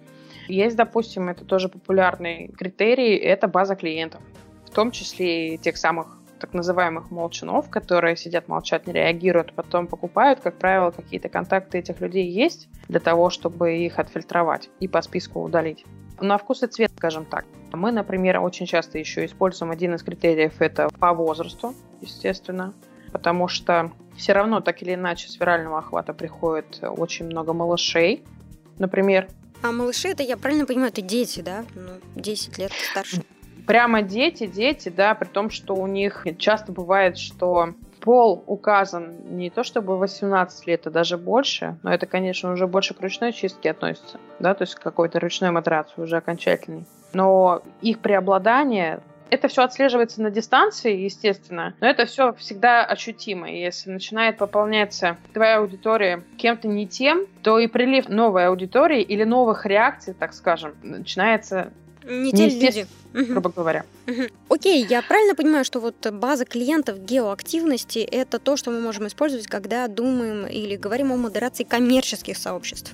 Есть, 0.47 0.75
допустим, 0.75 1.29
это 1.29 1.45
тоже 1.45 1.69
популярный 1.69 2.49
критерий, 2.49 3.15
это 3.15 3.47
база 3.47 3.75
клиентов. 3.75 4.21
В 4.65 4.69
том 4.71 4.91
числе 4.91 5.55
и 5.55 5.57
тех 5.57 5.77
самых 5.77 6.17
так 6.39 6.53
называемых 6.53 7.09
молчанов, 7.09 7.69
которые 7.69 8.17
сидят, 8.17 8.49
молчат, 8.49 8.85
не 8.85 8.91
реагируют, 8.91 9.53
потом 9.53 9.87
покупают, 9.87 10.41
как 10.41 10.57
правило, 10.57 10.91
какие-то 10.91 11.29
контакты 11.29 11.77
этих 11.77 12.01
людей 12.01 12.29
есть 12.29 12.67
для 12.89 12.99
того, 12.99 13.29
чтобы 13.29 13.77
их 13.77 13.97
отфильтровать 13.97 14.69
и 14.81 14.89
по 14.89 15.01
списку 15.01 15.41
удалить. 15.41 15.85
На 16.19 16.37
вкус 16.37 16.61
и 16.63 16.67
цвет, 16.67 16.91
скажем 16.97 17.23
так. 17.23 17.45
Мы, 17.71 17.93
например, 17.93 18.41
очень 18.41 18.65
часто 18.65 18.97
еще 18.97 19.25
используем 19.25 19.71
один 19.71 19.95
из 19.95 20.03
критериев, 20.03 20.61
это 20.61 20.89
по 20.99 21.13
возрасту, 21.13 21.73
естественно, 22.01 22.73
потому 23.13 23.47
что 23.47 23.91
все 24.17 24.33
равно 24.33 24.59
так 24.59 24.81
или 24.81 24.95
иначе 24.95 25.29
с 25.29 25.39
вирального 25.39 25.79
охвата 25.79 26.13
приходит 26.13 26.79
очень 26.81 27.25
много 27.27 27.53
малышей, 27.53 28.21
например, 28.79 29.27
а 29.63 29.71
малыши, 29.71 30.09
это, 30.09 30.23
я 30.23 30.37
правильно 30.37 30.65
понимаю, 30.65 30.89
это 30.89 31.01
дети, 31.01 31.39
да? 31.39 31.65
Ну, 31.73 31.91
10 32.15 32.57
лет 32.57 32.71
старше. 32.91 33.23
Прямо 33.65 34.01
дети, 34.01 34.45
дети, 34.45 34.89
да, 34.89 35.15
при 35.15 35.27
том, 35.27 35.49
что 35.49 35.73
у 35.73 35.87
них 35.87 36.27
часто 36.37 36.73
бывает, 36.73 37.17
что 37.17 37.73
пол 38.01 38.43
указан 38.45 39.15
не 39.37 39.49
то 39.49 39.63
чтобы 39.63 39.97
18 39.97 40.67
лет, 40.67 40.85
а 40.85 40.89
даже 40.89 41.17
больше, 41.17 41.77
но 41.81 41.93
это, 41.93 42.05
конечно, 42.05 42.51
уже 42.51 42.67
больше 42.67 42.93
к 42.93 42.99
ручной 42.99 43.31
чистке 43.31 43.71
относится, 43.71 44.19
да, 44.39 44.53
то 44.53 44.63
есть 44.63 44.75
к 44.75 44.81
какой-то 44.81 45.21
ручной 45.21 45.51
модерации 45.51 46.01
уже 46.01 46.17
окончательной. 46.17 46.85
Но 47.13 47.63
их 47.81 47.99
преобладание 47.99 49.01
это 49.33 49.47
все 49.47 49.63
отслеживается 49.63 50.21
на 50.21 50.29
дистанции, 50.29 50.95
естественно, 50.95 51.73
но 51.81 51.87
это 51.87 52.05
все 52.05 52.33
всегда 52.33 52.85
ощутимо. 52.85 53.51
И 53.51 53.59
если 53.59 53.89
начинает 53.89 54.37
пополняться 54.37 55.17
твоя 55.33 55.57
аудитория 55.57 56.23
кем-то 56.37 56.67
не 56.67 56.87
тем, 56.87 57.25
то 57.41 57.57
и 57.57 57.67
прилив 57.67 58.09
новой 58.09 58.47
аудитории 58.47 59.01
или 59.01 59.23
новых 59.23 59.65
реакций, 59.65 60.13
так 60.13 60.33
скажем, 60.33 60.75
начинается 60.83 61.73
не 62.05 62.31
те 62.31 62.47
люди. 62.47 62.85
грубо 63.13 63.49
говоря. 63.49 63.85
Окей, 64.49 64.85
я 64.85 65.01
правильно 65.01 65.35
понимаю, 65.35 65.65
что 65.65 65.79
вот 65.79 65.95
база 66.11 66.45
клиентов 66.45 66.99
геоактивности– 66.99 67.99
это 68.11 68.37
то, 68.37 68.55
что 68.55 68.69
мы 68.69 68.81
можем 68.81 69.07
использовать, 69.07 69.47
когда 69.47 69.87
думаем 69.87 70.45
или 70.45 70.75
говорим 70.75 71.11
о 71.11 71.17
модерации 71.17 71.63
коммерческих 71.63 72.37
сообществ? 72.37 72.93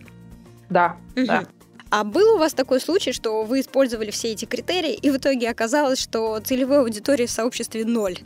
Да, 0.70 0.96
да. 1.16 1.46
А 1.92 2.04
был 2.04 2.36
у 2.36 2.38
вас 2.38 2.54
такой 2.54 2.80
случай, 2.80 3.12
что 3.12 3.44
вы 3.44 3.62
использовали 3.62 4.12
все 4.12 4.32
эти 4.32 4.46
критерии, 4.46 4.94
и 4.94 5.10
в 5.10 5.18
итоге 5.18 5.50
оказалось, 5.50 6.00
что 6.00 6.40
целевой 6.40 6.82
аудитории 6.82 7.26
в 7.26 7.32
сообществе 7.32 7.84
ноль? 7.84 8.18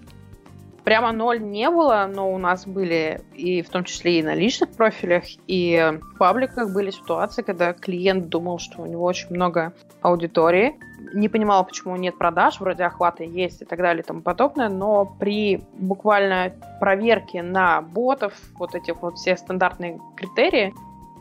Прямо 0.84 1.14
ноль 1.14 1.42
не 1.42 1.70
было, 1.70 2.10
но 2.14 2.34
у 2.34 2.38
нас 2.38 2.68
были 2.68 3.22
и 3.34 3.62
в 3.62 3.70
том 3.70 3.86
числе 3.86 4.20
и 4.20 4.24
на 4.24 4.36
личных 4.36 4.72
профилях, 4.72 5.24
и 5.48 5.94
в 6.02 6.18
пабликах 6.18 6.74
были 6.74 6.92
ситуации, 6.92 7.42
когда 7.42 7.72
клиент 7.72 8.28
думал, 8.28 8.60
что 8.60 8.82
у 8.82 8.86
него 8.86 9.06
очень 9.06 9.30
много 9.30 9.72
аудитории, 10.02 10.78
не 11.14 11.30
понимал, 11.30 11.66
почему 11.66 11.96
нет 11.96 12.18
продаж, 12.18 12.60
вроде 12.60 12.84
охвата 12.84 13.24
есть 13.24 13.62
и 13.62 13.66
так 13.66 13.80
далее 13.80 14.04
и 14.04 14.06
тому 14.06 14.22
подобное, 14.22 14.68
но 14.68 15.06
при 15.06 15.64
буквально 15.78 16.52
проверке 16.82 17.42
на 17.44 17.82
ботов, 17.82 18.34
вот 18.56 18.76
этих 18.76 19.02
вот 19.02 19.16
все 19.18 19.38
стандартные 19.38 20.02
критерии, 20.18 20.74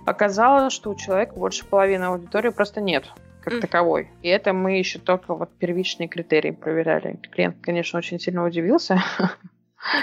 оказалось, 0.06 0.72
что 0.72 0.90
у 0.90 0.94
человека 0.94 1.34
больше 1.34 1.64
половины 1.64 2.04
аудитории 2.04 2.50
просто 2.50 2.80
нет 2.80 3.04
как 3.42 3.54
mm. 3.54 3.60
таковой. 3.60 4.08
И 4.22 4.28
это 4.28 4.52
мы 4.52 4.78
еще 4.78 5.00
только 5.00 5.34
вот 5.34 5.50
первичные 5.58 6.08
критерии 6.08 6.52
проверяли. 6.52 7.18
Клиент, 7.32 7.56
конечно, 7.60 7.98
очень 7.98 8.20
сильно 8.20 8.44
удивился. 8.46 9.02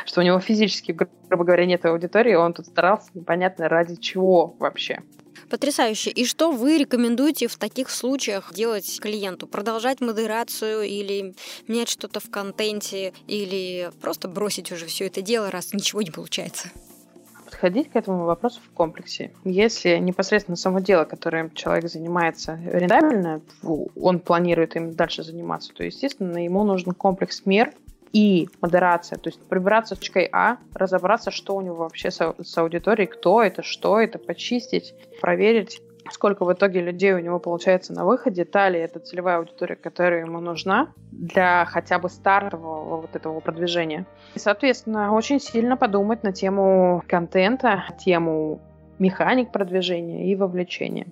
что 0.06 0.22
у 0.22 0.24
него 0.24 0.40
физически, 0.40 0.92
грубо 0.92 1.44
говоря, 1.44 1.66
нет 1.66 1.86
аудитории, 1.86 2.36
он 2.36 2.54
тут 2.54 2.68
старался 2.68 3.10
непонятно 3.14 3.70
ради 3.70 3.96
чего 3.96 4.56
вообще. 4.60 5.02
Потрясающе. 5.50 6.12
И 6.12 6.26
что 6.26 6.52
вы 6.52 6.78
рекомендуете 6.78 7.48
в 7.48 7.58
таких 7.58 7.90
случаях 7.90 8.54
делать 8.54 9.00
клиенту? 9.00 9.48
Продолжать 9.48 10.02
модерацию 10.02 10.84
или 10.84 11.34
менять 11.68 11.90
что-то 11.90 12.20
в 12.20 12.30
контенте, 12.30 13.14
или 13.26 13.90
просто 14.02 14.28
бросить 14.28 14.72
уже 14.72 14.86
все 14.86 15.08
это 15.08 15.22
дело, 15.22 15.50
раз 15.50 15.74
ничего 15.74 16.02
не 16.02 16.12
получается? 16.12 16.70
Подходить 17.60 17.92
к 17.92 17.98
этому 17.98 18.24
вопросу 18.24 18.62
в 18.66 18.74
комплексе. 18.74 19.32
Если 19.44 19.98
непосредственно 19.98 20.56
само 20.56 20.80
дело, 20.80 21.04
которым 21.04 21.52
человек 21.52 21.92
занимается, 21.92 22.58
рентабельно, 22.72 23.42
он 24.02 24.20
планирует 24.20 24.78
им 24.78 24.94
дальше 24.94 25.24
заниматься, 25.24 25.74
то, 25.74 25.84
естественно, 25.84 26.42
ему 26.42 26.64
нужен 26.64 26.94
комплекс 26.94 27.42
мер, 27.46 27.74
и 28.12 28.48
модерация, 28.62 29.20
то 29.20 29.30
есть 29.30 29.40
прибраться 29.40 29.94
с 29.94 30.00
точкой 30.00 30.30
А, 30.32 30.58
разобраться, 30.74 31.30
что 31.30 31.56
у 31.56 31.62
него 31.62 31.76
вообще 31.76 32.10
с, 32.10 32.34
с 32.42 32.58
аудиторией, 32.58 33.08
кто 33.08 33.44
это, 33.44 33.62
что 33.62 34.00
это, 34.00 34.18
почистить, 34.18 34.96
проверить, 35.22 35.82
сколько 36.12 36.46
в 36.46 36.54
итоге 36.54 36.82
людей 36.82 37.14
у 37.14 37.20
него 37.20 37.40
получается 37.40 37.94
на 37.94 38.06
выходе, 38.06 38.46
та 38.46 38.70
ли 38.70 38.80
это 38.80 39.00
целевая 39.00 39.38
аудитория, 39.38 39.76
которая 39.76 40.22
ему 40.22 40.40
нужна 40.40 40.94
для 41.12 41.66
хотя 41.66 42.00
бы 42.00 42.10
стартового 42.10 43.02
вот 43.02 43.16
этого 43.16 43.40
продвижения. 43.40 44.06
И, 44.36 44.40
соответственно, 44.40 45.14
очень 45.14 45.40
сильно 45.40 45.78
подумать 45.78 46.24
на 46.24 46.32
тему 46.32 47.04
контента, 47.08 47.84
тему 48.00 48.62
механик 49.00 49.52
продвижения 49.52 50.32
и 50.32 50.36
вовлечения. 50.36 51.08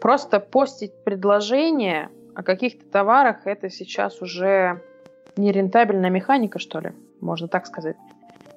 Просто 0.00 0.40
постить 0.40 0.92
предложение 1.04 2.10
о 2.34 2.42
каких-то 2.42 2.84
товарах 2.86 3.46
это 3.46 3.70
сейчас 3.70 4.20
уже 4.20 4.82
нерентабельная 5.36 6.10
механика, 6.10 6.58
что 6.58 6.80
ли, 6.80 6.92
можно 7.20 7.48
так 7.48 7.66
сказать. 7.66 7.96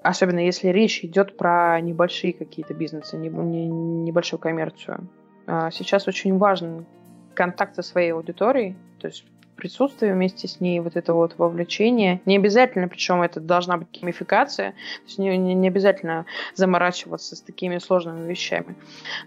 Особенно 0.01 0.39
если 0.39 0.69
речь 0.69 1.03
идет 1.03 1.37
про 1.37 1.79
небольшие 1.81 2.33
какие-то 2.33 2.73
бизнесы, 2.73 3.17
не, 3.17 3.29
не, 3.29 3.67
небольшую 3.67 4.39
коммерцию. 4.39 5.07
А 5.51 5.71
сейчас 5.71 6.07
очень 6.07 6.37
важен 6.37 6.85
контакт 7.33 7.75
со 7.75 7.81
своей 7.81 8.13
аудиторией, 8.13 8.75
то 8.99 9.07
есть 9.07 9.25
присутствие 9.59 10.13
вместе 10.13 10.47
с 10.47 10.59
ней, 10.59 10.79
вот 10.79 10.95
это 10.95 11.13
вот 11.13 11.35
вовлечение. 11.37 12.21
Не 12.25 12.37
обязательно, 12.37 12.87
причем 12.87 13.21
это 13.21 13.39
должна 13.39 13.77
быть 13.77 13.89
геймификация, 13.91 14.71
то 14.71 15.05
есть 15.05 15.19
не, 15.19 15.37
не, 15.37 15.53
не 15.53 15.67
обязательно 15.67 16.25
заморачиваться 16.55 17.35
с 17.35 17.41
такими 17.41 17.77
сложными 17.77 18.29
вещами. 18.29 18.75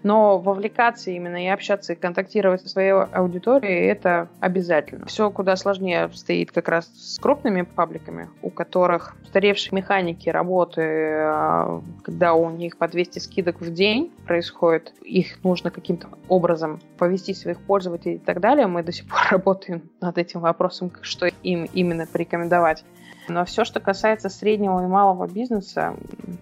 Но 0.01 0.39
вовлекаться 0.39 1.11
именно 1.11 1.43
и 1.43 1.47
общаться, 1.47 1.93
и 1.93 1.95
контактировать 1.95 2.61
со 2.61 2.69
своей 2.69 2.91
аудиторией, 2.91 3.87
это 3.87 4.27
обязательно. 4.39 5.05
Все 5.05 5.29
куда 5.29 5.55
сложнее 5.55 6.09
стоит 6.13 6.51
как 6.51 6.67
раз 6.67 6.89
с 6.95 7.19
крупными 7.19 7.61
пабликами, 7.61 8.29
у 8.41 8.49
которых 8.49 9.15
устаревшие 9.23 9.75
механики 9.75 10.29
работы, 10.29 10.81
а, 10.81 11.81
когда 12.03 12.33
у 12.33 12.49
них 12.49 12.77
по 12.77 12.87
200 12.87 13.19
скидок 13.19 13.61
в 13.61 13.71
день 13.73 14.11
происходит, 14.25 14.93
их 15.03 15.43
нужно 15.43 15.71
каким-то 15.71 16.07
образом 16.27 16.79
повести 16.97 17.33
своих 17.33 17.59
пользователей 17.59 18.15
и 18.15 18.19
так 18.19 18.39
далее. 18.39 18.67
Мы 18.67 18.83
до 18.83 18.91
сих 18.91 19.07
пор 19.07 19.19
работаем 19.31 19.89
над 20.01 20.17
этим 20.23 20.39
вопросом, 20.39 20.91
что 21.01 21.27
им 21.27 21.65
именно 21.73 22.05
порекомендовать. 22.05 22.83
Но 23.29 23.45
все, 23.45 23.63
что 23.63 23.79
касается 23.79 24.29
среднего 24.29 24.83
и 24.83 24.87
малого 24.87 25.27
бизнеса, 25.27 25.95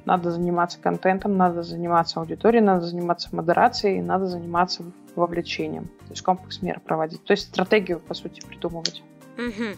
надо 0.06 0.32
заниматься 0.32 0.80
контентом, 0.80 1.38
надо 1.38 1.62
заниматься 1.62 2.20
аудиторией, 2.20 2.64
надо 2.64 2.86
заниматься 2.86 3.30
модерацией, 3.32 4.02
надо 4.02 4.26
заниматься 4.26 4.84
вовлечением. 5.16 5.86
То 5.86 6.12
есть 6.12 6.22
комплекс 6.24 6.62
мер 6.62 6.80
проводить. 6.80 7.24
То 7.24 7.34
есть 7.34 7.50
стратегию, 7.50 8.00
по 8.00 8.14
сути, 8.14 8.42
придумывать. 8.42 9.04
Угу. 9.38 9.78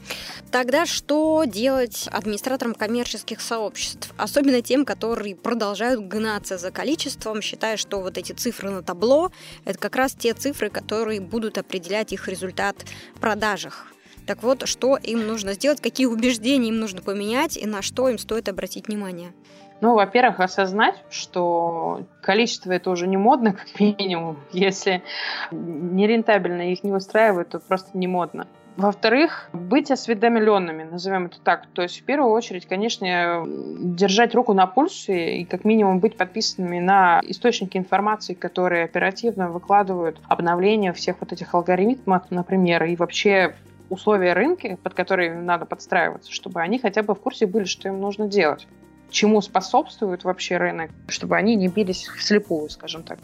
Тогда 0.52 0.86
что 0.86 1.44
делать 1.46 2.10
администраторам 2.12 2.74
коммерческих 2.74 3.40
сообществ? 3.40 4.14
Особенно 4.18 4.62
тем, 4.62 4.84
которые 4.84 5.36
продолжают 5.36 6.06
гнаться 6.08 6.58
за 6.58 6.72
количеством, 6.72 7.42
считая, 7.42 7.78
что 7.78 8.02
вот 8.02 8.18
эти 8.18 8.34
цифры 8.34 8.70
на 8.72 8.82
табло– 8.82 9.32
это 9.66 9.78
как 9.78 9.96
раз 9.96 10.14
те 10.14 10.34
цифры, 10.34 10.70
которые 10.70 11.22
будут 11.22 11.58
определять 11.58 12.14
их 12.14 12.28
результат 12.28 12.76
в 13.16 13.20
продажах. 13.20 13.93
Так 14.26 14.42
вот, 14.44 14.68
что 14.68 14.98
им 14.98 15.28
нужно 15.28 15.54
сделать, 15.54 15.82
какие 15.82 16.06
убеждения 16.08 16.70
им 16.70 16.80
нужно 16.80 17.02
поменять 17.02 17.58
и 17.58 17.66
на 17.66 17.82
что 17.82 18.10
им 18.10 18.18
стоит 18.18 18.48
обратить 18.48 18.88
внимание? 18.88 19.34
Ну, 19.82 19.96
во-первых, 19.96 20.40
осознать, 20.40 20.96
что 21.10 22.06
количество 22.22 22.72
это 22.72 22.90
уже 22.90 23.06
не 23.06 23.18
модно, 23.18 23.52
как 23.54 23.80
минимум. 23.80 24.38
Если 24.54 25.04
нерентабельно 25.52 26.72
их 26.72 26.84
не 26.84 26.94
устраивает, 26.94 27.50
то 27.50 27.60
просто 27.60 27.98
не 27.98 28.08
модно. 28.08 28.48
Во-вторых, 28.76 29.50
быть 29.54 29.92
осведомленными, 29.92 30.84
назовем 30.84 31.26
это 31.26 31.40
так. 31.42 31.68
То 31.74 31.84
есть, 31.84 32.00
в 32.00 32.04
первую 32.06 32.32
очередь, 32.32 32.66
конечно, 32.66 33.44
держать 33.46 34.34
руку 34.34 34.54
на 34.54 34.66
пульсе 34.66 35.38
и 35.38 35.46
как 35.46 35.64
минимум 35.64 36.00
быть 36.00 36.18
подписанными 36.18 36.80
на 36.80 37.22
источники 37.26 37.78
информации, 37.78 38.34
которые 38.34 38.86
оперативно 38.86 39.50
выкладывают 39.50 40.20
обновления 40.28 40.92
всех 40.94 41.18
вот 41.20 41.34
этих 41.34 41.54
алгоритмов, 41.54 42.32
например, 42.32 42.86
и 42.86 42.96
вообще 42.96 43.54
условия 43.94 44.34
рынка, 44.34 44.78
под 44.82 44.94
которые 44.94 45.34
надо 45.34 45.66
подстраиваться, 45.66 46.32
чтобы 46.32 46.62
они 46.62 46.80
хотя 46.80 47.04
бы 47.04 47.16
в 47.16 47.20
курсе 47.20 47.46
были, 47.48 47.66
что 47.66 47.88
им 47.88 48.02
нужно 48.02 48.28
делать 48.28 48.68
чему 49.14 49.42
способствует 49.42 50.24
вообще 50.24 50.58
рынок, 50.58 50.92
чтобы 51.08 51.38
они 51.38 51.56
не 51.56 51.70
бились 51.70 52.08
вслепую, 52.08 52.70
скажем 52.70 53.04
так. 53.04 53.20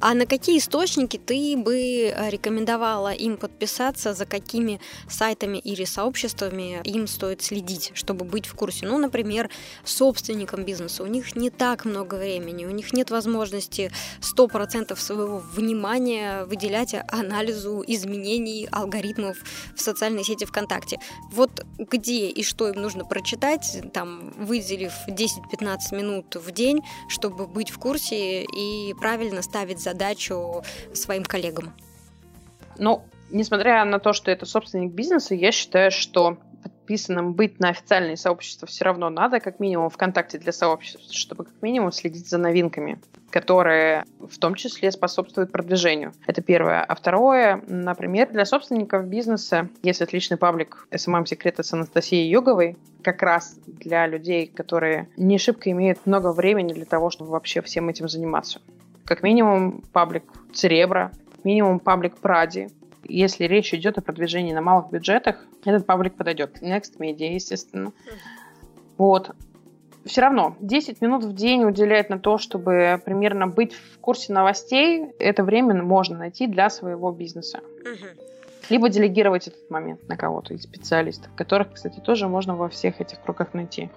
А 0.00 0.14
на 0.14 0.24
какие 0.24 0.56
источники 0.58 1.18
ты 1.18 1.58
бы 1.58 1.76
э, 1.76 2.30
рекомендовала 2.30 3.12
им 3.12 3.36
подписаться, 3.36 4.14
за 4.14 4.24
какими 4.24 4.80
сайтами 5.10 5.58
или 5.58 5.84
сообществами 5.84 6.80
им 6.84 7.06
стоит 7.06 7.42
следить, 7.42 7.92
чтобы 7.92 8.24
быть 8.24 8.46
в 8.46 8.54
курсе? 8.54 8.86
Ну, 8.86 8.96
например, 8.96 9.50
собственникам 9.84 10.64
бизнеса. 10.64 11.02
У 11.02 11.06
них 11.06 11.36
не 11.36 11.50
так 11.50 11.84
много 11.84 12.14
времени, 12.14 12.64
у 12.64 12.70
них 12.70 12.94
нет 12.94 13.10
возможности 13.10 13.92
100% 14.22 14.98
своего 14.98 15.38
внимания 15.38 16.46
выделять 16.46 16.94
анализу 17.08 17.84
изменений 17.86 18.68
алгоритмов 18.72 19.36
в 19.76 19.82
социальной 19.82 20.24
сети 20.24 20.46
ВКонтакте. 20.46 20.96
Вот 21.30 21.66
где 21.78 22.28
и 22.28 22.42
что 22.42 22.70
им 22.70 22.80
нужно 22.80 23.04
прочитать, 23.04 23.82
там, 23.92 24.32
выделив 24.38 24.94
10-15 25.08 25.94
минут 25.94 26.36
в 26.36 26.50
день, 26.52 26.80
чтобы 27.10 27.46
быть 27.46 27.68
в 27.68 27.78
курсе 27.78 28.44
и 28.44 28.94
правильно 28.94 29.42
ставить 29.42 29.78
задачи 29.78 29.89
задачу 29.90 30.62
своим 30.92 31.24
коллегам? 31.24 31.72
Ну, 32.78 33.02
несмотря 33.30 33.84
на 33.84 33.98
то, 33.98 34.12
что 34.12 34.30
это 34.30 34.46
собственник 34.46 34.92
бизнеса, 34.92 35.34
я 35.34 35.52
считаю, 35.52 35.90
что 35.90 36.38
подписанным 36.62 37.34
быть 37.34 37.60
на 37.60 37.68
официальные 37.68 38.16
сообщества 38.16 38.66
все 38.66 38.84
равно 38.84 39.10
надо, 39.10 39.38
как 39.38 39.60
минимум 39.60 39.90
ВКонтакте 39.90 40.38
для 40.38 40.52
сообществ, 40.52 41.12
чтобы 41.12 41.44
как 41.44 41.54
минимум 41.62 41.92
следить 41.92 42.28
за 42.28 42.38
новинками, 42.38 43.00
которые 43.30 44.04
в 44.18 44.38
том 44.38 44.56
числе 44.56 44.90
способствуют 44.90 45.52
продвижению. 45.52 46.12
Это 46.26 46.42
первое. 46.42 46.82
А 46.82 46.94
второе, 46.94 47.62
например, 47.68 48.30
для 48.32 48.44
собственников 48.44 49.06
бизнеса, 49.06 49.68
есть 49.82 50.02
отличный 50.02 50.36
паблик 50.36 50.88
SMM 50.90 51.26
Секреты 51.26 51.62
с 51.62 51.72
Анастасией 51.72 52.28
Юговой, 52.28 52.76
как 53.02 53.22
раз 53.22 53.56
для 53.66 54.06
людей, 54.08 54.48
которые 54.48 55.08
не 55.16 55.38
шибко 55.38 55.70
имеют 55.70 56.04
много 56.06 56.32
времени 56.32 56.72
для 56.72 56.86
того, 56.86 57.10
чтобы 57.10 57.30
вообще 57.30 57.62
всем 57.62 57.88
этим 57.88 58.08
заниматься 58.08 58.60
как 59.10 59.24
минимум 59.24 59.82
паблик 59.92 60.22
Церебра, 60.52 61.10
минимум 61.42 61.80
паблик 61.80 62.16
Пради. 62.18 62.68
Если 63.02 63.42
речь 63.46 63.74
идет 63.74 63.98
о 63.98 64.02
продвижении 64.02 64.52
на 64.52 64.62
малых 64.62 64.92
бюджетах, 64.92 65.44
этот 65.64 65.84
паблик 65.84 66.14
подойдет. 66.14 66.62
Next 66.62 66.96
Media, 67.00 67.34
естественно. 67.34 67.90
Вот. 68.98 69.32
Все 70.04 70.20
равно 70.20 70.54
10 70.60 71.00
минут 71.00 71.24
в 71.24 71.34
день 71.34 71.64
уделять 71.64 72.08
на 72.08 72.20
то, 72.20 72.38
чтобы 72.38 73.02
примерно 73.04 73.48
быть 73.48 73.74
в 73.74 73.98
курсе 73.98 74.32
новостей, 74.32 75.06
это 75.18 75.42
время 75.42 75.74
можно 75.82 76.16
найти 76.16 76.46
для 76.46 76.70
своего 76.70 77.10
бизнеса. 77.10 77.62
Либо 78.68 78.88
делегировать 78.88 79.48
этот 79.48 79.68
момент 79.70 80.06
на 80.06 80.16
кого-то 80.16 80.54
из 80.54 80.62
специалистов, 80.62 81.32
которых, 81.34 81.72
кстати, 81.72 81.98
тоже 81.98 82.28
можно 82.28 82.54
во 82.54 82.68
всех 82.68 83.00
этих 83.00 83.20
кругах 83.20 83.54
найти. 83.54 83.90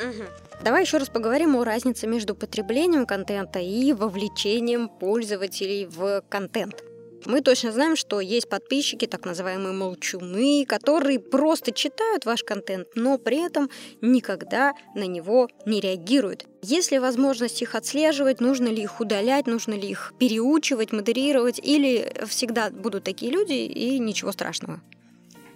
Угу. 0.00 0.24
Давай 0.64 0.82
еще 0.82 0.96
раз 0.96 1.08
поговорим 1.08 1.56
о 1.56 1.64
разнице 1.64 2.06
между 2.06 2.34
потреблением 2.34 3.06
контента 3.06 3.58
и 3.58 3.92
вовлечением 3.92 4.88
пользователей 4.88 5.86
в 5.86 6.22
контент. 6.28 6.82
Мы 7.26 7.42
точно 7.42 7.70
знаем, 7.70 7.96
что 7.96 8.20
есть 8.20 8.48
подписчики, 8.48 9.06
так 9.06 9.26
называемые 9.26 9.74
молчуны, 9.74 10.64
которые 10.66 11.18
просто 11.18 11.70
читают 11.70 12.24
ваш 12.24 12.42
контент, 12.42 12.88
но 12.94 13.18
при 13.18 13.44
этом 13.44 13.68
никогда 14.00 14.72
на 14.94 15.06
него 15.06 15.48
не 15.66 15.80
реагируют. 15.80 16.46
Есть 16.62 16.92
ли 16.92 16.98
возможность 16.98 17.60
их 17.60 17.74
отслеживать, 17.74 18.40
нужно 18.40 18.68
ли 18.68 18.82
их 18.82 19.00
удалять, 19.00 19.46
нужно 19.46 19.74
ли 19.74 19.88
их 19.88 20.14
переучивать, 20.18 20.92
модерировать, 20.92 21.60
или 21.62 22.10
всегда 22.26 22.70
будут 22.70 23.04
такие 23.04 23.30
люди 23.30 23.52
и 23.52 23.98
ничего 23.98 24.32
страшного? 24.32 24.80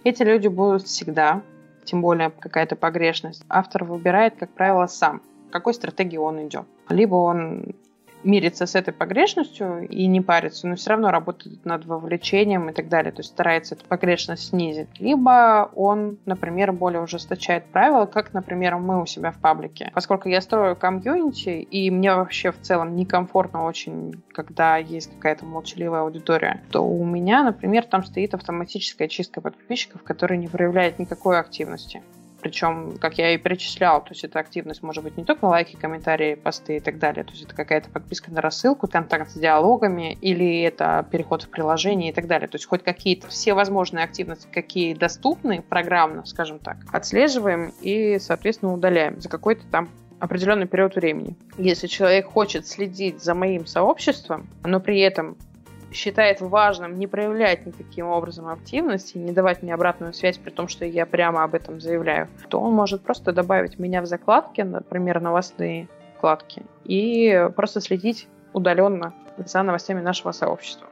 Эти 0.03 0.21
люди 0.21 0.47
будут 0.47 0.85
всегда 0.87 1.41
тем 1.85 2.01
более 2.01 2.29
какая-то 2.31 2.75
погрешность, 2.75 3.43
автор 3.49 3.83
выбирает, 3.83 4.35
как 4.37 4.49
правило, 4.51 4.87
сам, 4.87 5.21
какой 5.51 5.73
стратегии 5.73 6.17
он 6.17 6.47
идет. 6.47 6.65
Либо 6.89 7.15
он 7.15 7.75
мириться 8.25 8.65
с 8.65 8.75
этой 8.75 8.93
погрешностью 8.93 9.87
и 9.87 10.07
не 10.07 10.21
париться, 10.21 10.67
но 10.67 10.75
все 10.75 10.91
равно 10.91 11.11
работает 11.11 11.63
над 11.65 11.85
вовлечением 11.85 12.69
и 12.69 12.73
так 12.73 12.89
далее, 12.89 13.11
то 13.11 13.19
есть 13.19 13.29
старается 13.29 13.75
эту 13.75 13.85
погрешность 13.85 14.49
снизить. 14.49 14.89
Либо 14.99 15.71
он, 15.75 16.17
например, 16.25 16.71
более 16.73 17.01
ужесточает 17.01 17.65
правила, 17.65 18.05
как, 18.05 18.33
например, 18.33 18.77
мы 18.77 19.01
у 19.01 19.05
себя 19.05 19.31
в 19.31 19.39
паблике. 19.39 19.91
Поскольку 19.93 20.29
я 20.29 20.41
строю 20.41 20.75
комьюнити, 20.75 21.49
и 21.49 21.91
мне 21.91 22.13
вообще 22.13 22.51
в 22.51 22.59
целом 22.61 22.95
некомфортно 22.95 23.65
очень, 23.65 24.23
когда 24.33 24.77
есть 24.77 25.13
какая-то 25.13 25.45
молчаливая 25.45 26.01
аудитория, 26.01 26.61
то 26.71 26.81
у 26.81 27.05
меня, 27.05 27.43
например, 27.43 27.85
там 27.85 28.03
стоит 28.03 28.33
автоматическая 28.33 29.07
чистка 29.07 29.41
подписчиков, 29.41 30.03
которая 30.03 30.39
не 30.39 30.47
проявляет 30.47 30.99
никакой 30.99 31.39
активности. 31.39 32.01
Причем, 32.45 32.97
как 33.01 33.17
я 33.17 33.33
и 33.33 33.39
перечислял, 33.39 34.03
то 34.03 34.11
есть 34.11 34.23
эта 34.23 34.37
активность 34.37 34.83
может 34.83 35.03
быть 35.03 35.17
не 35.17 35.23
только 35.23 35.45
лайки, 35.45 35.75
комментарии, 35.75 36.35
посты 36.35 36.77
и 36.77 36.79
так 36.79 36.99
далее. 36.99 37.23
То 37.23 37.31
есть 37.31 37.41
это 37.41 37.55
какая-то 37.55 37.89
подписка 37.89 38.31
на 38.31 38.39
рассылку, 38.39 38.87
контакт 38.87 39.31
с 39.31 39.33
диалогами, 39.33 40.15
или 40.21 40.61
это 40.61 41.07
переход 41.09 41.41
в 41.41 41.49
приложение 41.49 42.11
и 42.11 42.13
так 42.13 42.27
далее. 42.27 42.47
То 42.47 42.57
есть 42.57 42.67
хоть 42.67 42.83
какие-то 42.83 43.29
все 43.29 43.55
возможные 43.55 44.05
активности, 44.05 44.47
какие 44.53 44.93
доступны 44.93 45.63
программно, 45.63 46.23
скажем 46.27 46.59
так, 46.59 46.77
отслеживаем 46.91 47.73
и, 47.81 48.19
соответственно, 48.19 48.75
удаляем 48.75 49.19
за 49.19 49.27
какой-то 49.27 49.65
там 49.71 49.89
определенный 50.19 50.67
период 50.67 50.95
времени. 50.95 51.35
Если 51.57 51.87
человек 51.87 52.27
хочет 52.27 52.67
следить 52.67 53.23
за 53.23 53.33
моим 53.33 53.65
сообществом, 53.65 54.47
но 54.63 54.79
при 54.79 54.99
этом 54.99 55.35
считает 55.95 56.41
важным 56.41 56.99
не 56.99 57.07
проявлять 57.07 57.65
никаким 57.65 58.07
образом 58.07 58.47
активности, 58.47 59.17
не 59.17 59.31
давать 59.31 59.63
мне 59.63 59.73
обратную 59.73 60.13
связь, 60.13 60.37
при 60.37 60.51
том, 60.51 60.67
что 60.67 60.85
я 60.85 61.05
прямо 61.05 61.43
об 61.43 61.55
этом 61.55 61.81
заявляю, 61.81 62.27
то 62.49 62.59
он 62.59 62.73
может 62.73 63.01
просто 63.01 63.31
добавить 63.31 63.79
меня 63.79 64.01
в 64.01 64.05
закладки, 64.05 64.61
например, 64.61 65.21
новостные 65.21 65.87
вкладки, 66.17 66.63
и 66.83 67.49
просто 67.55 67.81
следить 67.81 68.27
удаленно 68.53 69.13
за 69.37 69.63
новостями 69.63 70.01
нашего 70.01 70.31
сообщества. 70.31 70.87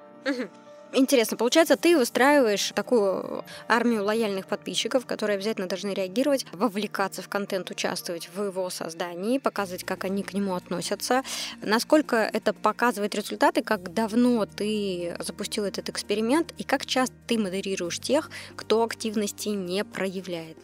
Интересно, 0.96 1.38
получается, 1.38 1.76
ты 1.76 1.98
выстраиваешь 1.98 2.72
такую 2.76 3.44
армию 3.68 4.04
лояльных 4.04 4.46
подписчиков, 4.46 5.08
которые 5.08 5.36
обязательно 5.36 5.68
должны 5.68 5.90
реагировать, 5.90 6.46
вовлекаться 6.52 7.24
в 7.24 7.30
контент, 7.30 7.72
участвовать 7.72 8.30
в 8.32 8.44
его 8.44 8.70
создании, 8.70 9.40
показывать, 9.40 9.84
как 9.84 10.04
они 10.04 10.22
к 10.22 10.34
нему 10.34 10.54
относятся. 10.54 11.24
Насколько 11.64 12.18
это 12.18 12.54
показывает 12.54 13.16
результаты, 13.16 13.64
как 13.64 13.92
давно 13.92 14.46
ты 14.46 15.16
запустил 15.20 15.66
этот 15.66 15.90
эксперимент 15.90 16.54
и 16.60 16.64
как 16.64 16.86
часто 16.86 17.16
ты 17.26 17.40
модерируешь 17.40 18.00
тех, 18.00 18.30
кто 18.56 18.84
активности 18.84 19.50
не 19.50 19.84
проявляет? 19.84 20.58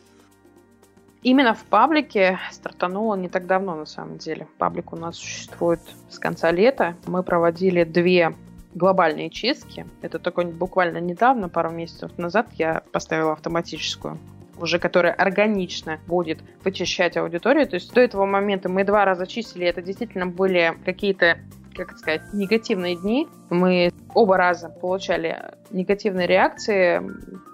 Именно 1.23 1.55
в 1.55 1.63
паблике 1.63 2.39
стартануло 2.51 3.15
не 3.15 3.29
так 3.29 3.47
давно, 3.47 3.75
на 3.75 3.85
самом 3.87 4.19
деле. 4.19 4.47
Паблик 4.59 4.93
у 4.93 4.95
нас 4.95 5.17
существует 5.17 5.81
с 6.09 6.19
конца 6.19 6.51
лета. 6.51 6.95
Мы 7.07 7.23
проводили 7.23 7.83
две 7.83 8.35
глобальные 8.79 9.29
чистки. 9.29 9.85
Это 10.01 10.17
только 10.17 10.43
буквально 10.43 10.97
недавно, 10.97 11.49
пару 11.49 11.69
месяцев 11.69 12.17
назад, 12.17 12.47
я 12.53 12.81
поставила 12.91 13.33
автоматическую 13.33 14.17
уже 14.61 14.77
которая 14.77 15.13
органично 15.13 16.01
будет 16.05 16.39
вычищать 16.65 17.15
аудиторию. 17.15 17.65
То 17.65 17.75
есть 17.75 17.93
до 17.93 18.01
этого 18.01 18.25
момента 18.25 18.67
мы 18.67 18.83
два 18.83 19.05
раза 19.05 19.25
чистили, 19.25 19.65
это 19.65 19.81
действительно 19.81 20.25
были 20.25 20.73
какие-то 20.83 21.37
как 21.75 21.97
сказать, 21.97 22.21
негативные 22.33 22.97
дни. 22.97 23.25
Мы 23.49 23.93
оба 24.13 24.35
раза 24.35 24.67
получали 24.67 25.53
негативные 25.71 26.27
реакции, 26.27 27.01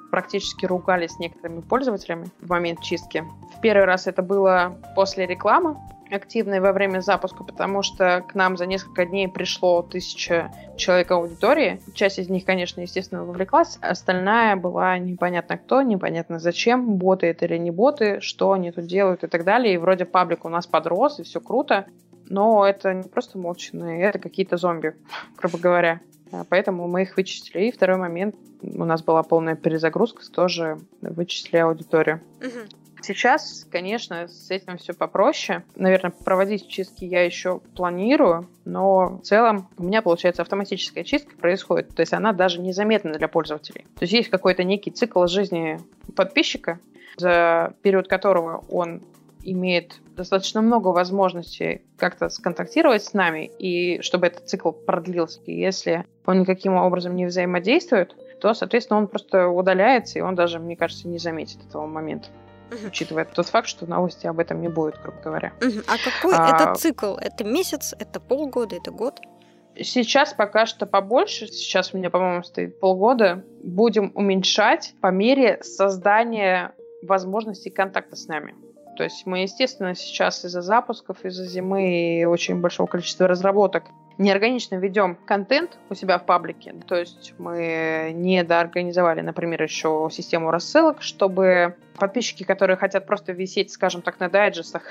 практически 0.10 0.66
ругались 0.66 1.12
с 1.12 1.20
некоторыми 1.20 1.62
пользователями 1.62 2.28
в 2.40 2.50
момент 2.50 2.82
чистки. 2.82 3.24
В 3.56 3.62
первый 3.62 3.86
раз 3.86 4.08
это 4.08 4.24
было 4.24 4.78
после 4.96 5.28
рекламы, 5.28 5.78
активной 6.12 6.60
во 6.60 6.72
время 6.72 7.00
запуска, 7.00 7.44
потому 7.44 7.82
что 7.82 8.24
к 8.28 8.36
нам 8.36 8.58
за 8.58 8.66
несколько 8.66 9.06
дней 9.06 9.28
пришло 9.28 9.82
тысяча 9.82 10.52
человек 10.78 11.12
аудитории. 11.12 11.82
Часть 11.94 12.20
из 12.20 12.30
них, 12.30 12.46
конечно, 12.46 12.82
естественно, 12.82 13.24
вовлеклась, 13.24 13.78
остальная 13.82 14.56
была 14.56 14.98
непонятно 14.98 15.58
кто, 15.58 15.82
непонятно 15.82 16.40
зачем, 16.40 16.96
боты 16.96 17.28
это 17.28 17.46
или 17.46 17.58
не 17.58 17.72
боты, 17.72 18.22
что 18.22 18.52
они 18.52 18.72
тут 18.72 18.86
делают 18.86 19.24
и 19.24 19.28
так 19.28 19.44
далее. 19.44 19.74
И 19.74 19.78
вроде 19.78 20.06
паблик 20.06 20.46
у 20.46 20.50
нас 20.50 20.68
подрос, 20.68 21.20
и 21.20 21.24
все 21.24 21.40
круто, 21.40 21.86
но 22.28 22.66
это 22.66 22.94
не 22.94 23.08
просто 23.08 23.38
молчаные, 23.38 24.04
это 24.04 24.20
какие-то 24.20 24.58
зомби, 24.58 24.96
грубо 25.38 25.58
говоря. 25.58 26.02
Поэтому 26.50 26.88
мы 26.88 27.04
их 27.04 27.18
вычислили. 27.18 27.66
И 27.66 27.72
второй 27.72 27.98
момент, 27.98 28.36
у 28.62 28.84
нас 28.84 29.04
была 29.04 29.24
полная 29.24 29.56
перезагрузка, 29.56 30.24
тоже 30.32 30.80
вычислили 31.02 31.58
аудиторию. 31.58 32.22
Угу. 32.42 32.85
Сейчас, 33.06 33.68
конечно, 33.70 34.28
с 34.28 34.50
этим 34.50 34.78
все 34.78 34.94
попроще. 34.94 35.64
Наверное, 35.76 36.10
проводить 36.10 36.68
чистки 36.68 37.06
я 37.06 37.24
еще 37.24 37.60
планирую, 37.76 38.50
но 38.66 39.20
в 39.20 39.22
целом 39.22 39.70
у 39.78 39.84
меня, 39.84 40.02
получается, 40.02 40.42
автоматическая 40.42 41.04
чистка 41.04 41.36
происходит. 41.38 41.90
То 41.90 42.00
есть 42.00 42.14
она 42.14 42.34
даже 42.34 42.60
незаметна 42.60 43.14
для 43.14 43.28
пользователей. 43.28 43.86
То 43.94 44.06
есть 44.06 44.14
есть 44.14 44.30
какой-то 44.30 44.64
некий 44.64 44.90
цикл 44.90 45.28
жизни 45.28 45.80
подписчика, 46.16 46.80
за 47.16 47.76
период 47.84 48.08
которого 48.08 48.66
он 48.72 49.04
имеет 49.44 50.00
достаточно 50.16 50.64
много 50.64 50.88
возможностей 50.88 51.84
как-то 51.98 52.30
сконтактировать 52.30 53.04
с 53.04 53.14
нами, 53.14 53.52
и 53.60 54.02
чтобы 54.02 54.26
этот 54.26 54.50
цикл 54.50 54.72
продлился. 54.72 55.42
И 55.46 55.54
если 55.54 56.06
он 56.26 56.40
никаким 56.40 56.74
образом 56.74 57.16
не 57.16 57.28
взаимодействует, 57.28 58.16
то, 58.42 58.56
соответственно, 58.56 58.98
он 58.98 59.08
просто 59.08 59.48
удаляется, 59.48 60.18
и 60.18 60.24
он 60.24 60.34
даже, 60.34 60.58
мне 60.58 60.76
кажется, 60.76 61.08
не 61.08 61.20
заметит 61.20 61.64
этого 61.68 61.86
момента 61.86 62.30
угу. 62.76 62.88
учитывая 62.88 63.26
тот 63.26 63.48
факт, 63.48 63.68
что 63.68 63.86
новости 63.86 64.28
об 64.28 64.40
этом 64.40 64.62
не 64.62 64.70
будет, 64.70 65.02
грубо 65.02 65.20
говоря. 65.22 65.54
Угу. 65.62 65.82
А 65.88 65.98
какой 65.98 66.36
а, 66.36 66.50
это 66.50 66.76
цикл? 66.80 67.16
Это 67.16 67.44
месяц, 67.44 67.94
это 67.98 68.20
полгода, 68.20 68.76
это 68.76 68.92
год? 68.92 69.20
Сейчас 69.78 70.34
пока 70.34 70.66
что 70.66 70.86
побольше. 70.86 71.48
Сейчас 71.48 71.94
у 71.94 71.98
меня, 71.98 72.10
по-моему, 72.10 72.44
стоит 72.44 72.80
полгода. 72.80 73.44
Будем 73.64 74.12
уменьшать 74.16 74.94
по 75.02 75.08
мере 75.08 75.60
создания 75.64 76.74
возможностей 77.02 77.70
контакта 77.70 78.16
с 78.16 78.28
нами. 78.28 78.56
То 78.98 79.04
есть 79.04 79.26
мы, 79.26 79.40
естественно, 79.40 79.94
сейчас 79.94 80.46
из-за 80.46 80.62
запусков, 80.62 81.26
из-за 81.26 81.46
зимы 81.46 82.20
и 82.20 82.26
очень 82.26 82.62
большого 82.62 82.88
количества 82.88 83.28
разработок 83.28 83.84
неорганично 84.18 84.76
ведем 84.76 85.16
контент 85.26 85.78
у 85.90 85.96
себя 85.96 86.18
в 86.18 86.26
паблике. 86.26 86.74
То 86.88 86.96
есть 86.96 87.34
мы 87.38 88.12
не 88.14 88.44
доорганизовали, 88.44 89.22
например, 89.22 89.64
еще 89.64 90.10
систему 90.12 90.52
рассылок, 90.52 91.02
чтобы 91.02 91.76
подписчики, 91.98 92.44
которые 92.44 92.78
хотят 92.78 93.06
просто 93.06 93.32
висеть, 93.32 93.72
скажем 93.72 94.02
так, 94.02 94.20
на 94.20 94.30
дайджестах, 94.30 94.84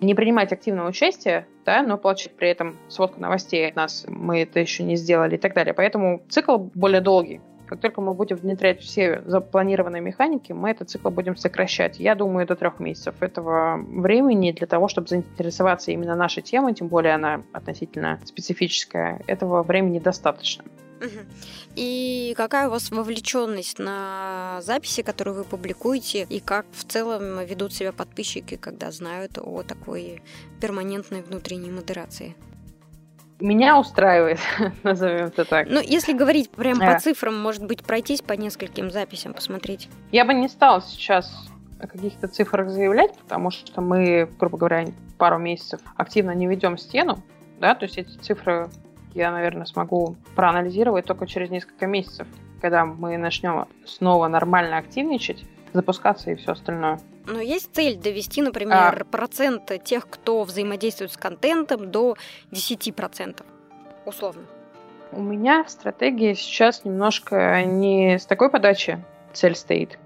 не 0.00 0.14
принимать 0.14 0.52
активного 0.52 0.88
участия, 0.88 1.46
да, 1.64 1.82
но 1.82 1.98
получить 1.98 2.36
при 2.36 2.48
этом 2.48 2.78
сводку 2.88 3.20
новостей 3.20 3.68
от 3.68 3.76
нас, 3.76 4.04
мы 4.08 4.42
это 4.42 4.60
еще 4.60 4.82
не 4.82 4.96
сделали 4.96 5.36
и 5.36 5.38
так 5.38 5.54
далее. 5.54 5.74
Поэтому 5.74 6.22
цикл 6.28 6.56
более 6.58 7.00
долгий. 7.00 7.40
Как 7.70 7.78
только 7.78 8.00
мы 8.00 8.14
будем 8.14 8.36
внедрять 8.36 8.80
все 8.80 9.22
запланированные 9.24 10.02
механики, 10.02 10.50
мы 10.50 10.70
этот 10.70 10.90
цикл 10.90 11.08
будем 11.08 11.36
сокращать. 11.36 12.00
Я 12.00 12.16
думаю, 12.16 12.44
до 12.44 12.56
трех 12.56 12.80
месяцев 12.80 13.14
этого 13.22 13.76
времени 13.76 14.50
для 14.50 14.66
того, 14.66 14.88
чтобы 14.88 15.06
заинтересоваться 15.06 15.92
именно 15.92 16.16
нашей 16.16 16.42
темой, 16.42 16.74
тем 16.74 16.88
более 16.88 17.14
она 17.14 17.42
относительно 17.52 18.18
специфическая, 18.24 19.22
этого 19.28 19.62
времени 19.62 20.00
достаточно. 20.00 20.64
И 21.76 22.34
какая 22.36 22.66
у 22.66 22.72
вас 22.72 22.90
вовлеченность 22.90 23.78
на 23.78 24.58
записи, 24.62 25.02
которые 25.02 25.34
вы 25.34 25.44
публикуете, 25.44 26.26
и 26.28 26.40
как 26.40 26.66
в 26.72 26.82
целом 26.82 27.38
ведут 27.46 27.72
себя 27.72 27.92
подписчики, 27.92 28.56
когда 28.56 28.90
знают 28.90 29.38
о 29.38 29.62
такой 29.62 30.22
перманентной 30.60 31.22
внутренней 31.22 31.70
модерации? 31.70 32.34
Меня 33.40 33.78
устраивает, 33.78 34.38
назовем 34.82 35.26
это 35.26 35.44
так. 35.44 35.68
Ну, 35.68 35.80
если 35.80 36.12
говорить 36.12 36.50
прям 36.50 36.78
по 36.78 36.98
цифрам, 36.98 37.38
может 37.38 37.64
быть, 37.64 37.82
пройтись 37.84 38.22
по 38.22 38.34
нескольким 38.34 38.90
записям, 38.90 39.34
посмотреть. 39.34 39.88
Я 40.12 40.24
бы 40.24 40.34
не 40.34 40.48
стала 40.48 40.82
сейчас 40.82 41.48
о 41.80 41.86
каких-то 41.86 42.28
цифрах 42.28 42.70
заявлять, 42.70 43.16
потому 43.18 43.50
что 43.50 43.80
мы, 43.80 44.28
грубо 44.38 44.58
говоря, 44.58 44.86
пару 45.18 45.38
месяцев 45.38 45.80
активно 45.96 46.32
не 46.32 46.46
ведем 46.46 46.76
стену, 46.78 47.22
да, 47.58 47.74
то 47.74 47.84
есть 47.84 47.98
эти 47.98 48.16
цифры 48.18 48.68
я, 49.14 49.32
наверное, 49.32 49.66
смогу 49.66 50.16
проанализировать 50.34 51.04
только 51.04 51.26
через 51.26 51.50
несколько 51.50 51.86
месяцев, 51.86 52.26
когда 52.60 52.84
мы 52.84 53.16
начнем 53.16 53.66
снова 53.84 54.28
нормально 54.28 54.78
активничать, 54.78 55.44
запускаться 55.72 56.30
и 56.30 56.34
все 56.34 56.52
остальное. 56.52 57.00
Но 57.26 57.40
есть 57.40 57.74
цель 57.74 57.96
довести, 57.96 58.42
например, 58.42 59.02
а... 59.02 59.04
процент 59.04 59.70
тех, 59.84 60.08
кто 60.08 60.42
взаимодействует 60.44 61.12
с 61.12 61.16
контентом, 61.16 61.90
до 61.90 62.16
10%, 62.50 63.44
условно. 64.06 64.42
У 65.12 65.22
меня 65.22 65.64
стратегия 65.66 66.34
сейчас 66.34 66.84
немножко 66.84 67.64
не 67.64 68.18
с 68.18 68.26
такой 68.26 68.48
подачи 68.50 69.02
цель 69.32 69.56
стоит. 69.56 69.98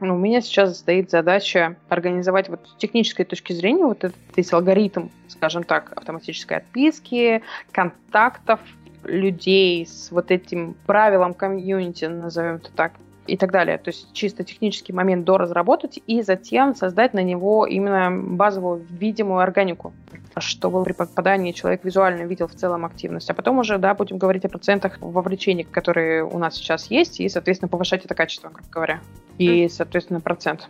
У 0.00 0.06
меня 0.06 0.40
сейчас 0.40 0.78
стоит 0.78 1.10
задача 1.10 1.76
организовать 1.88 2.48
вот 2.48 2.68
с 2.68 2.76
технической 2.76 3.24
точки 3.24 3.52
зрения 3.52 3.84
вот 3.84 4.04
этот 4.04 4.16
весь 4.36 4.52
алгоритм, 4.52 5.08
скажем 5.26 5.64
так, 5.64 5.92
автоматической 5.96 6.58
отписки, 6.58 7.42
контактов 7.72 8.60
людей 9.02 9.84
с 9.86 10.10
вот 10.12 10.30
этим 10.30 10.76
правилом 10.86 11.34
комьюнити, 11.34 12.04
назовем 12.04 12.56
это 12.56 12.70
так, 12.72 12.92
и 13.28 13.36
так 13.36 13.52
далее. 13.52 13.78
То 13.78 13.88
есть 13.88 14.12
чисто 14.12 14.44
технический 14.44 14.92
момент 14.92 15.24
доразработать 15.24 16.00
и 16.06 16.22
затем 16.22 16.74
создать 16.74 17.14
на 17.14 17.22
него 17.22 17.66
именно 17.66 18.10
базовую 18.10 18.84
видимую 18.90 19.40
органику 19.40 19.92
чтобы 20.40 20.84
при 20.84 20.92
попадании 20.92 21.52
человек 21.52 21.84
визуально 21.84 22.22
видел 22.22 22.46
в 22.46 22.54
целом 22.54 22.84
активность. 22.84 23.28
А 23.30 23.34
потом 23.34 23.58
уже, 23.58 23.78
да, 23.78 23.94
будем 23.94 24.18
говорить 24.18 24.44
о 24.44 24.48
процентах 24.48 24.98
вовлечений, 25.00 25.64
которые 25.64 26.24
у 26.24 26.38
нас 26.38 26.54
сейчас 26.54 26.90
есть, 26.90 27.20
и, 27.20 27.28
соответственно, 27.28 27.68
повышать 27.68 28.04
это 28.04 28.14
качество, 28.14 28.48
грубо 28.48 28.68
говоря. 28.70 29.00
И, 29.38 29.68
соответственно, 29.68 30.20
процент. 30.20 30.68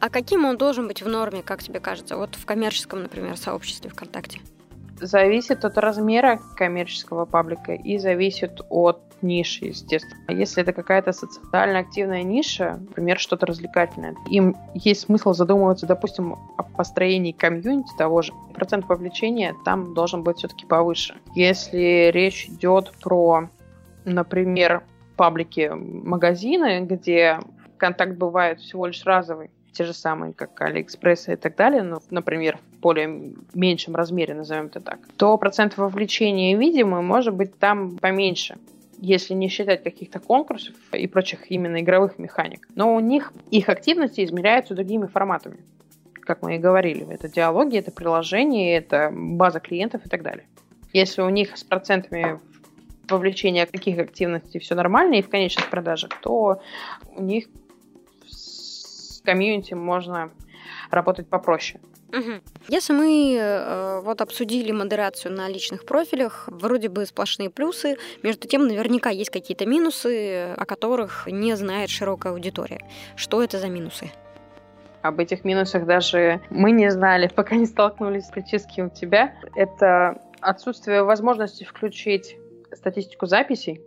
А 0.00 0.08
каким 0.08 0.44
он 0.44 0.56
должен 0.56 0.88
быть 0.88 1.02
в 1.02 1.08
норме, 1.08 1.42
как 1.42 1.62
тебе 1.62 1.80
кажется? 1.80 2.16
Вот 2.16 2.34
в 2.34 2.46
коммерческом, 2.46 3.02
например, 3.02 3.36
сообществе 3.36 3.90
ВКонтакте. 3.90 4.40
Зависит 5.00 5.64
от 5.64 5.78
размера 5.78 6.40
коммерческого 6.56 7.24
паблика 7.24 7.72
и 7.72 7.96
зависит 7.98 8.60
от 8.68 9.00
ниши, 9.22 9.66
естественно. 9.66 10.20
Если 10.28 10.62
это 10.62 10.72
какая-то 10.72 11.12
социально 11.12 11.78
активная 11.78 12.22
ниша, 12.22 12.78
например, 12.80 13.18
что-то 13.18 13.46
развлекательное, 13.46 14.14
им 14.30 14.56
есть 14.74 15.02
смысл 15.02 15.32
задумываться, 15.32 15.86
допустим, 15.86 16.36
о 16.56 16.62
построении 16.62 17.32
комьюнити 17.32 17.96
того 17.96 18.22
же. 18.22 18.32
Процент 18.54 18.88
вовлечения 18.88 19.54
там 19.64 19.94
должен 19.94 20.22
быть 20.22 20.38
все-таки 20.38 20.66
повыше. 20.66 21.16
Если 21.34 22.10
речь 22.12 22.46
идет 22.46 22.92
про, 23.00 23.48
например, 24.04 24.82
паблики 25.16 25.70
магазины, 25.74 26.80
где 26.80 27.40
контакт 27.78 28.16
бывает 28.16 28.60
всего 28.60 28.86
лишь 28.86 29.04
разовый, 29.04 29.50
те 29.72 29.84
же 29.84 29.92
самые, 29.92 30.32
как 30.32 30.60
Алиэкспресс 30.60 31.28
и 31.28 31.36
так 31.36 31.56
далее, 31.56 31.82
но, 31.82 32.00
например, 32.10 32.58
в 32.72 32.80
более 32.80 33.34
меньшем 33.54 33.94
размере, 33.94 34.34
назовем 34.34 34.66
это 34.66 34.80
так, 34.80 34.98
то 35.16 35.36
процент 35.38 35.76
вовлечения 35.76 36.56
видимый 36.56 37.02
может 37.02 37.34
быть 37.34 37.58
там 37.58 37.98
поменьше 37.98 38.56
если 39.00 39.32
не 39.32 39.48
считать 39.48 39.82
каких-то 39.82 40.20
конкурсов 40.20 40.74
и 40.92 41.06
прочих 41.06 41.50
именно 41.50 41.80
игровых 41.80 42.18
механик. 42.18 42.68
Но 42.74 42.94
у 42.94 43.00
них 43.00 43.32
их 43.50 43.68
активности 43.68 44.22
измеряются 44.22 44.74
другими 44.74 45.06
форматами. 45.06 45.64
Как 46.20 46.42
мы 46.42 46.56
и 46.56 46.58
говорили, 46.58 47.06
это 47.10 47.28
диалоги, 47.28 47.78
это 47.78 47.90
приложение, 47.90 48.76
это 48.76 49.10
база 49.10 49.58
клиентов 49.58 50.04
и 50.04 50.08
так 50.08 50.22
далее. 50.22 50.44
Если 50.92 51.22
у 51.22 51.30
них 51.30 51.56
с 51.56 51.64
процентами 51.64 52.40
вовлечения 53.08 53.66
каких 53.66 53.98
активностей 53.98 54.60
все 54.60 54.74
нормально 54.74 55.14
и 55.14 55.22
в 55.22 55.28
конечных 55.28 55.70
продажах, 55.70 56.10
то 56.20 56.60
у 57.16 57.22
них 57.22 57.46
с 59.20 59.24
комьюнити 59.24 59.74
можно 59.74 60.30
работать 60.90 61.28
попроще. 61.28 61.80
Угу. 62.08 62.40
Если 62.68 62.92
мы 62.92 63.36
э, 63.38 64.00
вот 64.00 64.20
обсудили 64.20 64.72
модерацию 64.72 65.32
на 65.32 65.48
личных 65.48 65.84
профилях, 65.84 66.48
вроде 66.48 66.88
бы 66.88 67.06
сплошные 67.06 67.50
плюсы, 67.50 67.96
между 68.22 68.48
тем 68.48 68.66
наверняка 68.66 69.10
есть 69.10 69.30
какие-то 69.30 69.64
минусы, 69.64 70.54
о 70.56 70.64
которых 70.64 71.28
не 71.28 71.54
знает 71.56 71.88
широкая 71.88 72.32
аудитория. 72.32 72.80
Что 73.14 73.42
это 73.44 73.58
за 73.58 73.68
минусы? 73.68 74.10
Об 75.02 75.20
этих 75.20 75.44
минусах 75.44 75.86
даже 75.86 76.40
мы 76.50 76.72
не 76.72 76.90
знали, 76.90 77.30
пока 77.34 77.54
не 77.54 77.66
столкнулись 77.66 78.26
с 78.26 78.30
прически 78.30 78.80
у 78.80 78.90
тебя. 78.90 79.34
Это 79.54 80.20
отсутствие 80.40 81.04
возможности 81.04 81.62
включить 81.62 82.36
статистику 82.72 83.26
записей 83.26 83.80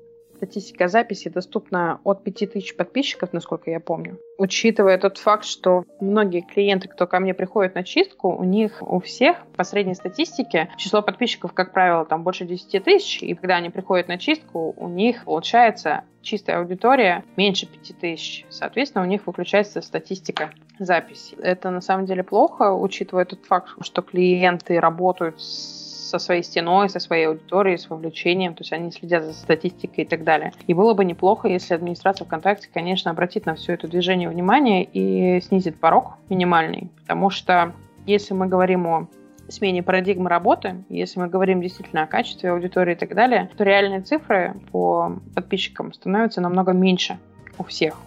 статистика 0.44 0.90
записи 0.90 1.30
доступна 1.30 2.00
от 2.04 2.24
5000 2.24 2.76
подписчиков, 2.76 3.32
насколько 3.32 3.72
я 3.72 3.80
помню. 3.80 4.20
Учитывая 4.38 4.98
тот 4.98 5.18
факт, 5.18 5.46
что 5.46 5.86
многие 6.02 6.42
клиенты, 6.42 6.90
кто 6.90 7.08
ко 7.08 7.20
мне 7.20 7.34
приходит 7.34 7.76
на 7.76 7.84
чистку, 7.84 8.36
у 8.36 8.44
них 8.44 8.82
у 8.82 9.00
всех 9.00 9.38
по 9.56 9.64
средней 9.64 9.96
статистике 9.96 10.70
число 10.78 11.02
подписчиков, 11.02 11.54
как 11.54 11.72
правило, 11.72 12.06
там 12.06 12.24
больше 12.24 12.46
10 12.46 12.84
тысяч, 12.84 13.24
и 13.24 13.36
когда 13.36 13.56
они 13.56 13.70
приходят 13.70 14.10
на 14.10 14.18
чистку, 14.18 14.74
у 14.76 14.90
них 14.90 15.24
получается 15.24 16.04
чистая 16.22 16.60
аудитория 16.60 17.24
меньше 17.38 17.66
5000. 17.66 18.48
Соответственно, 18.50 19.06
у 19.06 19.08
них 19.08 19.26
выключается 19.26 19.82
статистика 19.82 20.52
записи. 20.78 21.36
Это 21.42 21.70
на 21.70 21.82
самом 21.82 22.06
деле 22.06 22.24
плохо, 22.24 22.74
учитывая 22.74 23.26
тот 23.26 23.46
факт, 23.46 23.70
что 23.82 24.02
клиенты 24.02 24.80
работают 24.80 25.40
с 25.40 25.93
со 26.20 26.20
своей 26.20 26.44
стеной, 26.44 26.90
со 26.90 27.00
своей 27.00 27.26
аудиторией, 27.26 27.78
с 27.78 27.90
вовлечением, 27.90 28.54
то 28.54 28.62
есть 28.62 28.72
они 28.72 28.92
следят 28.92 29.24
за 29.24 29.34
статистикой 29.34 30.04
и 30.04 30.08
так 30.08 30.24
далее. 30.24 30.54
И 30.68 30.74
было 30.76 30.94
бы 30.94 31.04
неплохо, 31.04 31.48
если 31.48 31.74
администрация 31.74 32.26
ВКонтакте, 32.26 32.70
конечно, 32.72 33.10
обратит 33.10 33.48
на 33.48 33.56
все 33.56 33.74
это 33.74 33.88
движение 33.88 34.30
внимание 34.30 34.84
и 34.84 35.42
снизит 35.42 35.80
порог 35.80 36.18
минимальный, 36.30 36.92
потому 37.02 37.32
что 37.32 37.74
если 38.06 38.36
мы 38.36 38.46
говорим 38.46 38.86
о 38.86 39.08
смене 39.50 39.82
парадигмы 39.82 40.30
работы, 40.30 40.84
если 40.88 41.20
мы 41.20 41.28
говорим 41.28 41.62
действительно 41.62 42.04
о 42.04 42.08
качестве 42.08 42.52
аудитории 42.52 42.94
и 42.94 42.98
так 42.98 43.16
далее, 43.16 43.50
то 43.58 43.64
реальные 43.64 44.02
цифры 44.02 44.54
по 44.72 45.18
подписчикам 45.34 45.94
становятся 45.94 46.42
намного 46.42 46.74
меньше 46.74 47.18
у 47.58 47.64
всех. 47.64 47.98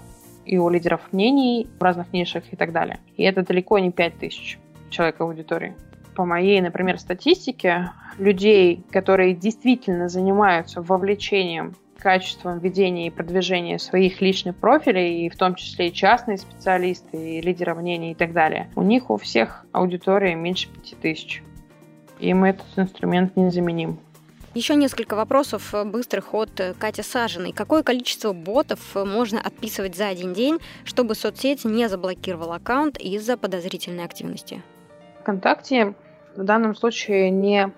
И 0.44 0.58
у 0.58 0.68
лидеров 0.68 1.00
мнений 1.10 1.66
в 1.78 1.82
разных 1.82 2.12
нишах 2.12 2.44
и 2.52 2.56
так 2.56 2.70
далее. 2.70 3.00
И 3.16 3.24
это 3.24 3.44
далеко 3.44 3.80
не 3.80 3.90
5000 3.90 4.58
человек 4.90 5.20
аудитории 5.20 5.74
по 6.16 6.24
моей, 6.24 6.60
например, 6.60 6.98
статистике, 6.98 7.92
людей, 8.18 8.82
которые 8.90 9.34
действительно 9.34 10.08
занимаются 10.08 10.80
вовлечением 10.80 11.76
качеством 11.98 12.58
ведения 12.58 13.08
и 13.08 13.10
продвижения 13.10 13.78
своих 13.78 14.20
личных 14.20 14.56
профилей, 14.56 15.26
и 15.26 15.28
в 15.28 15.36
том 15.36 15.54
числе 15.54 15.88
и 15.88 15.92
частные 15.92 16.38
специалисты, 16.38 17.38
и 17.38 17.40
лидеры 17.40 17.74
мнений 17.74 18.12
и 18.12 18.14
так 18.14 18.32
далее, 18.32 18.70
у 18.76 18.82
них 18.82 19.10
у 19.10 19.16
всех 19.16 19.64
аудитория 19.72 20.34
меньше 20.34 20.68
5000. 20.68 21.42
Им 22.20 22.44
этот 22.44 22.66
инструмент 22.76 23.36
незаменим. 23.36 23.98
Еще 24.54 24.74
несколько 24.74 25.16
вопросов 25.16 25.74
быстрых 25.84 26.32
от 26.32 26.50
Кати 26.78 27.02
Сажиной. 27.02 27.52
Какое 27.52 27.82
количество 27.82 28.32
ботов 28.32 28.94
можно 28.94 29.38
отписывать 29.38 29.96
за 29.96 30.08
один 30.08 30.32
день, 30.32 30.58
чтобы 30.84 31.14
соцсеть 31.14 31.66
не 31.66 31.90
заблокировала 31.90 32.56
аккаунт 32.56 32.96
из-за 32.96 33.36
подозрительной 33.36 34.04
активности? 34.04 34.62
ВКонтакте 35.20 35.94
в 36.36 36.44
данном 36.44 36.74
случае 36.74 37.30
не, 37.30 37.72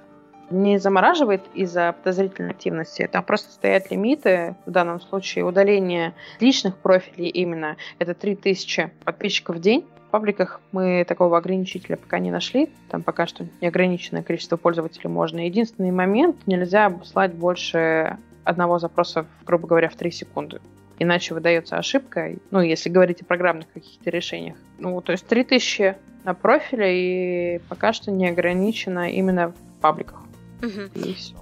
не 0.51 0.79
замораживает 0.79 1.43
из-за 1.55 1.93
подозрительной 1.93 2.51
активности. 2.51 3.09
Там 3.11 3.25
просто 3.25 3.53
стоят 3.53 3.91
лимиты, 3.91 4.57
в 4.67 4.71
данном 4.71 5.01
случае 5.01 5.45
удаление 5.45 6.15
личных 6.41 6.77
профилей 6.77 7.29
именно, 7.29 7.77
это 7.99 8.15
3000 8.15 8.91
подписчиков 9.05 9.57
в 9.57 9.61
день. 9.61 9.87
В 10.09 10.11
пабликах 10.11 10.63
мы 10.73 11.05
такого 11.07 11.37
ограничителя 11.37 11.97
пока 11.97 12.19
не 12.19 12.31
нашли. 12.31 12.71
Там 12.89 13.03
пока 13.03 13.27
что 13.27 13.47
неограниченное 13.61 14.23
количество 14.23 14.57
пользователей 14.57 15.11
можно. 15.11 15.45
Единственный 15.45 15.91
момент, 15.91 16.37
нельзя 16.47 16.99
слать 17.05 17.35
больше 17.35 18.17
одного 18.45 18.79
запроса, 18.79 19.27
грубо 19.45 19.69
говоря, 19.69 19.91
в 19.91 19.97
3 19.97 20.11
секунды. 20.11 20.61
Иначе 20.99 21.35
выдается 21.35 21.77
ошибка, 21.77 22.33
ну, 22.51 22.61
если 22.61 22.89
говорить 22.89 23.21
о 23.21 23.25
программных 23.25 23.71
каких-то 23.73 24.11
решениях. 24.11 24.57
Ну, 24.79 25.01
то 25.01 25.13
есть 25.13 25.27
3000 25.27 25.97
на 26.29 26.35
профиле 26.35 27.57
и 27.57 27.59
пока 27.71 27.95
что 27.95 28.11
не 28.11 28.29
ограничено 28.29 29.11
именно 29.11 29.49
в 29.49 29.81
пабликах. 29.81 30.19
Угу. 30.63 31.07
И 31.07 31.15
все. 31.15 31.35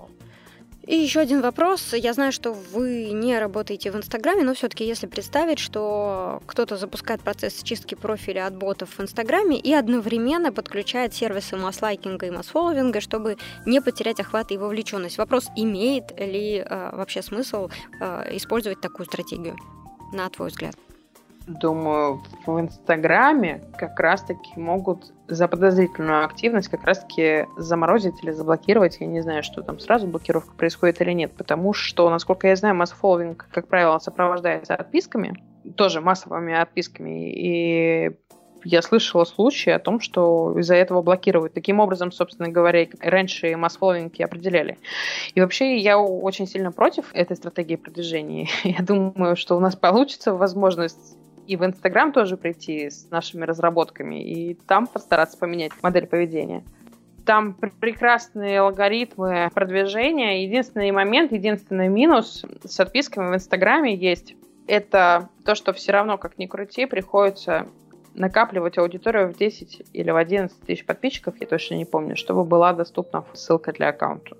И 0.86 0.94
еще 0.94 1.18
один 1.18 1.40
вопрос. 1.40 1.94
Я 1.94 2.12
знаю, 2.12 2.30
что 2.30 2.52
вы 2.52 3.10
не 3.12 3.36
работаете 3.40 3.90
в 3.90 3.96
Инстаграме, 3.96 4.44
но 4.44 4.54
все-таки 4.54 4.86
если 4.86 5.08
представить, 5.08 5.58
что 5.58 6.40
кто-то 6.46 6.76
запускает 6.76 7.20
процесс 7.22 7.60
чистки 7.64 7.96
профиля 7.96 8.46
от 8.46 8.56
ботов 8.56 8.90
в 8.96 9.00
Инстаграме 9.02 9.58
и 9.58 9.72
одновременно 9.72 10.52
подключает 10.52 11.12
сервисы 11.12 11.56
масс-лайкинга 11.56 12.26
и 12.26 12.30
масс-фолловинга, 12.30 13.00
чтобы 13.00 13.36
не 13.66 13.80
потерять 13.80 14.20
охват 14.20 14.52
и 14.52 14.58
вовлеченность. 14.58 15.18
Вопрос, 15.18 15.48
имеет 15.56 16.16
ли 16.20 16.64
э, 16.64 16.90
вообще 16.92 17.20
смысл 17.22 17.68
э, 18.00 18.36
использовать 18.36 18.80
такую 18.80 19.06
стратегию, 19.06 19.56
на 20.12 20.28
твой 20.28 20.50
взгляд? 20.50 20.76
Думаю, 21.46 22.22
в 22.44 22.60
Инстаграме 22.60 23.62
как 23.78 23.98
раз-таки 24.00 24.58
могут 24.58 25.12
за 25.28 25.48
подозрительную 25.48 26.24
активность 26.24 26.68
как 26.68 26.84
раз-таки 26.84 27.46
заморозить 27.56 28.22
или 28.22 28.30
заблокировать. 28.30 28.98
Я 29.00 29.06
не 29.06 29.20
знаю, 29.20 29.42
что 29.42 29.62
там 29.62 29.78
сразу 29.78 30.06
блокировка 30.06 30.54
происходит 30.54 31.00
или 31.00 31.12
нет, 31.12 31.32
потому 31.36 31.72
что, 31.72 32.10
насколько 32.10 32.48
я 32.48 32.56
знаю, 32.56 32.74
масс-фолловинг, 32.74 33.48
как 33.52 33.68
правило, 33.68 33.98
сопровождается 33.98 34.74
отписками, 34.74 35.42
тоже 35.76 36.00
массовыми 36.00 36.54
отписками, 36.54 37.32
и 37.32 38.16
я 38.64 38.82
слышала 38.82 39.24
случаи 39.24 39.70
о 39.70 39.78
том, 39.78 40.00
что 40.00 40.58
из-за 40.58 40.74
этого 40.74 41.00
блокируют. 41.00 41.54
Таким 41.54 41.78
образом, 41.78 42.10
собственно 42.10 42.48
говоря, 42.48 42.88
раньше 43.00 43.56
масс-фолловинги 43.56 44.22
определяли. 44.22 44.78
И 45.34 45.40
вообще 45.40 45.76
я 45.76 45.98
очень 45.98 46.48
сильно 46.48 46.72
против 46.72 47.14
этой 47.14 47.36
стратегии 47.36 47.76
продвижения. 47.76 48.48
Я 48.64 48.82
думаю, 48.82 49.36
что 49.36 49.56
у 49.56 49.60
нас 49.60 49.76
получится 49.76 50.34
возможность 50.34 51.16
и 51.46 51.56
в 51.56 51.64
Инстаграм 51.64 52.12
тоже 52.12 52.36
прийти 52.36 52.90
с 52.90 53.10
нашими 53.10 53.44
разработками 53.44 54.22
и 54.22 54.54
там 54.54 54.86
постараться 54.86 55.38
поменять 55.38 55.72
модель 55.82 56.06
поведения. 56.06 56.64
Там 57.24 57.54
прекрасные 57.54 58.60
алгоритмы 58.60 59.50
продвижения. 59.52 60.44
Единственный 60.44 60.92
момент, 60.92 61.32
единственный 61.32 61.88
минус 61.88 62.44
с 62.64 62.78
отписками 62.78 63.30
в 63.30 63.34
Инстаграме 63.34 63.96
есть, 63.96 64.36
это 64.68 65.28
то, 65.44 65.54
что 65.54 65.72
все 65.72 65.92
равно, 65.92 66.18
как 66.18 66.38
ни 66.38 66.46
крути, 66.46 66.86
приходится 66.86 67.66
накапливать 68.14 68.78
аудиторию 68.78 69.32
в 69.32 69.36
10 69.36 69.82
или 69.92 70.10
в 70.10 70.16
11 70.16 70.60
тысяч 70.60 70.84
подписчиков, 70.84 71.34
я 71.40 71.46
точно 71.46 71.74
не 71.74 71.84
помню, 71.84 72.16
чтобы 72.16 72.44
была 72.44 72.72
доступна 72.72 73.24
ссылка 73.34 73.72
для 73.72 73.88
аккаунта. 73.88 74.36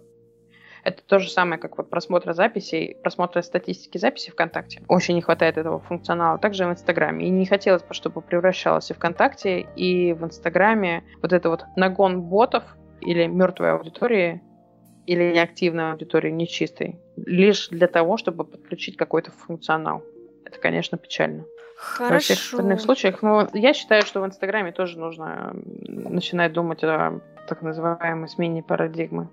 Это 0.87 1.03
то 1.03 1.19
же 1.19 1.29
самое, 1.29 1.61
как 1.61 1.79
вот 1.79 1.91
просмотр 1.91 2.33
записей, 2.33 2.97
просмотр 3.03 3.43
статистики 3.43 3.99
записей 3.99 4.31
ВКонтакте. 4.31 4.83
Очень 4.87 5.17
не 5.17 5.21
хватает 5.21 5.59
этого 5.59 5.81
функционала. 5.81 6.39
Также 6.39 6.65
в 6.65 6.71
Инстаграме. 6.71 7.27
И 7.27 7.29
не 7.29 7.45
хотелось 7.45 7.83
бы, 7.83 7.93
чтобы 7.93 8.21
превращалось 8.21 8.89
и 8.93 8.95
ВКонтакте, 8.95 9.67
и 9.75 10.13
в 10.13 10.25
Инстаграме 10.25 11.03
вот 11.23 11.33
это 11.33 11.51
вот 11.51 11.65
нагон 11.75 12.23
ботов 12.23 12.63
или 13.01 13.27
мертвой 13.27 13.73
аудитории, 13.73 14.41
или 15.07 15.33
неактивной 15.33 15.91
аудитории, 15.91 16.31
нечистой, 16.31 17.01
лишь 17.17 17.67
для 17.67 17.89
того, 17.89 18.17
чтобы 18.17 18.45
подключить 18.45 18.97
какой-то 18.97 19.33
функционал. 19.33 20.05
Это, 20.45 20.61
конечно, 20.61 20.99
печально. 20.99 21.47
Хорошо. 21.77 22.15
Во 22.15 22.21
всех 22.21 22.39
остальных 22.39 22.81
случаях. 22.81 23.23
Но 23.23 23.49
я 23.55 23.75
считаю, 23.75 24.03
что 24.03 24.21
в 24.21 24.25
Инстаграме 24.25 24.71
тоже 24.71 25.01
нужно 25.01 25.53
начинать 25.53 26.53
думать 26.53 26.85
о 26.85 27.21
так 27.49 27.63
называемой 27.63 28.29
смене 28.29 28.63
парадигмы. 28.63 29.29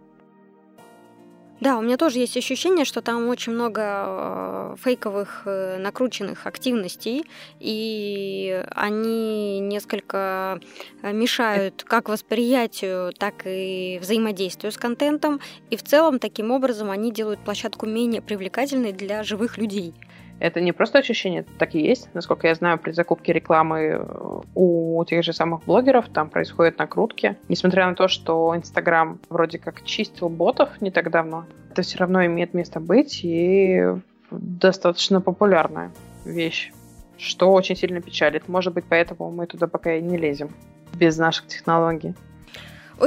Да, 1.60 1.78
у 1.78 1.82
меня 1.82 1.98
тоже 1.98 2.20
есть 2.20 2.36
ощущение, 2.36 2.84
что 2.84 3.02
там 3.02 3.28
очень 3.30 3.54
много 3.54 3.82
э, 3.82 4.76
фейковых 4.84 5.44
э, 5.46 5.78
накрученных 5.78 6.46
активностей, 6.46 7.26
и 7.60 8.66
они 8.72 9.60
несколько 9.60 10.60
э, 11.02 11.14
мешают 11.14 11.84
как 11.84 12.10
восприятию, 12.10 13.14
так 13.14 13.46
и 13.46 14.00
взаимодействию 14.02 14.72
с 14.72 14.78
контентом, 14.78 15.40
и 15.70 15.78
в 15.78 15.84
целом 15.84 16.20
таким 16.20 16.52
образом 16.52 16.90
они 16.92 17.12
делают 17.12 17.40
площадку 17.40 17.86
менее 17.86 18.22
привлекательной 18.22 18.92
для 18.92 19.24
живых 19.24 19.58
людей. 19.58 19.94
Это 20.44 20.60
не 20.60 20.74
просто 20.74 21.00
ощущение, 21.00 21.40
это 21.40 21.52
так 21.58 21.74
и 21.74 21.80
есть. 21.80 22.10
Насколько 22.14 22.48
я 22.48 22.56
знаю, 22.56 22.78
при 22.78 22.92
закупке 22.92 23.32
рекламы 23.32 23.80
э, 23.80 24.42
у 24.56 25.06
тех 25.06 25.24
же 25.24 25.32
самых 25.32 25.64
блогеров 25.64 26.10
там 26.10 26.30
происходят 26.30 26.78
накрутки. 26.80 27.38
Несмотря 27.48 27.88
на 27.88 27.96
то, 27.96 28.10
что 28.10 28.54
Инстаграм 28.54 29.22
вроде 29.30 29.58
как 29.58 29.86
чистил 29.86 30.28
ботов 30.28 30.82
не 30.82 30.92
так 30.92 31.12
давно, 31.12 31.46
это 31.72 31.82
все 31.82 31.98
равно 31.98 32.26
имеет 32.26 32.54
место 32.54 32.82
быть 32.82 33.22
и 33.24 33.86
достаточно 34.32 35.22
популярная 35.22 35.92
вещь, 36.26 36.74
что 37.18 37.50
очень 37.50 37.78
сильно 37.78 38.02
печалит. 38.02 38.50
Может 38.50 38.74
быть, 38.74 38.84
поэтому 38.90 39.32
мы 39.32 39.48
туда 39.48 39.68
пока 39.68 39.94
и 39.94 40.02
не 40.02 40.18
лезем 40.18 40.50
без 40.94 41.18
наших 41.18 41.48
технологий. 41.48 42.16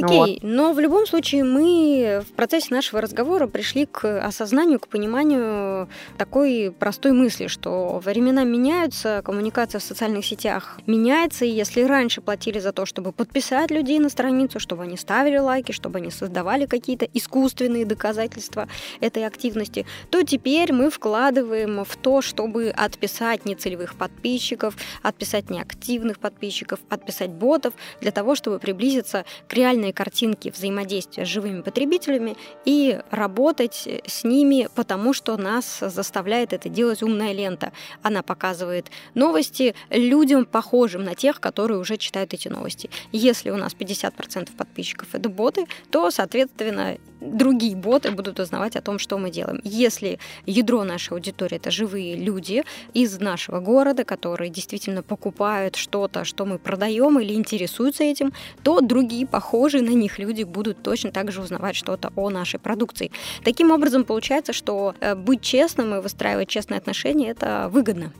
Ну 0.00 0.06
Окей, 0.06 0.40
вот. 0.42 0.42
но 0.42 0.72
в 0.72 0.80
любом 0.80 1.06
случае 1.06 1.44
мы 1.44 2.22
в 2.28 2.32
процессе 2.32 2.74
нашего 2.74 3.00
разговора 3.00 3.46
пришли 3.46 3.86
к 3.86 4.24
осознанию, 4.24 4.78
к 4.78 4.88
пониманию 4.88 5.88
такой 6.18 6.74
простой 6.76 7.12
мысли, 7.12 7.46
что 7.46 8.00
времена 8.04 8.44
меняются, 8.44 9.22
коммуникация 9.24 9.78
в 9.78 9.82
социальных 9.82 10.24
сетях 10.26 10.78
меняется, 10.86 11.44
и 11.44 11.50
если 11.50 11.82
раньше 11.82 12.20
платили 12.20 12.58
за 12.58 12.72
то, 12.72 12.84
чтобы 12.86 13.12
подписать 13.12 13.70
людей 13.70 13.98
на 13.98 14.08
страницу, 14.08 14.60
чтобы 14.60 14.82
они 14.82 14.96
ставили 14.96 15.38
лайки, 15.38 15.72
чтобы 15.72 15.98
они 15.98 16.10
создавали 16.10 16.66
какие-то 16.66 17.06
искусственные 17.14 17.86
доказательства 17.86 18.68
этой 19.00 19.26
активности, 19.26 19.86
то 20.10 20.22
теперь 20.22 20.72
мы 20.72 20.90
вкладываем 20.90 21.84
в 21.84 21.96
то, 21.96 22.20
чтобы 22.20 22.70
отписать 22.70 23.44
нецелевых 23.46 23.94
подписчиков, 23.94 24.76
отписать 25.02 25.50
неактивных 25.50 26.18
подписчиков, 26.18 26.80
отписать 26.88 27.30
ботов, 27.30 27.74
для 28.00 28.10
того, 28.10 28.34
чтобы 28.34 28.58
приблизиться 28.58 29.24
к 29.48 29.54
реальной 29.54 29.85
реальные 29.86 29.92
картинки 29.92 30.50
взаимодействия 30.50 31.24
с 31.24 31.28
живыми 31.28 31.62
потребителями 31.62 32.36
и 32.64 33.00
работать 33.10 33.88
с 34.06 34.24
ними, 34.24 34.68
потому 34.74 35.14
что 35.14 35.36
нас 35.36 35.78
заставляет 35.80 36.52
это 36.52 36.68
делать 36.68 37.02
умная 37.02 37.32
лента. 37.32 37.72
Она 38.02 38.22
показывает 38.22 38.90
новости 39.14 39.74
людям, 39.90 40.44
похожим 40.44 41.04
на 41.04 41.14
тех, 41.14 41.40
которые 41.40 41.78
уже 41.78 41.96
читают 41.96 42.34
эти 42.34 42.48
новости. 42.48 42.90
Если 43.12 43.50
у 43.50 43.56
нас 43.56 43.74
50% 43.74 44.56
подписчиков 44.56 45.08
это 45.14 45.28
боты, 45.28 45.66
то, 45.90 46.10
соответственно, 46.10 46.98
другие 47.26 47.76
боты 47.76 48.10
будут 48.10 48.40
узнавать 48.40 48.76
о 48.76 48.80
том, 48.80 48.98
что 48.98 49.18
мы 49.18 49.30
делаем. 49.30 49.60
Если 49.64 50.18
ядро 50.46 50.84
нашей 50.84 51.14
аудитории 51.14 51.56
это 51.56 51.70
живые 51.70 52.16
люди 52.16 52.64
из 52.94 53.18
нашего 53.20 53.60
города, 53.60 54.04
которые 54.04 54.50
действительно 54.50 55.02
покупают 55.02 55.76
что-то, 55.76 56.24
что 56.24 56.44
мы 56.46 56.58
продаем 56.58 57.18
или 57.18 57.34
интересуются 57.34 58.04
этим, 58.04 58.32
то 58.62 58.80
другие 58.80 59.26
похожие 59.26 59.82
на 59.82 59.90
них 59.90 60.18
люди 60.18 60.44
будут 60.44 60.82
точно 60.82 61.10
так 61.10 61.32
же 61.32 61.42
узнавать 61.42 61.76
что-то 61.76 62.12
о 62.16 62.30
нашей 62.30 62.60
продукции. 62.60 63.10
Таким 63.44 63.70
образом, 63.70 64.04
получается, 64.04 64.52
что 64.52 64.94
э, 65.00 65.14
быть 65.14 65.40
честным 65.40 65.94
и 65.94 66.00
выстраивать 66.00 66.48
честные 66.48 66.78
отношения 66.78 67.30
это 67.30 67.68
выгодно. 67.70 68.12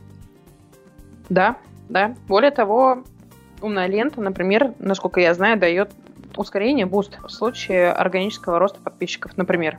Да, 1.29 1.57
да. 1.89 2.15
Более 2.27 2.51
того, 2.51 3.03
умная 3.61 3.87
лента, 3.87 4.21
например, 4.21 4.73
насколько 4.79 5.19
я 5.19 5.33
знаю, 5.33 5.59
дает 5.59 5.91
ускорение, 6.37 6.85
буст 6.85 7.19
в 7.21 7.29
случае 7.29 7.91
органического 7.91 8.59
роста 8.59 8.79
подписчиков, 8.81 9.35
например. 9.37 9.77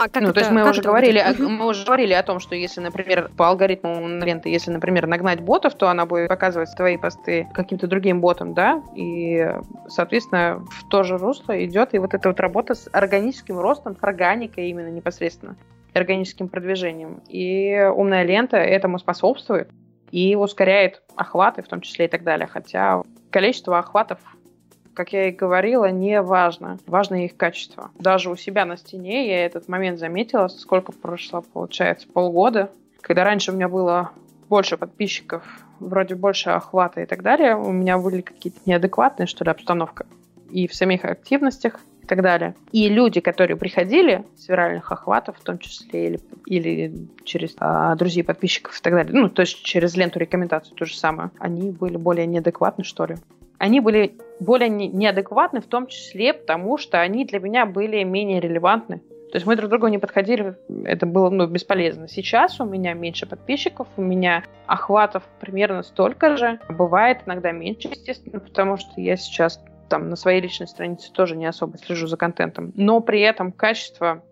А 0.00 0.08
как 0.08 0.22
ну, 0.22 0.30
это, 0.30 0.34
то 0.34 0.40
есть 0.40 0.50
мы 0.50 0.68
уже 0.70 0.80
говорили, 0.80 1.18
о, 1.18 1.34
мы 1.38 1.66
уже 1.66 1.84
говорили 1.84 2.14
о 2.14 2.22
том, 2.22 2.40
что 2.40 2.54
если, 2.54 2.80
например, 2.80 3.30
по 3.36 3.48
алгоритму 3.48 4.08
ленты, 4.08 4.48
если, 4.48 4.70
например, 4.70 5.06
нагнать 5.06 5.40
ботов, 5.40 5.74
то 5.74 5.90
она 5.90 6.06
будет 6.06 6.28
показывать 6.28 6.70
твои 6.74 6.96
посты 6.96 7.46
каким-то 7.52 7.86
другим 7.86 8.22
ботом, 8.22 8.54
да, 8.54 8.82
и, 8.96 9.46
соответственно, 9.88 10.64
в 10.70 10.88
то 10.88 11.02
же 11.02 11.18
русло 11.18 11.62
идет 11.66 11.92
и 11.92 11.98
вот 11.98 12.14
эта 12.14 12.30
вот 12.30 12.40
работа 12.40 12.74
с 12.74 12.88
органическим 12.92 13.58
ростом, 13.58 13.94
органикой 14.00 14.70
именно 14.70 14.88
непосредственно, 14.88 15.56
органическим 15.92 16.48
продвижением. 16.48 17.20
И 17.28 17.78
умная 17.94 18.22
лента 18.22 18.56
этому 18.56 18.98
способствует 18.98 19.68
и 20.10 20.34
ускоряет 20.34 21.02
охваты, 21.14 21.62
в 21.62 21.68
том 21.68 21.82
числе 21.82 22.06
и 22.06 22.08
так 22.08 22.24
далее. 22.24 22.46
Хотя 22.46 23.02
количество 23.30 23.78
охватов 23.78 24.18
как 24.94 25.12
я 25.12 25.28
и 25.28 25.32
говорила, 25.32 25.90
не 25.90 26.20
важно. 26.20 26.78
Важно 26.86 27.24
их 27.24 27.36
качество. 27.36 27.90
Даже 27.98 28.30
у 28.30 28.36
себя 28.36 28.64
на 28.64 28.76
стене 28.76 29.28
я 29.28 29.44
этот 29.44 29.68
момент 29.68 29.98
заметила, 29.98 30.48
сколько 30.48 30.92
прошло, 30.92 31.42
получается, 31.42 32.08
полгода. 32.08 32.70
Когда 33.00 33.24
раньше 33.24 33.52
у 33.52 33.54
меня 33.54 33.68
было 33.68 34.10
больше 34.48 34.76
подписчиков, 34.76 35.42
вроде 35.78 36.14
больше 36.14 36.50
охвата 36.50 37.00
и 37.00 37.06
так 37.06 37.22
далее, 37.22 37.56
у 37.56 37.72
меня 37.72 37.98
были 37.98 38.20
какие-то 38.20 38.58
неадекватные, 38.66 39.26
что 39.26 39.44
ли, 39.44 39.50
обстановка. 39.50 40.06
И 40.50 40.66
в 40.66 40.74
самих 40.74 41.04
активностях 41.04 41.80
и 42.02 42.06
так 42.06 42.22
далее. 42.22 42.56
И 42.72 42.88
люди, 42.88 43.20
которые 43.20 43.56
приходили 43.56 44.24
с 44.36 44.48
виральных 44.48 44.90
охватов, 44.90 45.36
в 45.38 45.44
том 45.44 45.58
числе 45.58 46.06
или, 46.06 46.20
или 46.46 47.08
через 47.24 47.54
а, 47.58 47.94
друзей 47.94 48.24
подписчиков 48.24 48.76
и 48.78 48.82
так 48.82 48.92
далее, 48.92 49.12
ну, 49.14 49.28
то 49.28 49.42
есть 49.42 49.62
через 49.62 49.96
ленту 49.96 50.18
рекомендаций 50.18 50.74
то 50.76 50.84
же 50.84 50.96
самое, 50.96 51.30
они 51.38 51.70
были 51.70 51.96
более 51.96 52.26
неадекватны, 52.26 52.82
что 52.82 53.06
ли 53.06 53.16
они 53.60 53.80
были 53.80 54.16
более 54.40 54.70
неадекватны, 54.70 55.60
в 55.60 55.66
том 55.66 55.86
числе 55.86 56.32
потому, 56.32 56.78
что 56.78 56.98
они 56.98 57.26
для 57.26 57.40
меня 57.40 57.66
были 57.66 58.02
менее 58.04 58.40
релевантны. 58.40 59.02
То 59.30 59.36
есть 59.36 59.46
мы 59.46 59.54
друг 59.54 59.68
другу 59.68 59.86
не 59.88 59.98
подходили, 59.98 60.56
это 60.84 61.04
было 61.04 61.28
ну, 61.28 61.46
бесполезно. 61.46 62.08
Сейчас 62.08 62.58
у 62.58 62.64
меня 62.64 62.94
меньше 62.94 63.26
подписчиков, 63.26 63.86
у 63.98 64.02
меня 64.02 64.44
охватов 64.66 65.24
примерно 65.40 65.82
столько 65.82 66.38
же. 66.38 66.58
Бывает 66.70 67.18
иногда 67.26 67.52
меньше, 67.52 67.88
естественно, 67.88 68.40
потому 68.40 68.78
что 68.78 68.98
я 68.98 69.16
сейчас 69.16 69.62
там 69.90 70.08
на 70.08 70.16
своей 70.16 70.40
личной 70.40 70.66
странице 70.66 71.12
тоже 71.12 71.36
не 71.36 71.44
особо 71.44 71.76
слежу 71.76 72.06
за 72.06 72.16
контентом. 72.16 72.72
Но 72.76 73.00
при 73.02 73.20
этом 73.20 73.52
качество 73.52 74.24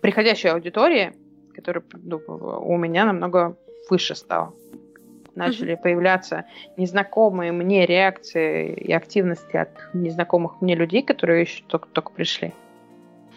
приходящей 0.00 0.50
аудитории, 0.50 1.12
которая 1.54 1.84
ну, 2.02 2.16
у 2.16 2.78
меня 2.78 3.04
намного 3.04 3.58
выше 3.90 4.14
стало 4.14 4.54
начали 5.34 5.74
mm-hmm. 5.74 5.82
появляться 5.82 6.44
незнакомые 6.76 7.52
мне 7.52 7.86
реакции 7.86 8.72
и 8.72 8.92
активности 8.92 9.56
от 9.56 9.70
незнакомых 9.94 10.60
мне 10.60 10.74
людей, 10.74 11.02
которые 11.02 11.42
еще 11.42 11.62
только, 11.66 11.88
только 11.88 12.12
пришли. 12.12 12.52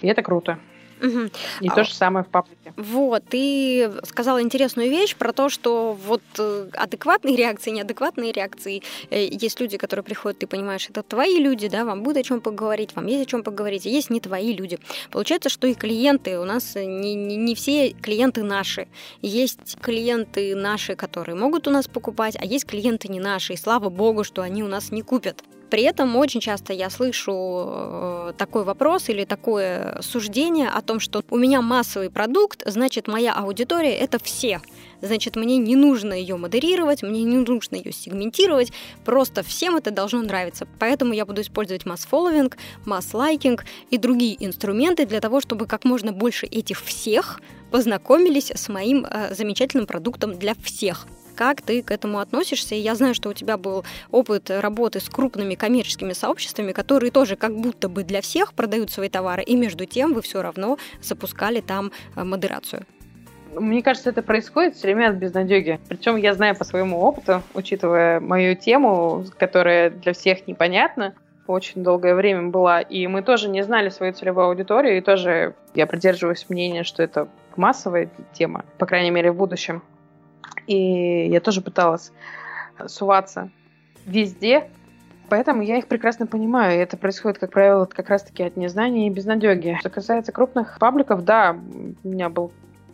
И 0.01 0.07
это 0.07 0.21
круто. 0.21 0.59
Угу. 1.03 1.29
И 1.59 1.67
а, 1.67 1.75
то 1.75 1.83
же 1.83 1.93
самое 1.93 2.23
в 2.23 2.29
паблике. 2.29 2.73
Вот, 2.77 3.23
ты 3.25 3.91
сказала 4.03 4.41
интересную 4.41 4.89
вещь 4.89 5.17
про 5.17 5.33
то, 5.33 5.49
что 5.49 5.93
вот 5.93 6.21
э, 6.37 6.69
адекватные 6.73 7.35
реакции, 7.35 7.71
неадекватные 7.71 8.31
реакции. 8.31 8.81
Э, 9.09 9.25
есть 9.25 9.59
люди, 9.59 9.77
которые 9.77 10.05
приходят, 10.05 10.39
ты 10.39 10.47
понимаешь, 10.47 10.89
это 10.89 11.03
твои 11.03 11.39
люди, 11.39 11.67
да, 11.67 11.83
вам 11.83 12.03
будет 12.03 12.17
о 12.17 12.23
чем 12.23 12.39
поговорить, 12.39 12.95
вам 12.95 13.07
есть 13.07 13.27
о 13.27 13.29
чем 13.29 13.43
поговорить, 13.43 13.85
а 13.85 13.89
есть 13.89 14.09
не 14.09 14.21
твои 14.21 14.53
люди. 14.53 14.79
Получается, 15.11 15.49
что 15.49 15.67
и 15.67 15.73
клиенты, 15.73 16.39
у 16.39 16.45
нас 16.45 16.75
не, 16.75 17.15
не, 17.15 17.35
не 17.35 17.53
все 17.53 17.89
клиенты 17.89 18.43
наши. 18.43 18.87
Есть 19.21 19.77
клиенты 19.81 20.55
наши, 20.55 20.95
которые 20.95 21.35
могут 21.35 21.67
у 21.67 21.71
нас 21.71 21.89
покупать, 21.89 22.37
а 22.39 22.45
есть 22.45 22.65
клиенты 22.65 23.09
не 23.09 23.19
наши, 23.19 23.53
и 23.53 23.57
слава 23.57 23.89
богу, 23.89 24.23
что 24.23 24.41
они 24.41 24.63
у 24.63 24.67
нас 24.67 24.89
не 24.89 25.01
купят. 25.01 25.43
При 25.73 25.81
этом 25.81 26.15
очень 26.17 26.39
часто 26.39 26.71
я 26.71 26.91
слышу 26.91 27.33
э, 27.33 28.33
такой 28.37 28.63
вопрос 28.63 29.09
или 29.09 29.25
такое 29.25 29.97
суждение 30.01 30.69
о 30.69 30.83
том, 30.83 30.99
что 30.99 31.23
у 31.31 31.35
меня 31.35 31.63
массовый 31.63 32.11
продукт, 32.11 32.61
значит, 32.63 33.07
моя 33.07 33.33
аудитория— 33.33 33.95
это 33.97 34.23
все. 34.23 34.61
Значит, 35.01 35.35
мне 35.35 35.57
не 35.57 35.75
нужно 35.75 36.13
ее 36.13 36.37
модерировать, 36.37 37.01
мне 37.01 37.23
не 37.23 37.37
нужно 37.37 37.77
ее 37.77 37.91
сегментировать, 37.91 38.71
просто 39.03 39.41
всем 39.41 39.75
это 39.75 39.89
должно 39.89 40.21
нравиться. 40.21 40.67
Поэтому 40.77 41.13
я 41.13 41.25
буду 41.25 41.41
использовать 41.41 41.87
масс-фолловинг, 41.87 42.55
масс-лайкинг 42.85 43.65
и 43.89 43.97
другие 43.97 44.45
инструменты 44.45 45.07
для 45.07 45.21
того, 45.21 45.41
чтобы 45.41 45.65
как 45.65 45.85
можно 45.85 46.11
больше 46.11 46.45
этих 46.45 46.83
всех 46.83 47.41
познакомились 47.71 48.51
с 48.51 48.69
моим 48.69 49.07
э, 49.09 49.33
замечательным 49.33 49.87
продуктом 49.87 50.37
для 50.37 50.53
всех. 50.53 51.07
Как 51.35 51.61
ты 51.61 51.81
к 51.81 51.91
этому 51.91 52.19
относишься? 52.19 52.75
И 52.75 52.79
я 52.79 52.95
знаю, 52.95 53.13
что 53.13 53.29
у 53.29 53.33
тебя 53.33 53.57
был 53.57 53.83
опыт 54.11 54.49
работы 54.49 54.99
с 54.99 55.09
крупными 55.09 55.55
коммерческими 55.55 56.13
сообществами, 56.13 56.71
которые 56.71 57.11
тоже 57.11 57.35
как 57.35 57.55
будто 57.55 57.89
бы 57.89 58.03
для 58.03 58.21
всех 58.21 58.53
продают 58.53 58.91
свои 58.91 59.09
товары, 59.09 59.43
и 59.43 59.55
между 59.55 59.85
тем 59.85 60.13
вы 60.13 60.21
все 60.21 60.41
равно 60.41 60.77
запускали 61.01 61.61
там 61.61 61.91
э, 62.15 62.23
модерацию. 62.23 62.85
Мне 63.55 63.83
кажется, 63.83 64.09
это 64.09 64.23
происходит 64.23 64.77
с 64.77 64.83
ребят 64.83 65.15
безнадеги. 65.15 65.79
Причем 65.87 66.15
я 66.15 66.33
знаю 66.33 66.55
по 66.55 66.63
своему 66.63 66.99
опыту, 66.99 67.43
учитывая 67.53 68.19
мою 68.19 68.55
тему, 68.55 69.25
которая 69.37 69.91
для 69.91 70.13
всех 70.13 70.47
непонятна, 70.47 71.13
очень 71.45 71.83
долгое 71.83 72.15
время 72.15 72.49
была, 72.49 72.81
и 72.81 73.05
мы 73.07 73.21
тоже 73.21 73.49
не 73.49 73.63
знали 73.63 73.89
свою 73.89 74.13
целевую 74.13 74.47
аудиторию, 74.47 74.97
и 74.97 75.01
тоже 75.01 75.55
я 75.75 75.87
придерживаюсь 75.87 76.45
мнения, 76.49 76.83
что 76.83 77.03
это 77.03 77.27
массовая 77.57 78.09
тема, 78.33 78.63
по 78.77 78.85
крайней 78.85 79.11
мере, 79.11 79.31
в 79.31 79.35
будущем. 79.35 79.83
И 80.67 81.27
я 81.27 81.39
тоже 81.39 81.61
пыталась 81.61 82.11
суваться 82.87 83.49
везде, 84.05 84.69
поэтому 85.29 85.61
я 85.61 85.77
их 85.77 85.87
прекрасно 85.87 86.27
понимаю. 86.27 86.77
И 86.77 86.81
это 86.81 86.97
происходит, 86.97 87.37
как 87.39 87.51
правило, 87.51 87.85
как 87.85 88.09
раз-таки 88.09 88.43
от 88.43 88.57
незнания 88.57 89.07
и 89.07 89.09
безнадеги. 89.09 89.77
Что 89.79 89.89
касается 89.89 90.31
крупных 90.31 90.77
пабликов, 90.79 91.23
да, 91.23 91.57
у 92.03 92.07
меня 92.07 92.29
был 92.29 92.51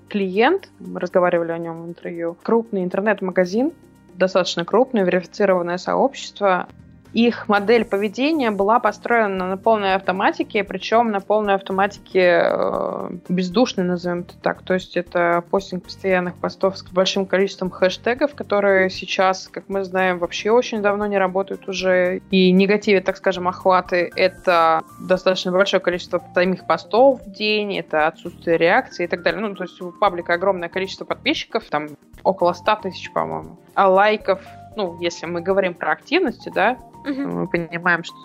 клиент, 0.10 0.70
мы 0.80 1.00
разговаривали 1.00 1.52
о 1.52 1.58
нем 1.58 1.84
в 1.84 1.90
интервью, 1.90 2.36
крупный 2.42 2.84
интернет-магазин, 2.84 3.72
достаточно 4.16 4.66
крупное, 4.66 5.04
верифицированное 5.04 5.78
сообщество, 5.78 6.68
их 7.14 7.48
модель 7.48 7.86
поведения 7.86 8.52
была 8.52 8.80
построена 8.80 9.48
на 9.48 9.58
полной 9.58 9.96
автоматике, 9.96 10.64
причем 10.64 11.12
на 11.12 11.20
полной 11.20 11.56
автоматике 11.56 12.44
э, 12.46 13.10
бездушной, 13.28 13.86
назовем 13.86 14.22
это 14.22 14.38
так. 14.42 14.62
То 14.62 14.76
есть 14.76 14.96
это 14.96 15.44
постинг 15.50 15.86
постоянных 15.86 16.36
постов 16.36 16.78
с 16.78 16.84
большим 16.84 17.26
количеством 17.26 17.72
хэштегов, 17.72 18.36
которые 18.36 18.90
сейчас, 18.90 19.48
как 19.48 19.66
мы 19.70 19.84
знаем, 19.84 20.20
вообще 20.20 20.52
очень 20.52 20.82
давно 20.82 21.08
не 21.08 21.18
работают 21.18 21.68
уже. 21.68 22.22
И 22.30 22.52
негативе, 22.52 23.02
так 23.02 23.18
скажем, 23.18 23.48
охваты— 23.48 24.12
это 24.16 24.84
достаточно 25.00 25.52
большое 25.52 25.82
количество 25.82 26.22
самих 26.34 26.68
постов 26.68 27.22
в 27.22 27.32
день, 27.32 27.78
это 27.78 28.08
отсутствие 28.08 28.58
реакции 28.58 29.06
и 29.06 29.08
так 29.08 29.24
далее. 29.24 29.42
Ну, 29.42 29.56
то 29.56 29.64
есть 29.64 29.82
у 29.82 29.92
паблика 29.92 30.34
огромное 30.34 30.70
количество 30.70 31.06
подписчиков, 31.06 31.64
там 31.70 31.90
около 32.24 32.54
100 32.54 32.76
тысяч, 32.84 33.12
по-моему, 33.12 33.58
а 33.74 33.90
лайков 33.90 34.42
ну, 34.76 34.98
если 35.02 35.26
мы 35.26 35.42
говорим 35.42 35.74
про 35.74 35.92
активности, 35.92 36.50
да, 36.54 36.78
угу. 37.12 37.22
мы 37.22 37.48
понимаем, 37.48 38.04
что 38.04 38.16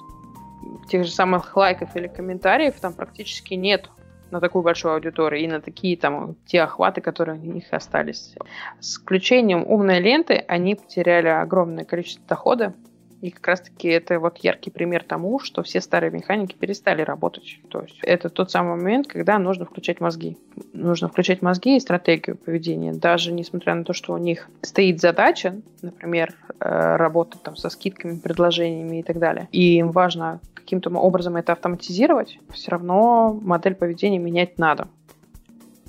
тех 0.88 1.04
же 1.04 1.10
самых 1.10 1.56
лайков 1.56 1.94
или 1.96 2.08
комментариев 2.08 2.74
там 2.80 2.92
практически 2.92 3.54
нет 3.54 3.90
на 4.30 4.40
такую 4.40 4.62
большую 4.62 4.94
аудиторию 4.94 5.42
и 5.42 5.48
на 5.48 5.60
такие 5.60 5.96
там 5.96 6.34
те 6.46 6.62
охваты, 6.62 7.00
которые 7.00 7.38
у 7.38 7.44
них 7.44 7.64
остались. 7.70 8.34
С 8.80 8.98
включением 8.98 9.64
умной 9.66 10.00
ленты 10.00 10.44
они 10.48 10.74
потеряли 10.74 11.28
огромное 11.28 11.84
количество 11.84 12.24
дохода, 12.26 12.74
и 13.20 13.30
как 13.30 13.46
раз-таки 13.46 13.88
это 13.88 14.18
вот 14.20 14.38
яркий 14.38 14.70
пример 14.70 15.04
тому, 15.04 15.38
что 15.38 15.62
все 15.62 15.80
старые 15.80 16.10
механики 16.10 16.54
перестали 16.54 17.02
работать. 17.02 17.58
То 17.68 17.82
есть 17.82 17.98
это 18.02 18.28
тот 18.28 18.50
самый 18.50 18.76
момент, 18.76 19.06
когда 19.06 19.38
нужно 19.38 19.64
включать 19.64 20.00
мозги. 20.00 20.36
Нужно 20.72 21.08
включать 21.08 21.42
мозги 21.42 21.76
и 21.76 21.80
стратегию 21.80 22.36
поведения. 22.36 22.92
Даже 22.92 23.32
несмотря 23.32 23.74
на 23.74 23.84
то, 23.84 23.92
что 23.92 24.12
у 24.12 24.18
них 24.18 24.48
стоит 24.62 25.00
задача, 25.00 25.56
например, 25.82 26.34
э, 26.60 26.96
работать 26.96 27.42
там 27.42 27.56
со 27.56 27.68
скидками, 27.68 28.18
предложениями 28.18 29.00
и 29.00 29.02
так 29.02 29.18
далее. 29.18 29.48
И 29.52 29.78
им 29.78 29.90
важно 29.90 30.40
каким-то 30.54 30.90
образом 30.90 31.36
это 31.36 31.52
автоматизировать, 31.52 32.38
все 32.52 32.70
равно 32.70 33.38
модель 33.42 33.74
поведения 33.74 34.18
менять 34.18 34.58
надо 34.58 34.88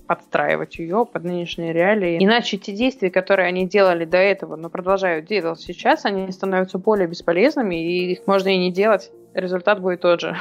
подстраивать 0.07 0.77
ее 0.77 1.05
под 1.05 1.23
нынешние 1.23 1.73
реалии. 1.73 2.23
Иначе 2.23 2.57
те 2.57 2.73
действия, 2.73 3.09
которые 3.09 3.47
они 3.47 3.67
делали 3.67 4.05
до 4.05 4.17
этого, 4.17 4.55
но 4.55 4.69
продолжают 4.69 5.25
делать 5.25 5.59
сейчас, 5.59 6.05
они 6.05 6.31
становятся 6.31 6.77
более 6.77 7.07
бесполезными, 7.07 7.75
и 7.75 8.11
их 8.13 8.27
можно 8.27 8.49
и 8.49 8.57
не 8.57 8.71
делать 8.71 9.11
результат 9.35 9.81
будет 9.81 10.01
тот 10.01 10.21
же. 10.21 10.37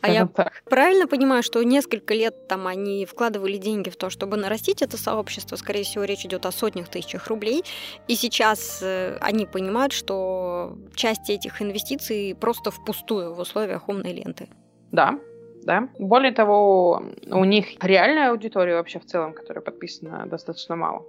А 0.00 0.08
я 0.08 0.28
правильно 0.64 1.06
понимаю, 1.06 1.42
что 1.42 1.62
несколько 1.62 2.14
лет 2.14 2.48
там 2.48 2.66
они 2.66 3.04
вкладывали 3.04 3.56
деньги 3.56 3.90
в 3.90 3.96
то, 3.96 4.10
чтобы 4.10 4.36
нарастить 4.36 4.80
это 4.80 4.96
сообщество, 4.96 5.56
скорее 5.56 5.82
всего, 5.82 6.04
речь 6.04 6.24
идет 6.24 6.46
о 6.46 6.52
сотнях 6.52 6.88
тысячах 6.88 7.26
рублей, 7.26 7.64
и 8.08 8.14
сейчас 8.14 8.80
э, 8.82 9.18
они 9.20 9.46
понимают, 9.46 9.92
что 9.92 10.78
часть 10.94 11.28
этих 11.28 11.60
инвестиций 11.60 12.36
просто 12.40 12.70
впустую 12.70 13.34
в 13.34 13.40
условиях 13.40 13.88
умной 13.88 14.12
ленты. 14.12 14.48
Да, 14.92 15.18
да. 15.64 15.88
Более 15.98 16.32
того, 16.32 17.02
у 17.30 17.44
них 17.44 17.66
реальная 17.82 18.30
аудитория 18.30 18.76
вообще 18.76 18.98
в 18.98 19.04
целом, 19.04 19.32
которая 19.32 19.62
подписана, 19.62 20.26
достаточно 20.26 20.76
мало. 20.76 21.06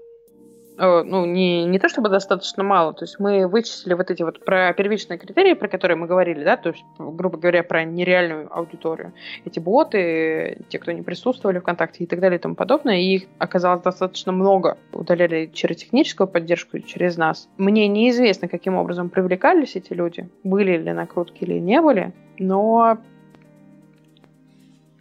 Э, 0.77 1.03
ну, 1.03 1.25
не, 1.25 1.65
не 1.65 1.79
то 1.79 1.89
чтобы 1.89 2.09
достаточно 2.09 2.63
мало, 2.63 2.93
то 2.93 3.03
есть 3.03 3.19
мы 3.19 3.47
вычислили 3.47 3.93
вот 3.93 4.09
эти 4.09 4.23
вот 4.23 4.43
про 4.43 4.73
первичные 4.73 5.19
критерии, 5.19 5.53
про 5.53 5.67
которые 5.67 5.97
мы 5.97 6.07
говорили, 6.07 6.43
да, 6.43 6.57
то 6.57 6.69
есть, 6.69 6.83
грубо 6.97 7.37
говоря, 7.37 7.63
про 7.63 7.83
нереальную 7.83 8.47
аудиторию. 8.51 9.13
Эти 9.45 9.59
боты, 9.59 10.65
те, 10.69 10.79
кто 10.79 10.91
не 10.91 11.01
присутствовали 11.01 11.59
в 11.59 11.61
ВКонтакте 11.61 12.03
и 12.03 12.07
так 12.07 12.19
далее 12.19 12.39
и 12.39 12.41
тому 12.41 12.55
подобное, 12.55 12.97
и 12.97 13.15
их 13.15 13.23
оказалось 13.37 13.83
достаточно 13.83 14.31
много. 14.31 14.77
Удаляли 14.93 15.51
через 15.53 15.77
техническую 15.77 16.27
поддержку, 16.27 16.79
через 16.79 17.17
нас. 17.17 17.49
Мне 17.57 17.87
неизвестно, 17.87 18.47
каким 18.47 18.75
образом 18.75 19.09
привлекались 19.09 19.75
эти 19.75 19.93
люди, 19.93 20.29
были 20.43 20.77
ли 20.77 20.93
накрутки 20.93 21.43
или 21.43 21.59
не 21.59 21.81
были, 21.81 22.13
но 22.39 22.97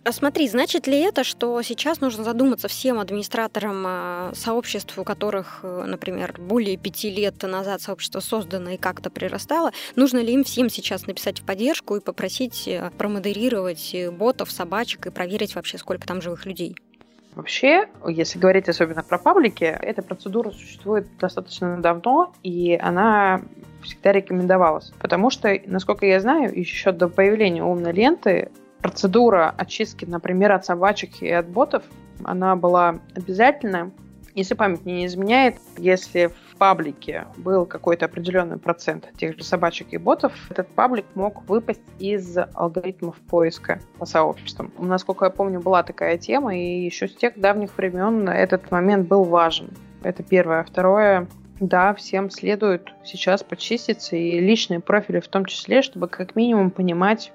а 0.02 0.12
смотри, 0.12 0.48
значит 0.48 0.86
ли 0.86 0.98
это, 0.98 1.24
что 1.24 1.60
сейчас 1.60 2.00
нужно 2.00 2.24
задуматься 2.24 2.68
всем 2.68 2.98
администраторам 3.00 3.84
а, 3.86 4.32
сообществ, 4.34 4.98
у 4.98 5.04
которых, 5.04 5.60
э, 5.62 5.84
например, 5.86 6.34
более 6.38 6.78
пяти 6.78 7.10
лет 7.10 7.42
назад 7.42 7.82
сообщество 7.82 8.20
создано 8.20 8.70
и 8.70 8.76
как-то 8.78 9.10
прирастало, 9.10 9.72
нужно 9.96 10.18
ли 10.18 10.32
им 10.32 10.42
всем 10.42 10.70
сейчас 10.70 11.06
написать 11.06 11.40
в 11.40 11.44
поддержку 11.44 11.96
и 11.96 12.00
попросить 12.00 12.66
э, 12.66 12.90
промодерировать 12.96 13.94
э, 13.94 14.10
ботов, 14.10 14.50
собачек 14.50 15.06
и 15.06 15.10
проверить 15.10 15.54
вообще, 15.54 15.76
сколько 15.76 16.06
там 16.06 16.22
живых 16.22 16.46
людей? 16.46 16.74
Вообще, 17.34 17.86
если 18.08 18.38
говорить 18.38 18.68
особенно 18.70 19.02
про 19.02 19.18
паблики, 19.18 19.64
эта 19.64 20.02
процедура 20.02 20.50
существует 20.50 21.06
достаточно 21.18 21.76
давно, 21.76 22.32
и 22.42 22.74
она 22.74 23.42
всегда 23.82 24.12
рекомендовалась. 24.12 24.92
Потому 24.98 25.30
что, 25.30 25.56
насколько 25.66 26.06
я 26.06 26.20
знаю, 26.20 26.58
еще 26.58 26.90
до 26.90 27.08
появления 27.08 27.62
умной 27.62 27.92
ленты 27.92 28.50
процедура 28.82 29.54
очистки, 29.56 30.04
например, 30.04 30.52
от 30.52 30.64
собачек 30.64 31.22
и 31.22 31.30
от 31.30 31.48
ботов, 31.48 31.84
она 32.24 32.56
была 32.56 33.00
обязательная. 33.14 33.90
Если 34.34 34.54
память 34.54 34.86
не 34.86 35.06
изменяет, 35.06 35.56
если 35.76 36.28
в 36.28 36.56
паблике 36.56 37.26
был 37.36 37.66
какой-то 37.66 38.04
определенный 38.04 38.58
процент 38.58 39.08
тех 39.16 39.36
же 39.36 39.42
собачек 39.42 39.88
и 39.92 39.98
ботов, 39.98 40.32
этот 40.50 40.68
паблик 40.68 41.04
мог 41.14 41.48
выпасть 41.48 41.82
из 41.98 42.38
алгоритмов 42.54 43.16
поиска 43.16 43.80
по 43.98 44.06
сообществам. 44.06 44.70
Насколько 44.78 45.24
я 45.24 45.30
помню, 45.30 45.60
была 45.60 45.82
такая 45.82 46.16
тема, 46.16 46.56
и 46.56 46.84
еще 46.84 47.08
с 47.08 47.16
тех 47.16 47.40
давних 47.40 47.76
времен 47.76 48.28
этот 48.28 48.70
момент 48.70 49.08
был 49.08 49.24
важен. 49.24 49.70
Это 50.02 50.22
первое. 50.22 50.62
Второе, 50.62 51.26
да, 51.58 51.92
всем 51.94 52.30
следует 52.30 52.94
сейчас 53.04 53.42
почиститься, 53.42 54.16
и 54.16 54.38
личные 54.38 54.80
профили 54.80 55.18
в 55.20 55.28
том 55.28 55.44
числе, 55.46 55.82
чтобы 55.82 56.08
как 56.08 56.36
минимум 56.36 56.70
понимать, 56.70 57.32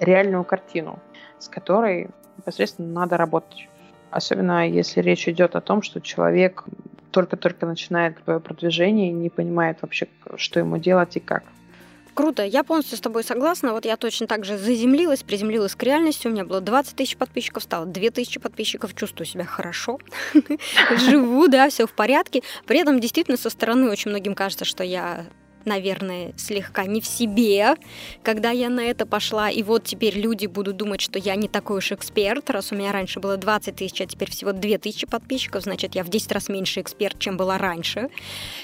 реальную 0.00 0.44
картину, 0.44 0.98
с 1.38 1.48
которой 1.48 2.08
непосредственно 2.36 2.92
надо 2.92 3.16
работать. 3.16 3.68
Особенно 4.10 4.68
если 4.68 5.00
речь 5.00 5.28
идет 5.28 5.56
о 5.56 5.60
том, 5.60 5.82
что 5.82 6.00
человек 6.00 6.64
только-только 7.10 7.66
начинает 7.66 8.18
продвижение 8.22 9.10
и 9.10 9.12
не 9.12 9.30
понимает 9.30 9.78
вообще, 9.82 10.08
что 10.36 10.60
ему 10.60 10.78
делать 10.78 11.16
и 11.16 11.20
как. 11.20 11.44
Круто, 12.14 12.44
я 12.44 12.62
полностью 12.62 12.96
с 12.96 13.00
тобой 13.00 13.24
согласна. 13.24 13.72
Вот 13.72 13.84
я 13.84 13.96
точно 13.96 14.28
так 14.28 14.44
же 14.44 14.56
заземлилась, 14.56 15.24
приземлилась 15.24 15.74
к 15.74 15.82
реальности. 15.82 16.28
У 16.28 16.30
меня 16.30 16.44
было 16.44 16.60
20 16.60 16.94
тысяч 16.94 17.16
подписчиков, 17.16 17.64
стало 17.64 17.86
2 17.86 18.10
тысячи 18.10 18.38
подписчиков. 18.38 18.94
Чувствую 18.94 19.26
себя 19.26 19.44
хорошо. 19.44 19.98
Живу, 20.96 21.48
да, 21.48 21.68
все 21.70 21.88
в 21.88 21.92
порядке. 21.92 22.42
При 22.66 22.78
этом 22.78 23.00
действительно 23.00 23.36
со 23.36 23.50
стороны 23.50 23.90
очень 23.90 24.12
многим 24.12 24.36
кажется, 24.36 24.64
что 24.64 24.84
я 24.84 25.26
наверное, 25.66 26.32
слегка 26.36 26.84
не 26.84 27.00
в 27.00 27.06
себе, 27.06 27.76
когда 28.22 28.50
я 28.50 28.68
на 28.68 28.80
это 28.80 29.06
пошла. 29.06 29.50
И 29.50 29.62
вот 29.62 29.84
теперь 29.84 30.18
люди 30.18 30.46
будут 30.46 30.76
думать, 30.76 31.00
что 31.00 31.18
я 31.18 31.36
не 31.36 31.48
такой 31.48 31.78
уж 31.78 31.92
эксперт, 31.92 32.50
раз 32.50 32.72
у 32.72 32.74
меня 32.74 32.92
раньше 32.92 33.20
было 33.20 33.36
20 33.36 33.76
тысяч, 33.76 34.00
а 34.00 34.06
теперь 34.06 34.30
всего 34.30 34.52
2 34.52 34.78
тысячи 34.78 35.06
подписчиков, 35.06 35.62
значит, 35.62 35.94
я 35.94 36.04
в 36.04 36.08
10 36.08 36.32
раз 36.32 36.48
меньше 36.48 36.80
эксперт, 36.80 37.18
чем 37.18 37.36
была 37.36 37.58
раньше. 37.58 38.08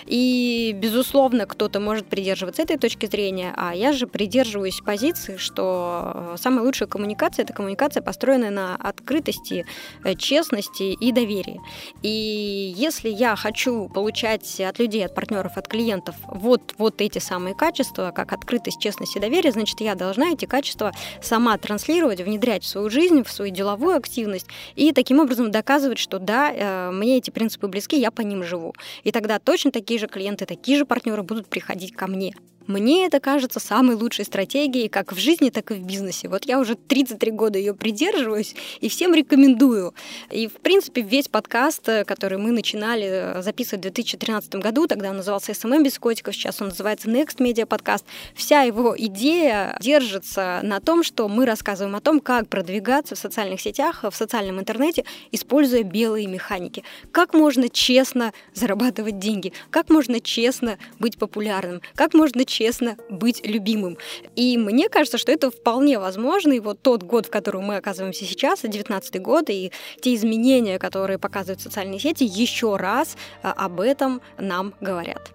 И, 0.07 0.72
безусловно, 0.76 1.46
кто-то 1.46 1.80
может 1.80 2.07
придерживаться 2.07 2.62
этой 2.62 2.78
точки 2.78 3.07
зрения, 3.07 3.53
а 3.57 3.74
я 3.74 3.92
же 3.92 4.07
придерживаюсь 4.07 4.80
позиции, 4.80 5.36
что 5.36 6.12
э, 6.14 6.36
самая 6.38 6.64
лучшая 6.64 6.88
коммуникация— 6.88 7.42
это 7.44 7.53
коммуникация, 7.53 8.03
построенная 8.03 8.51
на 8.51 8.76
открытости, 8.76 9.66
э, 10.05 10.14
честности 10.14 10.92
и 10.92 11.12
доверии. 11.12 11.61
И 12.03 12.74
если 12.76 13.09
я 13.09 13.36
хочу 13.36 13.88
получать 13.88 14.61
от 14.61 14.78
людей, 14.78 15.05
от 15.05 15.14
партнеров, 15.14 15.57
от 15.57 15.68
клиентов 15.68 16.14
вот, 16.26 16.74
вот 16.78 16.89
вот 16.91 17.01
эти 17.01 17.18
самые 17.18 17.55
качества, 17.55 18.12
как 18.14 18.32
открытость, 18.32 18.80
честность 18.80 19.16
и 19.16 19.20
доверие, 19.20 19.53
значит, 19.53 19.80
я 19.80 19.95
должна 19.95 20.32
эти 20.32 20.45
качества 20.45 20.93
сама 21.22 21.57
транслировать, 21.57 22.20
внедрять 22.20 22.64
в 22.64 22.66
свою 22.66 22.91
жизнь, 22.91 23.22
в 23.22 23.30
свою 23.30 23.53
деловую 23.53 23.97
активность 23.97 24.47
и 24.74 24.93
таким 24.93 25.20
образом 25.20 25.51
доказывать, 25.51 25.99
что 25.99 26.18
да, 26.18 26.53
э, 26.53 26.91
мне 26.91 27.18
эти 27.18 27.30
принципы 27.30 27.68
близки, 27.68 27.99
я 27.99 28.11
по 28.11 28.22
ним 28.22 28.43
живу. 28.43 28.74
И 29.05 29.12
тогда 29.12 29.38
точно 29.38 29.70
такие 29.70 30.01
же 30.01 30.09
клиенты, 30.09 30.47
такие 30.47 30.78
же 30.78 30.84
партнеры 30.84 31.22
будут 31.22 31.47
приходить 31.47 31.95
ко 31.95 32.07
мне. 32.07 32.34
Мне 32.71 33.07
это 33.07 33.18
кажется 33.18 33.59
самой 33.59 33.97
лучшей 33.97 34.25
стратегией 34.25 34.89
как 34.89 35.12
в 35.12 35.18
жизни, 35.18 35.51
так 35.51 35.73
и 35.73 35.75
в 35.75 35.83
бизнесе. 35.83 36.29
Вот 36.29 36.45
я 36.45 36.61
уже 36.61 36.77
33 36.77 37.33
года 37.33 37.59
ее 37.59 37.75
придерживаюсь 37.75 38.55
и 38.81 38.89
всем 38.89 39.12
рекомендую. 39.12 39.93
И, 40.31 40.47
в 40.47 40.53
принципе, 40.53 41.01
весь 41.01 41.27
подкаст, 41.27 41.89
э, 41.89 42.05
который 42.05 42.39
мы 42.39 42.53
начинали 42.53 43.09
э, 43.39 43.43
записывать 43.43 43.81
в 43.81 43.83
2013 43.83 44.55
году, 44.55 44.87
тогда 44.87 45.11
он 45.11 45.16
назывался 45.16 45.51
SMM 45.51 45.83
без 45.83 45.99
котиков, 45.99 46.33
сейчас 46.37 46.62
он 46.62 46.68
называется 46.68 47.09
Next 47.11 47.39
Media 47.39 47.66
Podcast, 47.66 48.05
вся 48.37 48.62
его 48.62 48.95
идея 48.97 49.77
держится 49.81 50.61
на 50.62 50.79
том, 50.79 51.03
что 51.03 51.27
мы 51.27 51.47
рассказываем 51.47 51.97
о 51.97 52.01
том, 52.01 52.21
как 52.21 52.49
продвигаться 52.49 53.16
в 53.16 53.18
социальных 53.18 53.61
сетях, 53.61 54.05
в 54.09 54.14
социальном 54.14 54.61
интернете, 54.61 55.05
используя 55.33 55.83
белые 55.83 56.29
механики. 56.29 56.85
Как 57.11 57.35
можно 57.35 57.68
честно 57.68 58.33
зарабатывать 58.55 59.18
деньги, 59.18 59.53
как 59.71 59.91
можно 59.91 60.21
честно 60.21 60.79
быть 61.01 61.18
популярным, 61.18 61.83
как 61.97 62.14
можно 62.14 62.45
честно 62.45 62.60
быть 63.09 63.47
любимым. 63.47 63.99
И 64.37 64.59
мне 64.59 64.89
кажется, 64.89 65.19
что 65.19 65.33
это 65.33 65.51
вполне 65.51 65.99
возможно. 65.99 66.53
И 66.53 66.61
вот 66.61 66.81
тот 66.83 67.03
год, 67.03 67.27
в 67.27 67.31
котором 67.31 67.65
мы 67.65 67.77
оказываемся 67.77 68.25
сейчас, 68.25 68.61
19 68.63 69.21
год, 69.23 69.51
и 69.51 69.73
те 70.01 70.15
изменения, 70.15 70.79
которые 70.79 71.19
показывают 71.19 71.61
социальные 71.61 71.99
сети, 71.99 72.25
еще 72.25 72.77
раз 72.77 73.17
а, 73.43 73.53
об 73.53 73.81
этом 73.81 74.21
нам 74.39 74.75
говорят. 74.81 75.33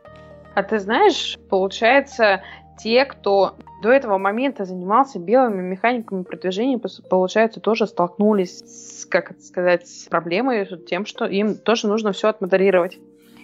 А 0.55 0.63
ты 0.63 0.79
знаешь, 0.79 1.37
получается, 1.49 2.41
те, 2.77 3.05
кто 3.05 3.55
до 3.81 3.91
этого 3.91 4.17
момента 4.17 4.65
занимался 4.65 5.19
белыми 5.19 5.61
механиками 5.61 6.23
продвижения, 6.23 6.79
получается, 7.09 7.59
тоже 7.59 7.87
столкнулись 7.87 8.59
с, 8.59 9.05
как 9.05 9.31
это 9.31 9.41
сказать, 9.41 9.87
с 9.87 10.07
проблемой, 10.07 10.65
с 10.65 10.85
тем, 10.85 11.05
что 11.05 11.25
им 11.25 11.55
тоже 11.55 11.87
нужно 11.87 12.11
все 12.11 12.29
отмодерировать 12.29 12.97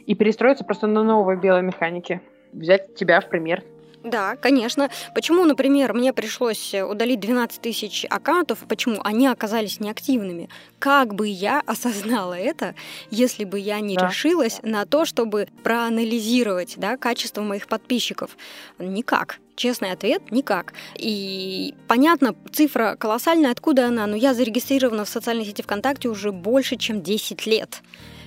и 0.05 0.15
перестроиться 0.15 0.63
просто 0.63 0.87
на 0.87 1.03
новые 1.03 1.37
белые 1.37 1.63
механики 1.63 2.21
взять 2.53 2.95
тебя 2.95 3.21
в 3.21 3.29
пример. 3.29 3.63
Да, 4.03 4.35
конечно. 4.35 4.89
Почему, 5.13 5.45
например, 5.45 5.93
мне 5.93 6.11
пришлось 6.13 6.73
удалить 6.73 7.19
12 7.19 7.61
тысяч 7.61 8.05
аккаунтов? 8.09 8.59
Почему? 8.67 8.99
Они 9.03 9.27
оказались 9.27 9.79
неактивными. 9.79 10.49
Как 10.79 11.13
бы 11.13 11.27
я 11.27 11.61
осознала 11.65 12.33
это, 12.33 12.75
если 13.09 13.43
бы 13.43 13.59
я 13.59 13.79
не 13.79 13.95
да. 13.97 14.07
решилась 14.07 14.59
на 14.63 14.85
то, 14.85 15.05
чтобы 15.05 15.47
проанализировать 15.63 16.75
да, 16.77 16.97
качество 16.97 17.41
моих 17.41 17.67
подписчиков? 17.67 18.37
Никак. 18.79 19.39
Честный 19.55 19.91
ответ– 19.91 20.23
никак. 20.31 20.73
И 20.95 21.75
понятно, 21.87 22.33
цифра 22.51 22.95
колоссальная, 22.97 23.51
откуда 23.51 23.87
она? 23.87 24.07
Но 24.07 24.15
я 24.15 24.33
зарегистрирована 24.33 25.05
в 25.05 25.09
социальной 25.09 25.45
сети 25.45 25.61
ВКонтакте 25.61 26.09
уже 26.09 26.31
больше, 26.31 26.77
чем 26.77 27.03
10 27.03 27.45
лет 27.45 27.83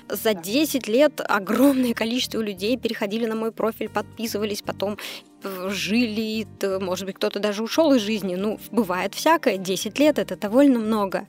за 0.08 0.34
10 0.34 0.88
лет 0.88 1.20
огромное 1.26 1.94
количество 1.94 2.40
людей 2.40 2.76
переходили 2.76 3.26
на 3.26 3.34
мой 3.34 3.52
профиль, 3.52 3.88
подписывались, 3.88 4.62
потом 4.62 4.98
э, 5.42 5.68
жили, 5.70 6.46
может 6.80 7.06
быть, 7.06 7.16
кто-то 7.16 7.38
даже 7.38 7.62
ушел 7.62 7.92
из 7.94 8.02
жизни. 8.02 8.34
Ну, 8.34 8.58
бывает 8.70 9.14
всякое. 9.14 9.56
10 9.56 9.98
лет 9.98 10.18
это 10.18 10.36
довольно 10.36 10.78
много. 10.78 11.26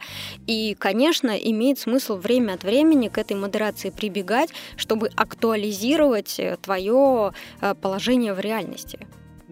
И, 0.47 0.75
конечно, 0.77 1.31
имеет 1.31 1.79
смысл 1.79 2.17
время 2.17 2.53
от 2.53 2.63
времени 2.63 3.07
к 3.07 3.17
этой 3.17 3.37
модерации 3.37 3.89
прибегать, 3.89 4.49
чтобы 4.77 5.09
актуализировать 5.15 6.39
э, 6.39 6.57
твое 6.61 7.33
э, 7.61 7.75
положение 7.75 8.33
в 8.33 8.39
реальности. 8.39 8.99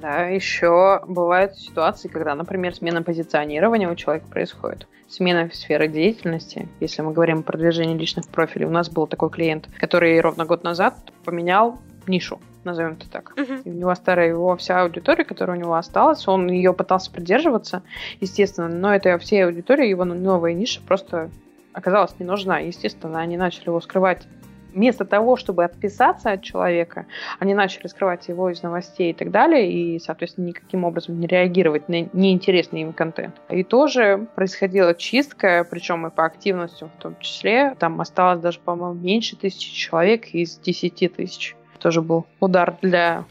Да, 0.04 0.26
еще 0.26 1.00
бывают 1.08 1.56
ситуации, 1.56 2.10
когда, 2.10 2.36
например, 2.36 2.76
смена 2.76 3.02
позиционирования 3.02 3.90
у 3.90 3.96
человека 3.96 4.28
происходит 4.28 4.86
смена 5.08 5.50
сферы 5.54 5.88
деятельности, 5.88 6.68
если 6.82 7.02
мы 7.04 7.14
говорим 7.14 7.40
о 7.40 7.44
продвижении 7.44 7.98
личных 7.98 8.28
профилей, 8.28 8.66
у 8.66 8.70
нас 8.70 8.90
был 8.90 9.08
такой 9.08 9.30
клиент, 9.30 9.70
который 9.80 10.20
ровно 10.20 10.44
год 10.44 10.66
назад 10.66 10.96
поменял 11.24 11.80
нишу, 12.06 12.42
назовем 12.66 12.98
это 13.00 13.10
так. 13.10 13.34
Uh-huh. 13.38 13.62
И 13.64 13.70
у 13.70 13.74
него 13.74 13.96
старая 13.96 14.28
его 14.28 14.58
вся 14.58 14.82
аудитория, 14.82 15.24
которая 15.24 15.56
у 15.56 15.60
него 15.62 15.76
осталась, 15.76 16.28
он 16.28 16.50
ее 16.50 16.74
пытался 16.74 17.10
придерживаться, 17.10 17.82
естественно, 18.20 18.68
но 18.68 18.94
это 18.94 19.18
всей 19.20 19.46
аудитории 19.46 19.88
его 19.88 20.04
новая 20.04 20.52
ниша 20.52 20.82
просто 20.86 21.30
оказалась 21.72 22.20
не 22.20 22.26
нужна. 22.26 22.60
Естественно, 22.60 23.20
они 23.20 23.38
начали 23.38 23.68
его 23.68 23.80
скрывать 23.80 24.24
вместо 24.74 25.06
того, 25.06 25.36
чтобы 25.36 25.64
отписаться 25.64 26.32
от 26.32 26.42
человека, 26.42 27.06
они 27.40 27.54
начали 27.54 27.88
скрывать 27.88 28.28
его 28.28 28.50
из 28.50 28.62
новостей 28.64 29.12
и 29.12 29.14
так 29.14 29.32
далее, 29.32 29.72
и, 29.72 30.00
соответственно, 30.00 30.48
никаким 30.48 30.84
образом 30.84 31.20
не 31.20 31.28
реагировать 31.28 31.90
на 31.90 32.10
неинтересный 32.14 32.82
им 32.82 32.94
контент. 32.94 33.36
И 33.50 33.64
тоже 33.64 34.28
происходила 34.36 34.94
чистка, 34.94 35.66
причем 35.70 36.08
и 36.08 36.10
по 36.10 36.26
активности 36.26 36.84
в 36.84 37.02
том 37.02 37.16
числе. 37.20 37.76
Там 37.80 38.02
осталось 38.02 38.40
даже, 38.40 38.60
по-моему, 38.60 39.00
меньше 39.00 39.36
тысячи 39.36 39.74
человек 39.74 40.28
из 40.28 40.58
десяти 40.58 41.08
тысяч. 41.08 41.56
Тоже 41.80 42.02
был 42.02 42.26
удар 42.40 42.78
для 42.82 43.26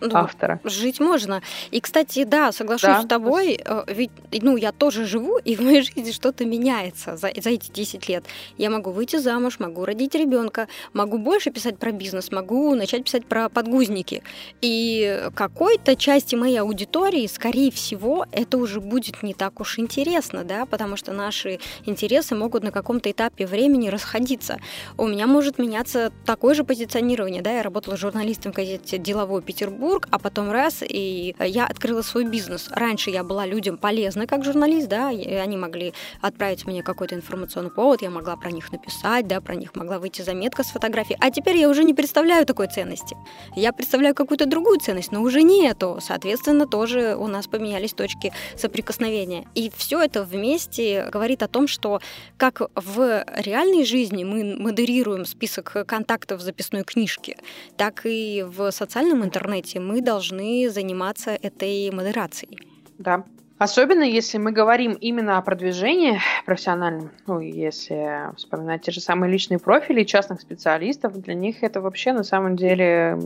ну, 0.00 0.16
автора. 0.16 0.60
Жить 0.64 1.00
можно. 1.00 1.42
И, 1.70 1.80
кстати, 1.80 2.24
да, 2.24 2.52
соглашусь 2.52 2.88
да. 2.88 3.02
с 3.02 3.06
тобой, 3.06 3.58
э, 3.64 3.84
ведь, 3.88 4.10
ну, 4.32 4.56
я 4.56 4.72
тоже 4.72 5.06
живу, 5.06 5.38
и 5.38 5.56
в 5.56 5.60
моей 5.60 5.82
жизни 5.82 6.12
что-то 6.12 6.44
меняется 6.44 7.16
за, 7.16 7.30
за 7.36 7.50
эти 7.50 7.70
10 7.70 8.08
лет. 8.08 8.24
Я 8.58 8.70
могу 8.70 8.90
выйти 8.90 9.16
замуж, 9.16 9.58
могу 9.58 9.84
родить 9.84 10.14
ребенка, 10.14 10.68
могу 10.92 11.18
больше 11.18 11.50
писать 11.50 11.78
про 11.78 11.92
бизнес, 11.92 12.30
могу 12.32 12.74
начать 12.74 13.04
писать 13.04 13.26
про 13.26 13.48
подгузники. 13.48 14.22
И 14.60 15.28
какой-то 15.34 15.96
части 15.96 16.34
моей 16.34 16.58
аудитории, 16.58 17.26
скорее 17.26 17.70
всего, 17.70 18.26
это 18.32 18.58
уже 18.58 18.80
будет 18.80 19.22
не 19.22 19.34
так 19.34 19.60
уж 19.60 19.78
интересно, 19.78 20.44
да, 20.44 20.66
потому 20.66 20.96
что 20.96 21.12
наши 21.12 21.58
интересы 21.86 22.34
могут 22.34 22.62
на 22.62 22.70
каком-то 22.70 23.10
этапе 23.10 23.46
времени 23.46 23.88
расходиться. 23.88 24.58
У 24.96 25.06
меня 25.06 25.26
может 25.26 25.58
меняться 25.58 26.12
такое 26.24 26.54
же 26.54 26.64
позиционирование, 26.64 27.42
да, 27.42 27.52
я 27.52 27.62
работала 27.62 27.96
журналистом 27.96 28.52
в 28.52 28.56
газете 28.56 28.98
«Деловой 28.98 29.42
Петербург, 29.54 30.08
а 30.10 30.18
потом 30.18 30.50
раз, 30.50 30.82
и 30.82 31.36
я 31.38 31.66
открыла 31.66 32.02
свой 32.02 32.24
бизнес. 32.24 32.68
Раньше 32.70 33.10
я 33.10 33.22
была 33.22 33.46
людям 33.46 33.78
полезна 33.78 34.26
как 34.26 34.44
журналист, 34.44 34.88
да, 34.88 35.12
и 35.12 35.32
они 35.34 35.56
могли 35.56 35.94
отправить 36.20 36.66
мне 36.66 36.82
какой-то 36.82 37.14
информационный 37.14 37.70
повод, 37.70 38.02
я 38.02 38.10
могла 38.10 38.36
про 38.36 38.50
них 38.50 38.72
написать, 38.72 39.28
да, 39.28 39.40
про 39.40 39.54
них 39.54 39.76
могла 39.76 40.00
выйти 40.00 40.22
заметка 40.22 40.64
с 40.64 40.72
фотографией. 40.72 41.18
А 41.20 41.30
теперь 41.30 41.56
я 41.56 41.68
уже 41.68 41.84
не 41.84 41.94
представляю 41.94 42.46
такой 42.46 42.66
ценности. 42.66 43.16
Я 43.54 43.72
представляю 43.72 44.16
какую-то 44.16 44.46
другую 44.46 44.80
ценность, 44.80 45.12
но 45.12 45.22
уже 45.22 45.42
не 45.42 45.68
эту. 45.68 45.98
Соответственно, 46.00 46.66
тоже 46.66 47.14
у 47.16 47.28
нас 47.28 47.46
поменялись 47.46 47.92
точки 47.92 48.32
соприкосновения. 48.56 49.46
И 49.54 49.70
все 49.76 50.02
это 50.02 50.24
вместе 50.24 51.08
говорит 51.12 51.44
о 51.44 51.48
том, 51.48 51.68
что 51.68 52.00
как 52.36 52.60
в 52.74 53.24
реальной 53.36 53.84
жизни 53.84 54.24
мы 54.24 54.56
модерируем 54.58 55.24
список 55.24 55.86
контактов 55.86 56.40
в 56.40 56.42
записной 56.42 56.82
книжке, 56.82 57.36
так 57.76 58.00
и 58.04 58.44
в 58.44 58.72
социальном 58.72 59.22
интернете 59.22 59.43
интернете, 59.44 59.80
мы 59.80 60.00
должны 60.00 60.70
заниматься 60.70 61.30
этой 61.30 61.90
модерацией. 61.90 62.58
Да. 62.98 63.24
Особенно 63.58 64.02
если 64.02 64.38
мы 64.38 64.50
говорим 64.50 64.92
именно 64.92 65.38
о 65.38 65.42
продвижении 65.42 66.18
профессиональном, 66.44 67.10
ну, 67.26 67.38
если 67.38 68.34
вспоминать 68.36 68.82
те 68.82 68.90
же 68.90 69.00
самые 69.00 69.30
личные 69.30 69.58
профили 69.58 70.02
частных 70.02 70.40
специалистов, 70.40 71.20
для 71.20 71.34
них 71.34 71.62
это 71.62 71.80
вообще 71.80 72.12
на 72.12 72.24
самом 72.24 72.56
деле 72.56 73.16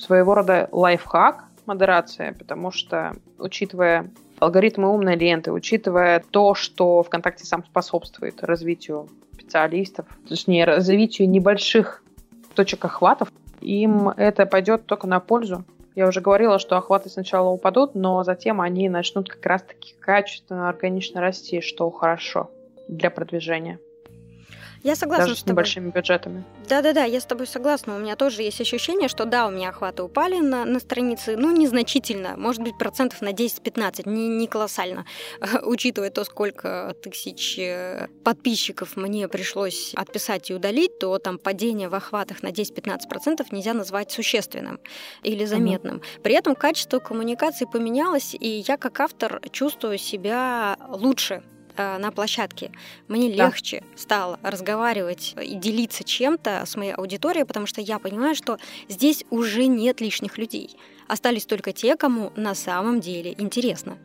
своего 0.00 0.34
рода 0.34 0.68
лайфхак, 0.72 1.44
модерация, 1.66 2.32
потому 2.32 2.70
что, 2.70 3.14
учитывая 3.38 4.10
алгоритмы 4.38 4.88
умной 4.88 5.16
ленты, 5.16 5.52
учитывая 5.52 6.22
то, 6.30 6.54
что 6.54 7.02
ВКонтакте 7.02 7.44
сам 7.44 7.62
способствует 7.64 8.42
развитию 8.42 9.08
специалистов, 9.34 10.06
точнее, 10.28 10.64
развитию 10.64 11.28
небольших 11.28 12.02
точек 12.54 12.84
охватов, 12.84 13.30
им 13.60 14.08
это 14.08 14.46
пойдет 14.46 14.86
только 14.86 15.06
на 15.06 15.20
пользу. 15.20 15.64
Я 15.94 16.08
уже 16.08 16.20
говорила, 16.20 16.58
что 16.58 16.76
охваты 16.76 17.08
сначала 17.08 17.48
упадут, 17.50 17.94
но 17.94 18.24
затем 18.24 18.60
они 18.60 18.88
начнут 18.88 19.28
как 19.28 19.46
раз-таки 19.46 19.94
качественно, 20.00 20.68
органично 20.68 21.20
расти, 21.20 21.60
что 21.60 21.90
хорошо 21.90 22.50
для 22.88 23.10
продвижения. 23.10 23.78
Я 24.84 24.96
согласна 24.96 25.24
Даже 25.28 25.36
с, 25.36 25.40
с 25.40 25.46
небольшими 25.46 25.90
бюджетами. 25.90 26.44
Да-да-да, 26.68 27.04
я 27.04 27.18
с 27.18 27.24
тобой 27.24 27.46
согласна. 27.46 27.96
У 27.96 27.98
меня 27.98 28.16
тоже 28.16 28.42
есть 28.42 28.60
ощущение, 28.60 29.08
что 29.08 29.24
да, 29.24 29.46
у 29.46 29.50
меня 29.50 29.70
охваты 29.70 30.02
упали 30.02 30.40
на, 30.40 30.66
на 30.66 30.78
странице, 30.78 31.36
ну, 31.38 31.56
незначительно, 31.56 32.36
может 32.36 32.60
быть, 32.60 32.76
процентов 32.76 33.22
на 33.22 33.32
10-15, 33.32 34.06
не, 34.06 34.28
не 34.28 34.46
колоссально, 34.46 35.06
учитывая 35.62 36.10
то, 36.10 36.22
сколько 36.24 36.94
тысяч 37.02 37.58
э, 37.58 38.08
подписчиков 38.24 38.96
мне 38.96 39.26
пришлось 39.26 39.94
отписать 39.94 40.50
и 40.50 40.54
удалить, 40.54 40.98
то 40.98 41.16
там 41.18 41.38
падение 41.38 41.88
в 41.88 41.94
охватах 41.94 42.42
на 42.42 42.48
10-15% 42.48 43.46
нельзя 43.52 43.72
назвать 43.72 44.10
существенным 44.10 44.80
или 45.22 45.46
заметным. 45.46 45.96
Mm-hmm. 45.96 46.20
При 46.22 46.34
этом 46.34 46.54
качество 46.54 46.98
коммуникации 46.98 47.64
поменялось, 47.64 48.36
и 48.38 48.62
я 48.68 48.76
как 48.76 49.00
автор 49.00 49.40
чувствую 49.50 49.96
себя 49.96 50.76
лучше 50.90 51.42
на 51.76 52.10
площадке, 52.10 52.70
мне 53.08 53.34
да. 53.34 53.46
легче 53.46 53.82
стало 53.96 54.38
разговаривать 54.42 55.34
и 55.42 55.54
делиться 55.54 56.04
чем-то 56.04 56.64
с 56.66 56.76
моей 56.76 56.92
аудиторией, 56.92 57.44
потому 57.44 57.66
что 57.66 57.80
я 57.80 57.98
понимаю, 57.98 58.34
что 58.34 58.58
здесь 58.88 59.24
уже 59.30 59.66
нет 59.66 60.00
лишних 60.00 60.38
людей. 60.38 60.76
Остались 61.08 61.46
только 61.46 61.72
те, 61.72 61.96
кому 61.96 62.32
на 62.36 62.54
самом 62.54 63.00
деле 63.00 63.34
интересно. 63.38 63.98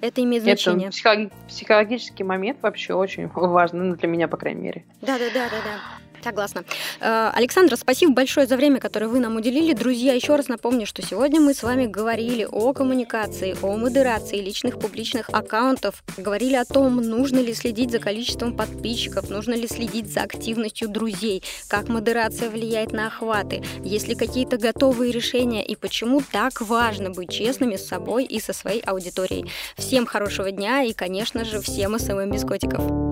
Это 0.00 0.22
имеет 0.22 0.42
значение. 0.42 0.88
Это 0.88 1.30
психологический 1.48 2.24
момент 2.24 2.58
вообще 2.62 2.94
очень 2.94 3.28
важный, 3.34 3.84
ну, 3.84 3.96
для 3.96 4.08
меня, 4.08 4.28
по 4.28 4.36
крайней 4.36 4.62
мере. 4.62 4.84
Да, 5.00 5.18
да, 5.18 5.26
да, 5.32 5.48
да, 5.48 5.56
да. 5.64 5.80
Согласна. 6.22 6.64
Э, 7.00 7.30
Александра, 7.34 7.76
спасибо 7.76 8.12
большое 8.12 8.46
за 8.46 8.56
время, 8.56 8.78
которое 8.78 9.08
вы 9.08 9.18
нам 9.18 9.36
уделили. 9.36 9.72
Друзья, 9.72 10.12
еще 10.12 10.36
раз 10.36 10.48
напомню, 10.48 10.86
что 10.86 11.02
сегодня 11.02 11.40
мы 11.40 11.52
с 11.52 11.62
вами 11.62 11.86
говорили 11.86 12.46
о 12.50 12.72
коммуникации, 12.72 13.56
о 13.60 13.76
модерации 13.76 14.38
личных 14.38 14.78
публичных 14.78 15.30
аккаунтов. 15.30 16.04
Говорили 16.16 16.54
о 16.54 16.64
том, 16.64 16.96
нужно 16.96 17.40
ли 17.40 17.52
следить 17.54 17.90
за 17.90 17.98
количеством 17.98 18.56
подписчиков, 18.56 19.30
нужно 19.30 19.54
ли 19.54 19.66
следить 19.66 20.12
за 20.12 20.22
активностью 20.22 20.88
друзей, 20.88 21.42
как 21.68 21.88
модерация 21.88 22.50
влияет 22.50 22.92
на 22.92 23.08
охваты, 23.08 23.62
есть 23.82 24.06
ли 24.06 24.14
какие-то 24.14 24.58
готовые 24.58 25.12
решения 25.12 25.64
и 25.64 25.74
почему 25.74 26.22
так 26.30 26.60
важно 26.60 27.10
быть 27.10 27.30
честными 27.30 27.76
с 27.76 27.86
собой 27.86 28.24
и 28.24 28.40
со 28.40 28.52
своей 28.52 28.80
аудиторией. 28.82 29.50
Всем 29.76 30.06
хорошего 30.06 30.50
дня 30.52 30.82
и, 30.82 30.92
конечно 30.92 31.44
же, 31.44 31.60
всем 31.60 31.98
SMM 31.98 32.30
без 32.30 32.42
котиков. 32.42 33.11